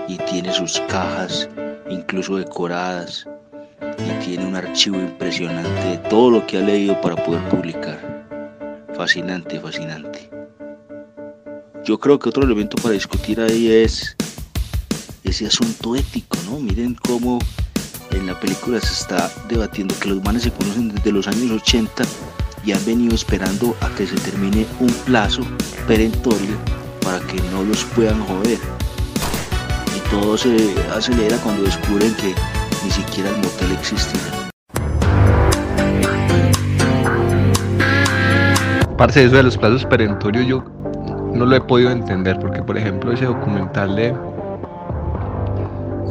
y 0.09 0.17
tiene 0.31 0.51
sus 0.51 0.81
cajas, 0.89 1.47
incluso 1.91 2.39
decoradas, 2.39 3.29
y 3.99 4.25
tiene 4.25 4.47
un 4.47 4.57
archivo 4.57 4.97
impresionante 4.97 5.89
de 5.91 5.99
todo 6.09 6.31
lo 6.31 6.47
que 6.47 6.57
ha 6.57 6.63
leído 6.63 6.99
para 7.03 7.23
poder 7.23 7.47
publicar. 7.51 8.01
Fascinante, 8.95 9.61
fascinante. 9.61 10.31
Yo 11.85 12.01
creo 12.01 12.19
que 12.19 12.31
otro 12.31 12.45
elemento 12.45 12.77
para 12.83 12.95
discutir 12.95 13.39
ahí 13.43 13.71
es 13.71 14.17
ese 15.25 15.47
asunto 15.47 15.97
ético, 15.97 16.37
¿no? 16.51 16.59
Miren 16.59 16.95
cómo 16.95 17.39
en 18.11 18.27
la 18.27 18.39
película 18.39 18.81
se 18.81 18.93
está 18.93 19.31
debatiendo 19.49 19.95
que 19.99 20.09
los 20.09 20.23
manes 20.23 20.43
se 20.43 20.51
conocen 20.51 20.95
desde 20.95 21.12
los 21.12 21.27
años 21.27 21.51
80 21.51 22.05
y 22.64 22.73
han 22.73 22.85
venido 22.85 23.14
esperando 23.14 23.77
a 23.81 23.89
que 23.91 24.07
se 24.07 24.16
termine 24.16 24.66
un 24.81 24.93
plazo 25.07 25.43
perentorio 25.87 26.57
para 27.03 27.20
que 27.20 27.41
no 27.51 27.64
los 27.64 27.85
puedan 27.85 28.20
joder. 28.25 28.59
Y 29.97 30.11
todo 30.11 30.37
se 30.37 30.75
acelera 30.95 31.37
cuando 31.39 31.62
descubren 31.64 32.14
que 32.16 32.35
ni 32.85 32.91
siquiera 32.91 33.31
el 33.31 33.37
motel 33.37 33.73
existirá. 33.73 34.51
Parce, 38.97 39.25
eso 39.25 39.37
de 39.37 39.43
los 39.43 39.57
plazos 39.57 39.85
perentorios 39.87 40.47
yo 40.47 40.64
no 41.35 41.47
lo 41.47 41.57
he 41.57 41.61
podido 41.61 41.91
entender 41.91 42.39
porque 42.39 42.62
por 42.62 42.77
ejemplo 42.77 43.12
ese 43.12 43.25
documental 43.25 43.97
de 43.97 44.14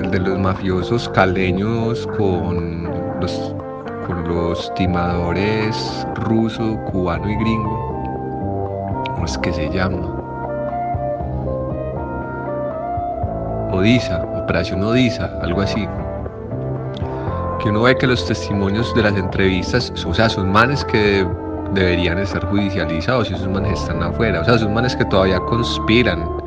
el 0.01 0.11
de 0.11 0.19
los 0.19 0.39
mafiosos 0.39 1.09
caleños 1.09 2.07
con 2.17 2.89
los 3.19 3.55
con 4.07 4.27
los 4.27 4.73
timadores 4.73 6.07
ruso, 6.15 6.77
cubano 6.91 7.29
y 7.29 7.35
gringo. 7.35 9.03
¿Cómo 9.05 9.25
es 9.25 9.37
que 9.37 9.53
se 9.53 9.69
llama? 9.69 10.07
Odisa, 13.71 14.23
Operación 14.43 14.83
Odisa, 14.83 15.39
algo 15.41 15.61
así. 15.61 15.87
Que 17.61 17.69
uno 17.69 17.83
ve 17.83 17.95
que 17.95 18.07
los 18.07 18.25
testimonios 18.25 18.93
de 18.95 19.03
las 19.03 19.15
entrevistas, 19.15 19.93
o 20.05 20.13
sea, 20.13 20.29
son 20.29 20.51
manes 20.51 20.83
que 20.85 21.25
deberían 21.73 22.17
estar 22.17 22.43
judicializados 22.47 23.29
y 23.29 23.35
esos 23.35 23.47
manes 23.47 23.79
están 23.79 24.01
afuera. 24.01 24.41
O 24.41 24.45
sea, 24.45 24.57
son 24.57 24.73
manes 24.73 24.95
que 24.95 25.05
todavía 25.05 25.39
conspiran, 25.41 26.40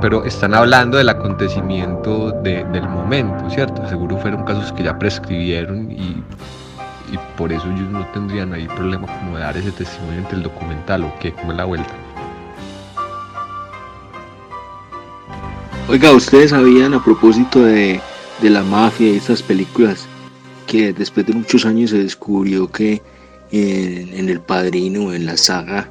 pero 0.00 0.24
están 0.24 0.54
hablando 0.54 0.96
del 0.98 1.08
acontecimiento 1.08 2.30
de- 2.42 2.64
del 2.64 2.88
momento, 2.88 3.48
¿cierto? 3.50 3.86
Seguro 3.88 4.16
fueron 4.18 4.44
casos 4.44 4.72
que 4.72 4.82
ya 4.82 4.98
prescribieron 4.98 5.90
y, 5.90 6.22
y 7.12 7.18
por 7.36 7.52
eso 7.52 7.64
ellos 7.66 7.88
no 7.90 8.06
tendrían 8.12 8.52
ahí 8.52 8.66
problema 8.68 9.06
como 9.18 9.36
de 9.36 9.42
dar 9.42 9.56
ese 9.56 9.72
testimonio 9.72 10.20
entre 10.20 10.36
el 10.36 10.42
documental 10.42 11.04
o 11.04 11.12
qué, 11.20 11.32
como 11.32 11.52
la 11.52 11.64
vuelta. 11.64 11.92
Oiga, 15.88 16.12
ustedes 16.12 16.50
sabían 16.50 16.94
a 16.94 17.02
propósito 17.02 17.62
de, 17.62 18.00
de 18.40 18.50
la 18.50 18.62
mafia 18.62 19.08
y 19.12 19.16
estas 19.16 19.42
películas 19.42 20.06
que 20.66 20.92
después 20.92 21.26
de 21.26 21.32
muchos 21.32 21.66
años 21.66 21.90
se 21.90 21.98
descubrió 21.98 22.70
que 22.70 23.02
en, 23.50 24.14
en 24.14 24.28
El 24.28 24.40
Padrino, 24.40 25.12
en 25.12 25.26
la 25.26 25.36
saga, 25.36 25.88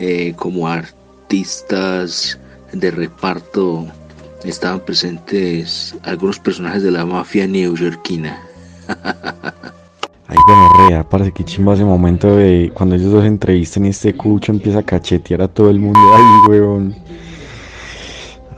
eh, 0.00 0.34
como 0.36 0.66
artistas 0.66 2.38
de 2.72 2.90
reparto 2.90 3.86
estaban 4.44 4.80
presentes 4.80 5.94
algunos 6.02 6.38
personajes 6.38 6.82
de 6.82 6.90
la 6.90 7.04
mafia 7.04 7.46
neoyorquina. 7.46 8.40
Ay, 10.28 10.36
gonorrea, 10.48 11.08
parece 11.08 11.32
que 11.32 11.44
chimba 11.44 11.74
ese 11.74 11.84
momento 11.84 12.34
de 12.34 12.72
cuando 12.74 12.96
ellos 12.96 13.12
dos 13.12 13.24
entrevistan 13.24 13.86
y 13.86 13.90
este 13.90 14.14
cucho 14.14 14.50
empieza 14.50 14.80
a 14.80 14.82
cachetear 14.82 15.42
a 15.42 15.48
todo 15.48 15.70
el 15.70 15.78
mundo. 15.78 16.00
Ay, 16.14 16.50
weón. 16.50 16.96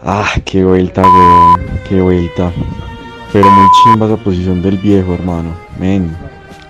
Ah, 0.02 0.32
qué 0.44 0.64
vuelta, 0.64 1.02
weón. 1.02 1.60
Qué 1.88 2.00
vuelta. 2.00 2.52
Pero 3.32 3.50
muy 3.50 3.66
chimba 3.82 4.06
esa 4.06 4.16
posición 4.16 4.62
del 4.62 4.78
viejo, 4.78 5.12
hermano. 5.14 5.52
Men, 5.78 6.16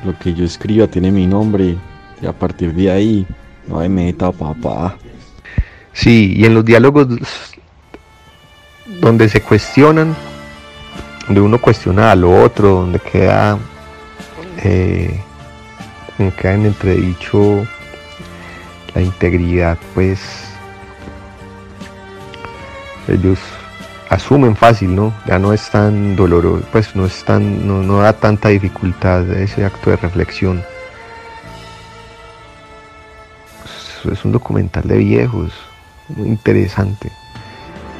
lo 0.04 0.18
que 0.18 0.34
yo 0.34 0.44
escriba 0.44 0.88
tiene 0.88 1.12
mi 1.12 1.26
nombre. 1.26 1.76
Y 2.20 2.26
a 2.26 2.32
partir 2.32 2.74
de 2.74 2.90
ahí, 2.90 3.26
no 3.68 3.78
hay 3.78 3.88
meta, 3.88 4.32
papá. 4.32 4.96
Sí, 5.92 6.34
y 6.36 6.44
en 6.44 6.54
los 6.54 6.64
diálogos 6.64 7.08
donde 9.00 9.28
se 9.28 9.42
cuestionan, 9.42 10.14
donde 11.26 11.40
uno 11.40 11.60
cuestiona 11.60 12.10
a 12.10 12.16
lo 12.16 12.42
otro, 12.42 12.70
donde 12.70 12.98
queda, 12.98 13.58
eh, 14.62 15.20
como 16.16 16.34
queda 16.34 16.54
en 16.54 16.66
entredicho 16.66 17.66
la 18.94 19.02
integridad, 19.02 19.78
pues 19.94 20.20
ellos 23.08 23.38
asumen 24.08 24.56
fácil, 24.56 24.94
¿no? 24.94 25.12
Ya 25.26 25.38
no 25.38 25.52
es 25.52 25.68
tan 25.70 26.16
doloroso, 26.16 26.64
pues 26.72 26.96
no 26.96 27.06
es 27.06 27.24
tan, 27.24 27.66
no, 27.66 27.82
no 27.82 28.00
da 28.00 28.12
tanta 28.12 28.48
dificultad 28.48 29.30
ese 29.30 29.64
acto 29.64 29.90
de 29.90 29.96
reflexión. 29.96 30.62
Es 34.10 34.24
un 34.24 34.32
documental 34.32 34.84
de 34.84 34.96
viejos, 34.96 35.52
muy 36.08 36.28
interesante. 36.28 37.10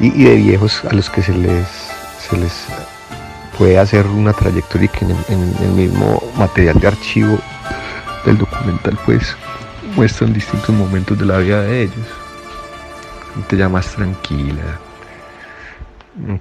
Y, 0.00 0.06
y 0.08 0.24
de 0.24 0.36
viejos 0.36 0.84
a 0.84 0.94
los 0.94 1.10
que 1.10 1.22
se 1.22 1.32
les, 1.32 1.66
se 2.28 2.36
les 2.36 2.66
puede 3.58 3.76
hacer 3.78 4.06
una 4.06 4.32
trayectoria 4.32 4.86
y 4.86 4.88
que 4.88 5.04
en 5.04 5.54
el, 5.60 5.70
mismo 5.70 6.22
material 6.36 6.78
de 6.78 6.86
archivo 6.86 7.38
del 8.24 8.38
documental 8.38 8.96
pues 9.04 9.36
muestran 9.96 10.32
distintos 10.32 10.70
momentos 10.70 11.18
de 11.18 11.26
la 11.26 11.38
vida 11.38 11.62
de 11.62 11.82
ellos. 11.82 12.06
Gente 13.34 13.56
ya 13.56 13.68
más 13.68 13.86
tranquila, 13.94 14.62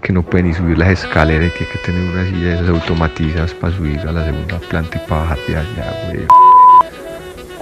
que 0.01 0.13
no 0.13 0.21
pueden 0.21 0.47
ni 0.47 0.53
subir 0.53 0.77
las 0.77 0.89
escaleras, 0.89 1.51
que 1.53 1.63
hay 1.63 1.71
que 1.71 1.79
tener 1.79 2.09
unas 2.09 2.27
silla 2.27 2.47
de 2.49 2.55
esas 2.55 2.69
automatizadas 2.69 3.53
para 3.55 3.75
subir 3.75 3.99
a 4.01 4.11
la 4.11 4.25
segunda 4.25 4.59
planta 4.59 5.01
y 5.03 5.09
para 5.09 5.21
bajar 5.21 5.39
de 5.47 5.57
allá. 5.57 6.27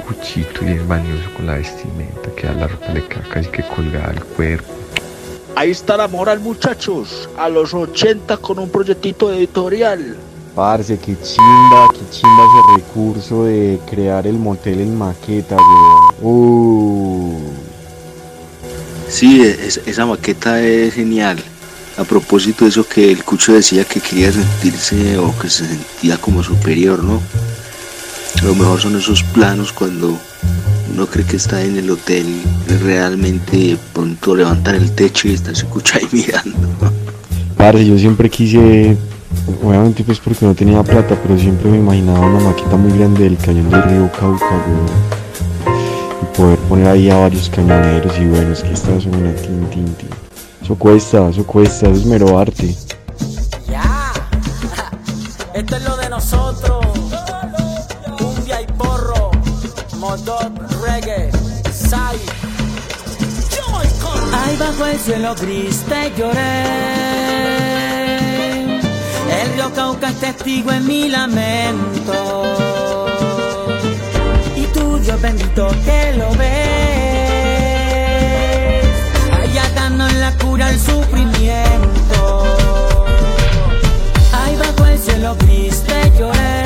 Cuchito 0.08 0.64
y 0.66 0.78
bañoso 0.80 1.30
con 1.36 1.48
la 1.48 1.56
vestimenta, 1.56 2.30
que 2.36 2.48
a 2.48 2.54
la 2.54 2.68
ropa 2.68 2.90
le 2.94 3.06
queda 3.08 3.24
casi 3.32 3.50
que 3.50 3.64
colgada 3.64 4.10
al 4.12 4.24
cuerpo. 4.24 4.72
Ahí 5.56 5.72
está 5.72 5.98
la 5.98 6.08
moral, 6.08 6.40
muchachos. 6.42 7.30
A 7.38 7.48
los 7.50 7.74
80 7.74 8.38
con 8.38 8.60
un 8.60 8.70
proyectito 8.70 9.32
editorial. 9.34 10.18
Parce, 10.54 10.98
qué 11.00 11.16
chimba, 11.22 11.90
qué 11.94 12.00
chimba 12.12 12.44
ese 12.44 12.78
recurso 12.82 13.46
de 13.46 13.80
crear 13.90 14.26
el 14.28 14.38
motel 14.38 14.82
en 14.82 14.98
maqueta, 14.98 15.56
weón. 15.56 16.16
Uh. 16.22 17.40
Sí, 19.10 19.42
es- 19.42 19.82
esa 19.86 20.06
maqueta 20.06 20.62
es 20.62 20.94
genial. 20.94 21.42
A 21.98 22.04
propósito 22.04 22.66
de 22.66 22.70
eso 22.72 22.86
que 22.88 23.12
el 23.12 23.24
Cucho 23.24 23.54
decía 23.54 23.86
que 23.86 24.02
quería 24.02 24.32
sentirse 24.32 25.18
o 25.18 25.34
que 25.40 25.50
se 25.50 25.66
sentía 25.68 26.18
como 26.18 26.44
superior, 26.44 27.02
¿no? 27.04 27.22
Lo 28.44 28.54
mejor 28.56 28.80
son 28.80 28.96
esos 28.96 29.24
planos 29.24 29.72
cuando 29.72 30.18
uno 30.94 31.08
cree 31.08 31.26
que 31.26 31.38
está 31.38 31.62
en 31.62 31.78
el 31.78 31.90
hotel 31.90 32.26
y 32.70 32.74
realmente 32.84 33.78
pronto 33.94 34.36
levantar 34.36 34.76
el 34.76 34.92
techo 34.92 35.28
y 35.28 35.34
está 35.34 35.52
ese 35.52 35.66
Cucho 35.66 35.98
ahí 35.98 36.08
mirando. 36.12 36.58
Parce, 37.58 37.86
yo 37.86 37.98
siempre 37.98 38.30
quise, 38.30 38.98
obviamente 39.64 40.04
pues 40.04 40.20
porque 40.20 40.46
no 40.46 40.54
tenía 40.54 40.84
plata, 40.84 41.18
pero 41.22 41.38
siempre 41.40 41.72
me 41.72 41.78
imaginaba 41.78 42.20
una 42.28 42.40
maqueta 42.40 42.76
muy 42.76 42.98
grande 42.98 43.24
del 43.24 43.38
cañón 43.38 43.70
del 43.70 43.84
río 43.84 44.12
Cauca. 44.12 44.46
Y 46.22 46.38
poder 46.38 46.60
poner 46.60 46.88
ahí 46.88 47.10
a 47.10 47.18
varios 47.18 47.50
cañoneros 47.50 48.18
y 48.20 48.26
bueno, 48.26 48.54
es 48.54 48.62
que 48.62 48.74
esta 48.74 49.00
suena 49.00 49.34
tin, 49.36 49.66
tin, 49.70 49.86
tin. 49.96 50.10
Eso 50.62 50.76
cuesta, 50.76 51.30
eso 51.30 51.46
cuesta, 51.46 51.88
eso 51.88 52.00
es 52.00 52.06
mero 52.06 52.38
arte. 52.38 52.76
Esto 55.54 55.76
es 55.78 55.84
lo 55.84 55.96
de 55.96 56.10
nosotros. 56.10 56.65
Bajo 64.78 64.88
el 64.92 65.00
cielo 65.00 65.34
gris 65.36 65.86
te 65.88 66.12
lloré. 66.18 66.66
El 69.42 69.54
río 69.54 69.74
Cauca 69.74 70.10
es 70.10 70.20
testigo 70.20 70.70
en 70.70 70.86
mi 70.86 71.08
lamento. 71.08 72.44
Y 74.58 74.66
tu 74.74 74.98
Dios 74.98 75.22
bendito 75.22 75.70
que 75.86 76.14
lo 76.18 76.30
ves. 76.32 76.50
Allá 79.32 79.64
dando 79.76 80.10
en 80.10 80.20
la 80.20 80.32
cura 80.40 80.70
el 80.70 80.78
sufrimiento. 80.78 82.44
Ahí 84.34 84.58
bajo 84.58 84.86
el 84.88 85.00
cielo 85.00 85.38
gris 85.40 85.84
te 85.84 86.12
lloré. 86.20 86.65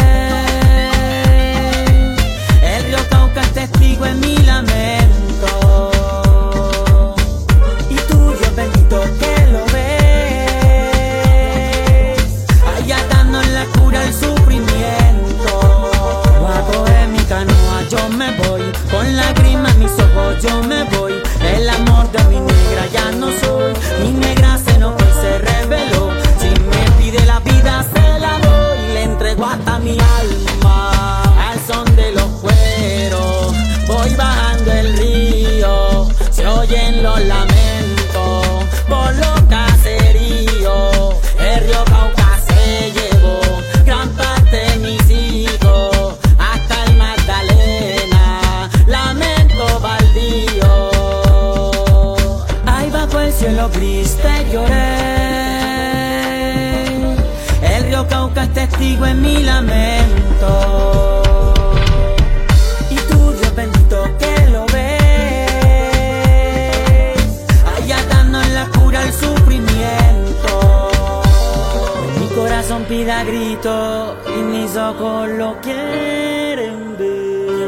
Yo 20.42 20.64
me 20.64 20.84
voy. 20.86 21.14
El 21.42 21.70
amor 21.70 22.12
de 22.12 22.24
mi 22.26 22.40
negra 22.40 22.86
ya 22.92 23.12
no 23.12 23.28
soy. 23.28 23.74
Mi 24.02 24.12
negra 24.12 24.58
se 24.58 24.72
enojó 24.72 24.98
y 25.00 25.22
se 25.22 25.38
reveló. 25.40 26.12
Si 26.40 26.50
me 26.50 26.92
pide 26.98 27.26
la 27.26 27.40
vida 27.40 27.86
se 27.94 28.20
la 28.20 28.40
doy. 28.40 28.94
Le 28.94 29.04
entrego 29.04 29.46
hasta 29.46 29.80
mi 29.80 29.92
alma 29.92 30.18
Testigo 58.80 59.05
en 59.07 59.21
mi 59.21 59.43
lamento. 59.43 61.21
Y 62.89 62.95
tu 62.95 63.34
Dios 63.34 63.53
bendito 63.53 64.03
que 64.17 64.49
lo 64.51 64.65
ves. 64.67 65.97
Allá 67.75 67.97
dando 68.09 68.41
en 68.41 68.55
la 68.55 68.69
cura 68.69 69.03
el 69.03 69.11
sufrimiento. 69.11 70.91
Mi 72.21 72.27
corazón 72.27 72.86
pida 72.86 73.25
grito 73.25 74.15
y 74.34 74.43
mis 74.43 74.73
ojos 74.77 75.27
lo 75.27 75.59
quieren 75.59 76.95
ver. 76.97 77.67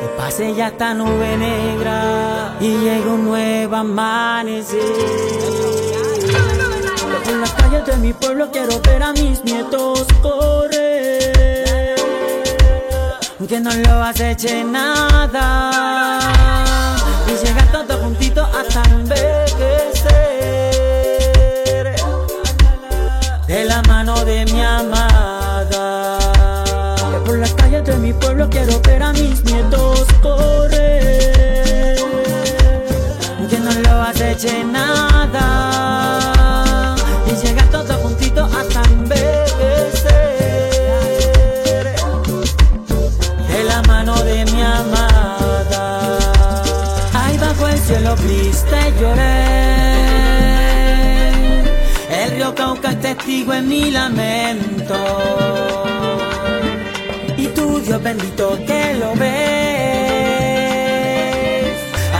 Que 0.00 0.06
pase 0.16 0.54
ya 0.54 0.68
esta 0.68 0.94
nube 0.94 1.36
negra 1.36 2.54
y 2.60 2.68
llegue 2.68 3.08
un 3.08 3.24
nuevo 3.24 3.74
amanecer. 3.74 5.63
Por 7.24 7.36
las 7.36 7.52
calles 7.52 7.86
de 7.86 7.96
mi 7.96 8.12
pueblo 8.12 8.50
quiero 8.52 8.80
ver 8.80 9.02
a 9.02 9.12
mis 9.12 9.42
nietos 9.44 10.04
correr. 10.20 11.94
Que 13.48 13.60
no 13.60 13.70
lo 13.74 14.02
aceche 14.02 14.64
nada. 14.64 15.70
Y 17.26 17.46
llegar 17.46 17.70
todos 17.72 18.00
juntitos 18.00 18.48
hasta 18.54 18.82
envejecer. 18.90 20.04
De 23.46 23.64
la 23.64 23.82
mano 23.82 24.24
de 24.24 24.44
mi 24.46 24.62
amada. 24.62 26.18
Por 27.24 27.38
las 27.38 27.54
calles 27.54 27.84
de 27.84 27.96
mi 27.96 28.12
pueblo 28.12 28.48
quiero 28.50 28.80
ver 28.80 29.02
a 29.02 29.12
mis 29.12 29.44
nietos 29.44 30.04
correr. 30.22 31.96
Que 33.48 33.58
no 33.58 33.72
lo 33.72 34.02
aceche 34.02 34.64
nada. 34.64 36.23
Lloré. 49.00 49.54
El 52.22 52.30
río 52.36 52.54
Cauca 52.54 52.90
es 52.90 53.00
testigo 53.00 53.52
en 53.54 53.68
mi 53.68 53.90
lamento. 53.90 54.94
Y 57.36 57.46
tú, 57.48 57.80
Dios 57.80 58.02
bendito, 58.02 58.58
que 58.66 58.94
lo 58.94 59.14
ves. 59.14 59.34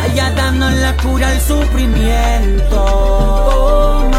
Allá 0.03 0.31
dando 0.31 0.68
la 0.70 0.97
cura 0.97 1.29
al 1.29 1.41
sufrimiento. 1.41 2.77
Oh, 2.77 4.11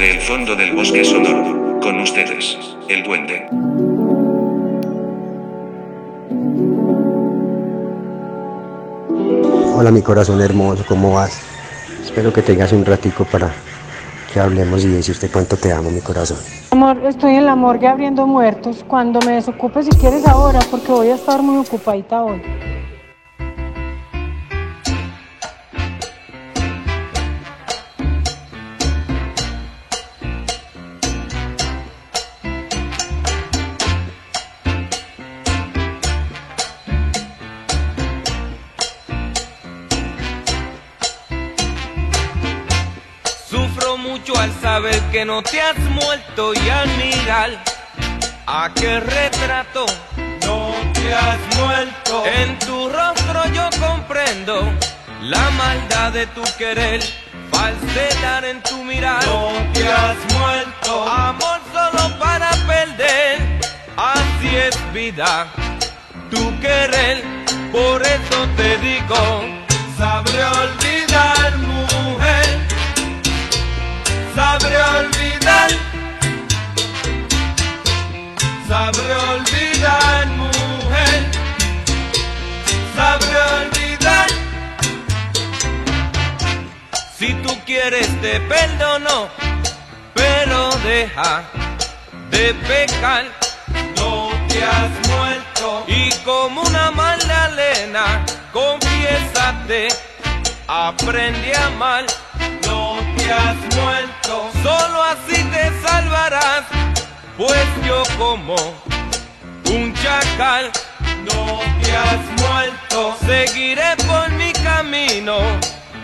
desde 0.00 0.14
el 0.14 0.20
fondo 0.22 0.56
del 0.56 0.74
bosque 0.74 1.04
sonoro, 1.04 1.78
con 1.80 2.00
ustedes, 2.00 2.56
el 2.88 3.02
duende. 3.02 3.46
Hola 9.76 9.90
mi 9.90 10.00
corazón 10.00 10.40
hermoso, 10.40 10.84
¿cómo 10.88 11.12
vas? 11.12 11.42
Espero 12.02 12.32
que 12.32 12.40
tengas 12.40 12.72
un 12.72 12.86
ratico 12.86 13.26
para 13.26 13.52
que 14.32 14.40
hablemos 14.40 14.82
y 14.84 14.88
decirte 14.88 15.28
cuánto 15.28 15.58
te 15.58 15.70
amo, 15.70 15.90
mi 15.90 16.00
corazón. 16.00 16.38
Amor, 16.70 17.04
estoy 17.04 17.34
en 17.34 17.44
la 17.44 17.54
morgue 17.54 17.86
abriendo 17.86 18.26
muertos. 18.26 18.82
Cuando 18.88 19.20
me 19.26 19.32
desocupe, 19.32 19.82
si 19.82 19.90
quieres 19.90 20.26
ahora, 20.26 20.60
porque 20.70 20.92
voy 20.92 21.08
a 21.08 21.16
estar 21.16 21.42
muy 21.42 21.58
ocupadita 21.58 22.22
hoy. 22.22 22.40
Saber 44.80 45.00
que 45.12 45.24
no 45.26 45.42
te 45.42 45.60
has 45.60 45.78
muerto 45.90 46.54
y 46.54 46.68
al 46.70 46.88
mirar 46.96 47.50
a 48.46 48.70
qué 48.74 49.00
retrato 49.00 49.84
no 50.46 50.72
te 50.94 51.14
has 51.14 51.38
muerto. 51.58 52.24
En 52.24 52.58
tu 52.60 52.88
rostro 52.88 53.40
yo 53.52 53.68
comprendo 53.78 54.72
la 55.22 55.50
maldad 55.50 56.12
de 56.12 56.26
tu 56.28 56.42
querer, 56.56 57.00
falsedad 57.52 58.44
en 58.44 58.62
tu 58.62 58.82
mirar. 58.84 59.22
No 59.26 59.50
te 59.74 59.86
has 59.86 60.16
muerto. 60.38 61.08
Amor 61.08 61.60
solo 61.74 62.18
para 62.18 62.50
perder, 62.66 63.60
así 63.96 64.56
es 64.56 64.92
vida. 64.94 65.46
Tu 66.30 66.60
querer, 66.60 67.22
por 67.70 68.00
eso 68.02 68.38
te 68.56 68.78
digo, 68.78 69.44
sabré 69.98 70.42
olvidar 70.44 71.58
mujer 71.58 71.69
sabré 74.40 74.76
olvidar, 74.98 75.70
sabré 78.68 79.14
olvidar, 79.32 80.26
mujer, 80.42 81.20
sabré 82.96 83.38
olvidar. 83.60 84.28
Si 87.18 87.34
tú 87.42 87.52
quieres 87.66 88.08
te 88.22 88.40
perdono, 88.52 89.28
pero 90.14 90.58
deja 90.84 91.42
de 92.30 92.54
pecar. 92.68 93.24
No 93.96 94.30
te 94.48 94.64
has 94.64 94.92
muerto 95.08 95.84
y 95.86 96.10
como 96.24 96.62
una 96.62 96.90
Magdalena, 96.90 98.24
confiésate, 98.52 99.88
aprende 100.66 101.54
a 101.54 101.66
amar. 101.66 102.04
Has 103.30 103.56
muerto, 103.76 104.50
solo 104.60 105.02
así 105.04 105.44
te 105.44 105.70
salvarás, 105.86 106.64
pues 107.36 107.66
yo 107.86 108.02
como 108.18 108.56
un 109.66 109.94
chacal. 109.94 110.72
No 111.24 111.60
te 111.80 111.96
has 111.96 112.40
muerto, 112.40 113.16
seguiré 113.24 113.96
por 114.08 114.30
mi 114.32 114.52
camino, 114.52 115.38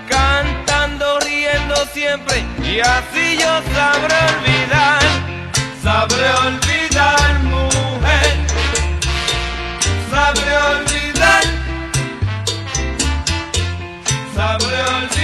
cantando, 0.08 1.18
riendo 1.18 1.74
siempre, 1.92 2.44
y 2.62 2.78
así 2.78 3.38
yo 3.38 3.60
sabré 3.74 4.16
olvidar, 4.36 5.02
sabré 5.82 6.30
olvidar, 6.46 7.38
mujer, 7.40 8.36
sabré 10.10 10.56
olvidar, 10.74 11.42
sabré 14.34 14.82
olvidar, 14.82 15.15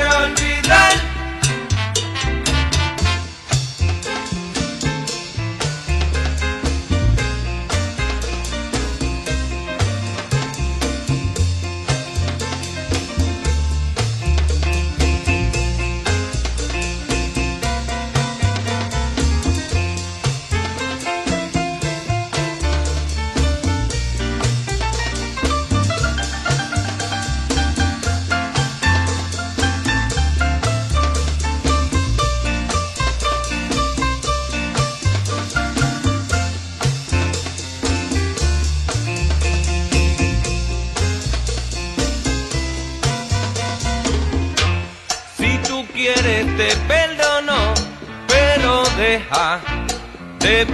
sabré 0.00 0.16
olvidar. 0.16 0.39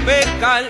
Pecar. 0.07 0.65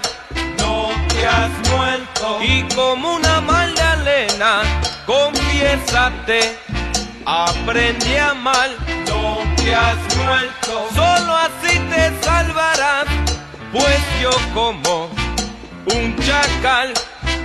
No 0.58 0.88
te 1.08 1.26
has 1.26 1.52
muerto. 1.70 2.38
Y 2.42 2.62
como 2.74 3.14
una 3.14 3.40
Magdalena, 3.42 4.62
confiésate, 5.04 6.58
aprende 7.26 8.18
a 8.18 8.30
amar. 8.30 8.70
No 9.06 9.38
te 9.56 9.74
has 9.74 10.00
muerto. 10.16 10.88
Solo 10.94 11.36
así 11.46 11.78
te 11.90 12.02
salvarás, 12.24 13.06
pues 13.72 14.00
yo 14.20 14.30
como 14.54 15.10
un 15.94 16.16
chacal. 16.26 16.92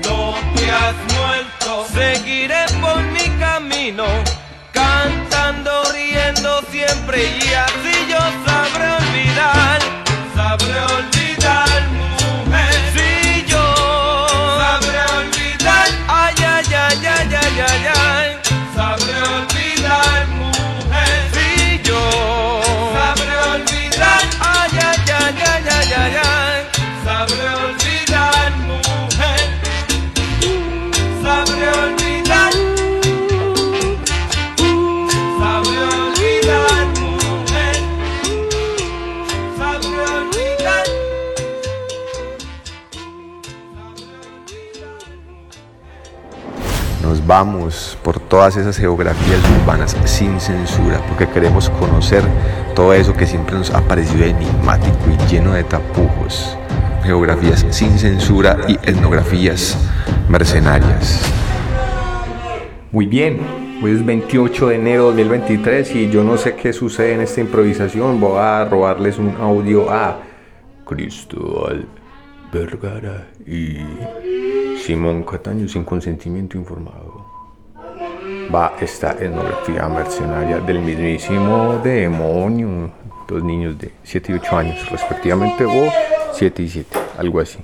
No 0.08 0.34
te 0.56 0.72
has 0.72 0.96
muerto. 1.18 1.86
Seguiré 1.94 2.66
por 2.80 3.02
mi 3.16 3.28
camino, 3.40 4.06
cantando, 4.72 5.84
riendo 5.92 6.62
siempre 6.72 7.26
y 7.26 7.54
así 7.54 7.94
yo 8.10 8.20
sabré 8.46 8.88
olvidar, 9.02 9.80
sabré 10.36 10.80
olvidar, 10.82 11.21
mujer. 11.42 11.91
Vamos 47.32 47.98
por 48.04 48.20
todas 48.20 48.58
esas 48.58 48.76
geografías 48.76 49.40
urbanas 49.62 49.96
sin 50.04 50.38
censura, 50.42 51.00
porque 51.08 51.30
queremos 51.30 51.70
conocer 51.70 52.22
todo 52.76 52.94
eso 52.94 53.14
que 53.14 53.26
siempre 53.26 53.56
nos 53.56 53.70
ha 53.70 53.80
parecido 53.88 54.26
enigmático 54.26 54.98
y 55.10 55.32
lleno 55.32 55.54
de 55.54 55.64
tapujos. 55.64 56.58
Geografías 57.06 57.66
sin 57.70 57.98
censura 57.98 58.58
y 58.68 58.74
etnografías 58.84 59.78
mercenarias. 60.28 61.22
Muy 62.92 63.06
bien, 63.06 63.40
hoy 63.82 63.92
es 63.92 64.06
28 64.06 64.68
de 64.68 64.76
enero 64.76 65.14
de 65.14 65.24
2023 65.24 65.96
y 65.96 66.10
yo 66.10 66.26
no 66.26 66.36
sé 66.36 66.56
qué 66.56 66.74
sucede 66.74 67.14
en 67.14 67.22
esta 67.22 67.40
improvisación. 67.40 68.20
Voy 68.20 68.40
a 68.40 68.66
robarles 68.66 69.18
un 69.18 69.38
audio 69.40 69.90
a 69.90 70.20
Cristóbal 70.86 71.88
Vergara 72.52 73.30
y 73.48 73.78
Simón 74.82 75.24
Cataño 75.24 75.68
sin 75.68 75.84
consentimiento 75.86 76.58
informado. 76.58 77.11
Va 78.50 78.74
esta 78.80 79.12
etnografía 79.12 79.88
mercenaria 79.88 80.60
del 80.60 80.80
mismísimo 80.80 81.80
demonio. 81.84 82.92
Dos 83.28 83.44
niños 83.44 83.78
de 83.78 83.92
7 84.04 84.32
y 84.32 84.36
8 84.36 84.58
años, 84.58 84.90
respectivamente, 84.90 85.66
o 85.66 85.92
7 86.34 86.64
y 86.64 86.70
7, 86.70 87.00
algo 87.18 87.40
así. 87.40 87.60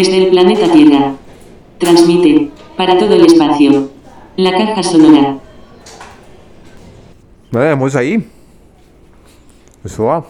Desde 0.00 0.16
el 0.16 0.30
planeta 0.30 0.72
Tierra. 0.72 1.12
Transmite, 1.76 2.50
para 2.74 2.98
todo 2.98 3.12
el 3.12 3.26
espacio. 3.26 3.90
La 4.34 4.50
caja 4.50 4.82
sonora. 4.82 5.38
Lo 7.50 7.60
dejamos 7.60 7.94
ahí. 7.96 8.26
Eso 9.84 10.04
va. 10.04 10.24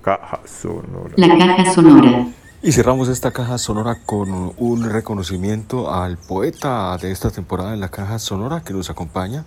Caja 0.00 0.40
sonora. 0.46 1.12
La 1.16 1.28
caja 1.28 1.74
sonora. 1.74 2.26
Y 2.62 2.72
cerramos 2.72 3.10
esta 3.10 3.32
caja 3.32 3.58
sonora 3.58 3.98
con 4.06 4.54
un 4.56 4.88
reconocimiento 4.88 5.92
al 5.92 6.16
poeta 6.16 6.96
de 6.96 7.12
esta 7.12 7.30
temporada 7.30 7.74
en 7.74 7.80
la 7.80 7.90
caja 7.90 8.18
sonora 8.18 8.62
que 8.64 8.72
nos 8.72 8.88
acompaña, 8.88 9.44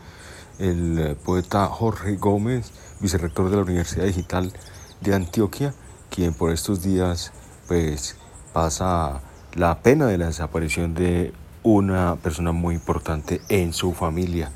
el 0.59 1.17
poeta 1.25 1.65
Jorge 1.65 2.17
Gómez, 2.17 2.71
vicerrector 2.99 3.49
de 3.49 3.55
la 3.55 3.63
Universidad 3.63 4.05
Digital 4.05 4.53
de 5.01 5.15
Antioquia, 5.15 5.73
quien 6.11 6.35
por 6.35 6.51
estos 6.51 6.83
días 6.83 7.33
pues 7.67 8.15
pasa 8.53 9.23
la 9.55 9.79
pena 9.79 10.07
de 10.07 10.17
la 10.17 10.27
desaparición 10.27 10.93
de 10.93 11.33
una 11.63 12.15
persona 12.15 12.51
muy 12.51 12.75
importante 12.75 13.41
en 13.49 13.73
su 13.73 13.93
familia. 13.93 14.51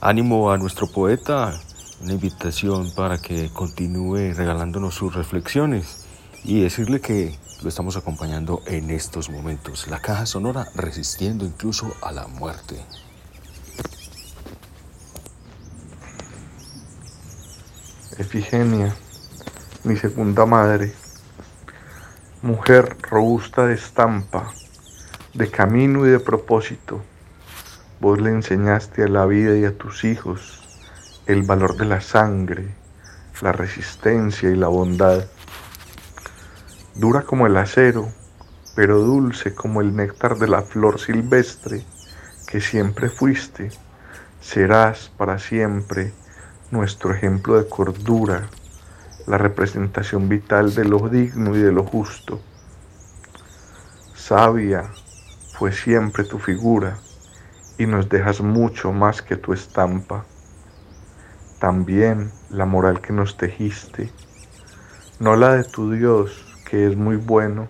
Ánimo 0.00 0.50
a 0.50 0.58
nuestro 0.58 0.86
poeta, 0.86 1.58
una 2.02 2.12
invitación 2.12 2.92
para 2.94 3.18
que 3.18 3.50
continúe 3.52 4.32
regalándonos 4.34 4.94
sus 4.94 5.14
reflexiones 5.14 6.06
y 6.44 6.60
decirle 6.60 7.00
que 7.00 7.38
lo 7.62 7.68
estamos 7.68 7.96
acompañando 7.96 8.62
en 8.66 8.90
estos 8.90 9.28
momentos. 9.28 9.88
La 9.88 10.00
caja 10.00 10.24
sonora 10.26 10.66
resistiendo 10.74 11.44
incluso 11.44 11.92
a 12.02 12.12
la 12.12 12.26
muerte. 12.26 12.76
Efigenia, 18.18 18.94
mi 19.84 19.96
segunda 19.96 20.44
madre, 20.46 20.94
mujer 22.42 22.96
robusta 23.02 23.66
de 23.66 23.74
estampa, 23.74 24.50
de 25.34 25.50
camino 25.50 26.06
y 26.06 26.10
de 26.10 26.20
propósito. 26.20 27.02
Vos 28.00 28.18
le 28.18 28.30
enseñaste 28.30 29.02
a 29.02 29.08
la 29.08 29.26
vida 29.26 29.58
y 29.58 29.66
a 29.66 29.76
tus 29.76 30.04
hijos 30.04 30.62
el 31.26 31.42
valor 31.42 31.76
de 31.76 31.84
la 31.84 32.00
sangre, 32.00 32.74
la 33.42 33.52
resistencia 33.52 34.48
y 34.48 34.56
la 34.56 34.68
bondad. 34.68 35.26
Dura 36.94 37.22
como 37.22 37.46
el 37.46 37.58
acero, 37.58 38.08
pero 38.74 39.00
dulce 39.00 39.54
como 39.54 39.82
el 39.82 39.94
néctar 39.94 40.38
de 40.38 40.48
la 40.48 40.62
flor 40.62 40.98
silvestre 40.98 41.84
que 42.46 42.62
siempre 42.62 43.10
fuiste, 43.10 43.70
serás 44.40 45.12
para 45.18 45.38
siempre 45.38 46.14
nuestro 46.70 47.12
ejemplo 47.12 47.58
de 47.58 47.68
cordura, 47.68 48.48
la 49.30 49.38
representación 49.38 50.28
vital 50.28 50.74
de 50.74 50.84
lo 50.84 51.08
digno 51.08 51.54
y 51.54 51.60
de 51.60 51.70
lo 51.70 51.84
justo. 51.84 52.40
Sabia 54.12 54.90
fue 55.56 55.70
siempre 55.70 56.24
tu 56.24 56.40
figura 56.40 56.98
y 57.78 57.86
nos 57.86 58.08
dejas 58.08 58.40
mucho 58.40 58.90
más 58.90 59.22
que 59.22 59.36
tu 59.36 59.52
estampa. 59.52 60.24
También 61.60 62.32
la 62.48 62.66
moral 62.66 63.00
que 63.00 63.12
nos 63.12 63.36
tejiste, 63.36 64.10
no 65.20 65.36
la 65.36 65.54
de 65.54 65.62
tu 65.62 65.92
Dios, 65.92 66.44
que 66.68 66.88
es 66.88 66.96
muy 66.96 67.14
bueno, 67.14 67.68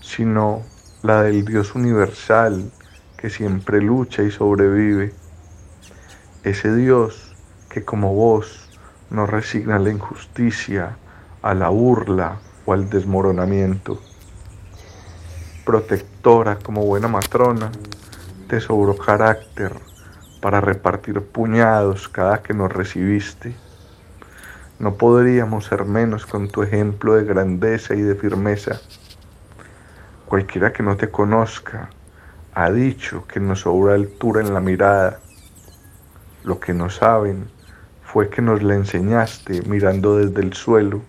sino 0.00 0.62
la 1.02 1.22
del 1.24 1.44
Dios 1.44 1.74
universal, 1.74 2.72
que 3.18 3.28
siempre 3.28 3.82
lucha 3.82 4.22
y 4.22 4.30
sobrevive. 4.30 5.12
Ese 6.42 6.74
Dios 6.74 7.36
que 7.68 7.84
como 7.84 8.14
vos 8.14 8.59
no 9.10 9.26
resigna 9.26 9.78
la 9.78 9.90
injusticia, 9.90 10.96
a 11.42 11.54
la 11.54 11.68
burla 11.68 12.36
o 12.64 12.72
al 12.72 12.88
desmoronamiento. 12.88 14.00
Protectora 15.64 16.56
como 16.56 16.84
buena 16.84 17.08
matrona, 17.08 17.70
te 18.48 18.60
sobró 18.60 18.96
carácter 18.96 19.74
para 20.40 20.60
repartir 20.60 21.22
puñados 21.22 22.08
cada 22.08 22.42
que 22.42 22.54
nos 22.54 22.72
recibiste. 22.72 23.54
No 24.78 24.94
podríamos 24.94 25.66
ser 25.66 25.84
menos 25.84 26.24
con 26.26 26.48
tu 26.48 26.62
ejemplo 26.62 27.14
de 27.14 27.24
grandeza 27.24 27.94
y 27.94 28.00
de 28.00 28.14
firmeza. 28.14 28.80
Cualquiera 30.26 30.72
que 30.72 30.82
no 30.82 30.96
te 30.96 31.10
conozca 31.10 31.90
ha 32.54 32.70
dicho 32.70 33.26
que 33.26 33.40
nos 33.40 33.60
sobra 33.60 33.94
altura 33.94 34.40
en 34.40 34.54
la 34.54 34.60
mirada. 34.60 35.20
Lo 36.44 36.58
que 36.58 36.72
no 36.72 36.88
saben 36.88 37.50
fue 38.12 38.28
que 38.28 38.42
nos 38.42 38.60
la 38.60 38.74
enseñaste 38.74 39.62
mirando 39.68 40.16
desde 40.16 40.40
el 40.40 40.52
suelo 40.52 41.00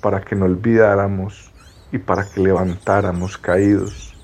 para 0.00 0.20
que 0.20 0.36
no 0.36 0.44
olvidáramos 0.44 1.50
y 1.90 1.98
para 1.98 2.30
que 2.30 2.40
levantáramos 2.40 3.36
caídos. 3.38 4.14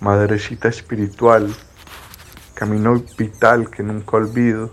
Madrecita 0.00 0.66
espiritual, 0.68 1.54
camino 2.54 3.00
vital 3.16 3.70
que 3.70 3.84
nunca 3.84 4.16
olvido, 4.16 4.72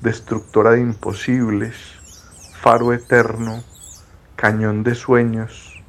destructora 0.00 0.72
de 0.72 0.82
imposibles, 0.82 1.74
faro 2.60 2.92
eterno, 2.92 3.64
cañón 4.36 4.84
de 4.84 4.94
sueños, 4.94 5.82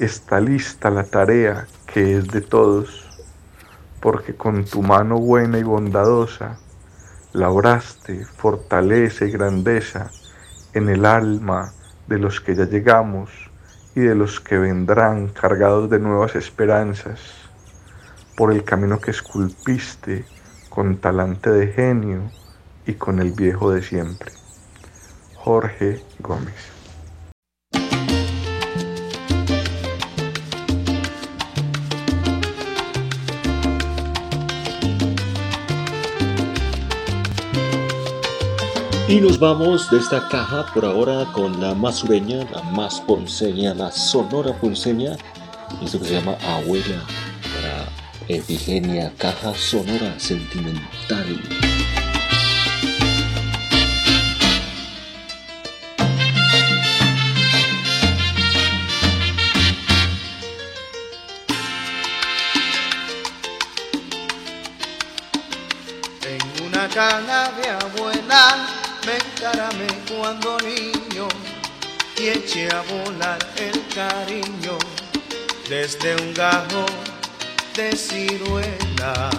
está 0.00 0.40
lista 0.40 0.90
la 0.90 1.04
tarea 1.04 1.68
que 1.86 2.18
es 2.18 2.26
de 2.26 2.40
todos, 2.40 3.06
porque 4.00 4.34
con 4.34 4.64
tu 4.64 4.82
mano 4.82 5.18
buena 5.18 5.60
y 5.60 5.62
bondadosa 5.62 6.58
labraste 7.32 8.24
fortaleza 8.24 9.24
y 9.24 9.30
grandeza 9.30 10.10
en 10.72 10.88
el 10.88 11.04
alma 11.04 11.72
de 12.06 12.18
los 12.18 12.40
que 12.40 12.54
ya 12.54 12.64
llegamos 12.64 13.30
y 13.94 14.00
de 14.00 14.14
los 14.14 14.40
que 14.40 14.58
vendrán 14.58 15.28
cargados 15.28 15.90
de 15.90 15.98
nuevas 15.98 16.36
esperanzas 16.36 17.20
por 18.36 18.52
el 18.52 18.64
camino 18.64 19.00
que 19.00 19.10
esculpiste 19.10 20.24
con 20.68 20.98
talante 20.98 21.50
de 21.50 21.72
genio 21.72 22.30
y 22.86 22.94
con 22.94 23.20
el 23.20 23.32
viejo 23.32 23.72
de 23.72 23.82
siempre. 23.82 24.32
Jorge 25.34 26.04
Gómez. 26.20 26.77
Y 39.08 39.22
nos 39.22 39.38
vamos 39.38 39.90
de 39.90 39.96
esta 39.96 40.28
caja 40.28 40.66
por 40.74 40.84
ahora 40.84 41.24
con 41.32 41.62
la 41.62 41.74
más 41.74 41.96
sureña, 41.96 42.44
la 42.52 42.60
más 42.64 43.00
ponceña, 43.00 43.72
la 43.72 43.90
sonora 43.90 44.52
ponceña. 44.52 45.16
Esto 45.82 45.98
que 45.98 46.08
se 46.08 46.12
llama 46.12 46.36
Abuela 46.46 47.02
para 47.54 47.88
Epigenia, 48.28 49.10
caja 49.16 49.54
sonora 49.54 50.20
sentimental. 50.20 51.40
En 66.24 66.66
una 66.66 66.88
cana 66.88 67.50
de 67.56 67.70
abuela 67.70 68.87
encaramé 69.08 69.86
cuando 70.08 70.58
niño 70.58 71.28
y 72.16 72.28
eché 72.28 72.68
a 72.68 72.82
volar 72.82 73.38
el 73.56 73.82
cariño 73.94 74.78
desde 75.68 76.16
un 76.16 76.34
gajo 76.34 76.84
de 77.76 77.96
ciruela. 77.96 79.30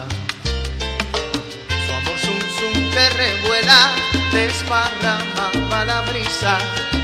Su 1.86 1.94
amor 1.94 2.18
zum 2.20 2.40
zum 2.58 2.92
que 2.92 3.10
revuela 3.10 3.92
desparramaba 4.32 5.86
la 5.86 6.02
brisa, 6.02 6.58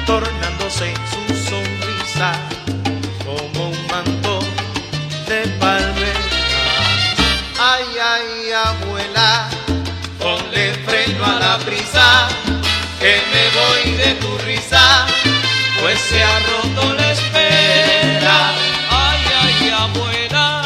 tornándose 0.05 0.93
su 1.11 1.49
sonrisa 1.49 2.33
como 3.25 3.69
un 3.69 3.87
manto 3.87 4.39
de 5.27 5.47
palmera. 5.59 6.19
Ay, 7.59 7.85
ay, 8.01 8.51
abuela, 8.51 9.49
ponle 10.19 10.73
freno 10.85 11.25
a 11.25 11.39
la 11.39 11.57
brisa, 11.65 12.27
que 13.05 13.21
me 13.33 13.45
voy 13.59 13.97
de 13.97 14.15
tu 14.15 14.35
risa, 14.39 15.05
pues 15.79 15.99
se 15.99 16.23
ha 16.23 16.39
roto 16.39 16.93
la 16.95 17.11
espera. 17.11 18.37
Ay, 18.89 19.21
ay, 19.43 19.69
abuela, 19.83 20.63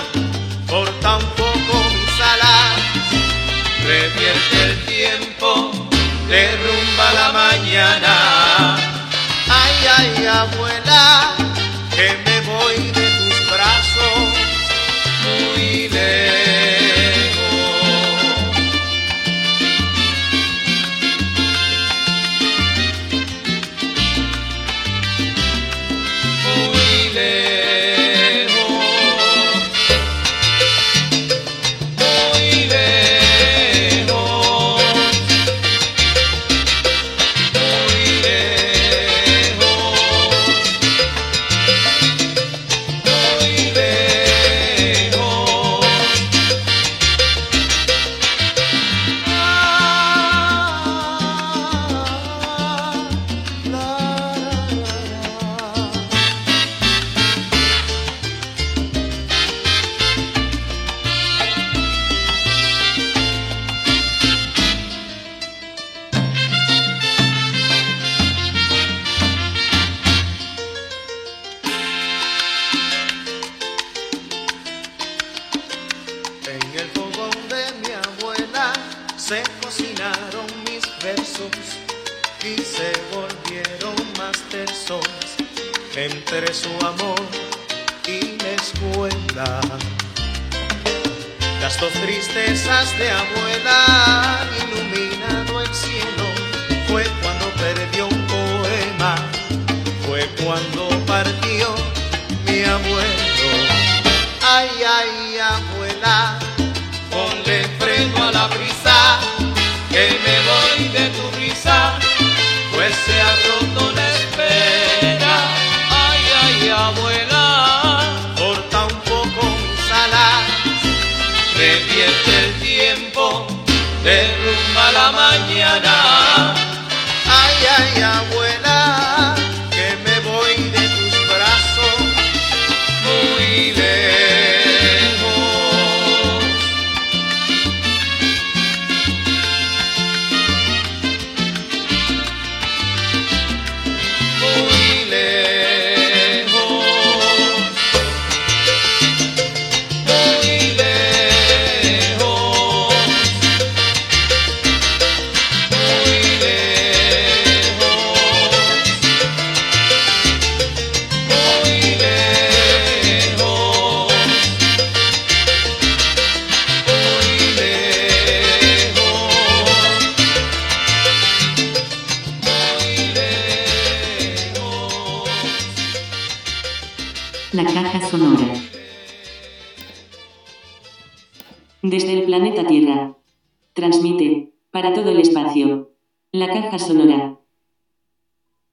por 0.66 0.88
tan 1.02 1.20
poco 1.40 1.74
mis 1.96 2.18
alas, 2.34 2.78
revierte 3.86 4.58
el 4.68 4.86
tiempo, 4.86 5.72
derrumba 6.30 7.08
la 7.20 7.30
mañana. 7.44 8.16
Ay, 9.62 9.78
ay, 9.98 10.26
abuela, 10.26 11.36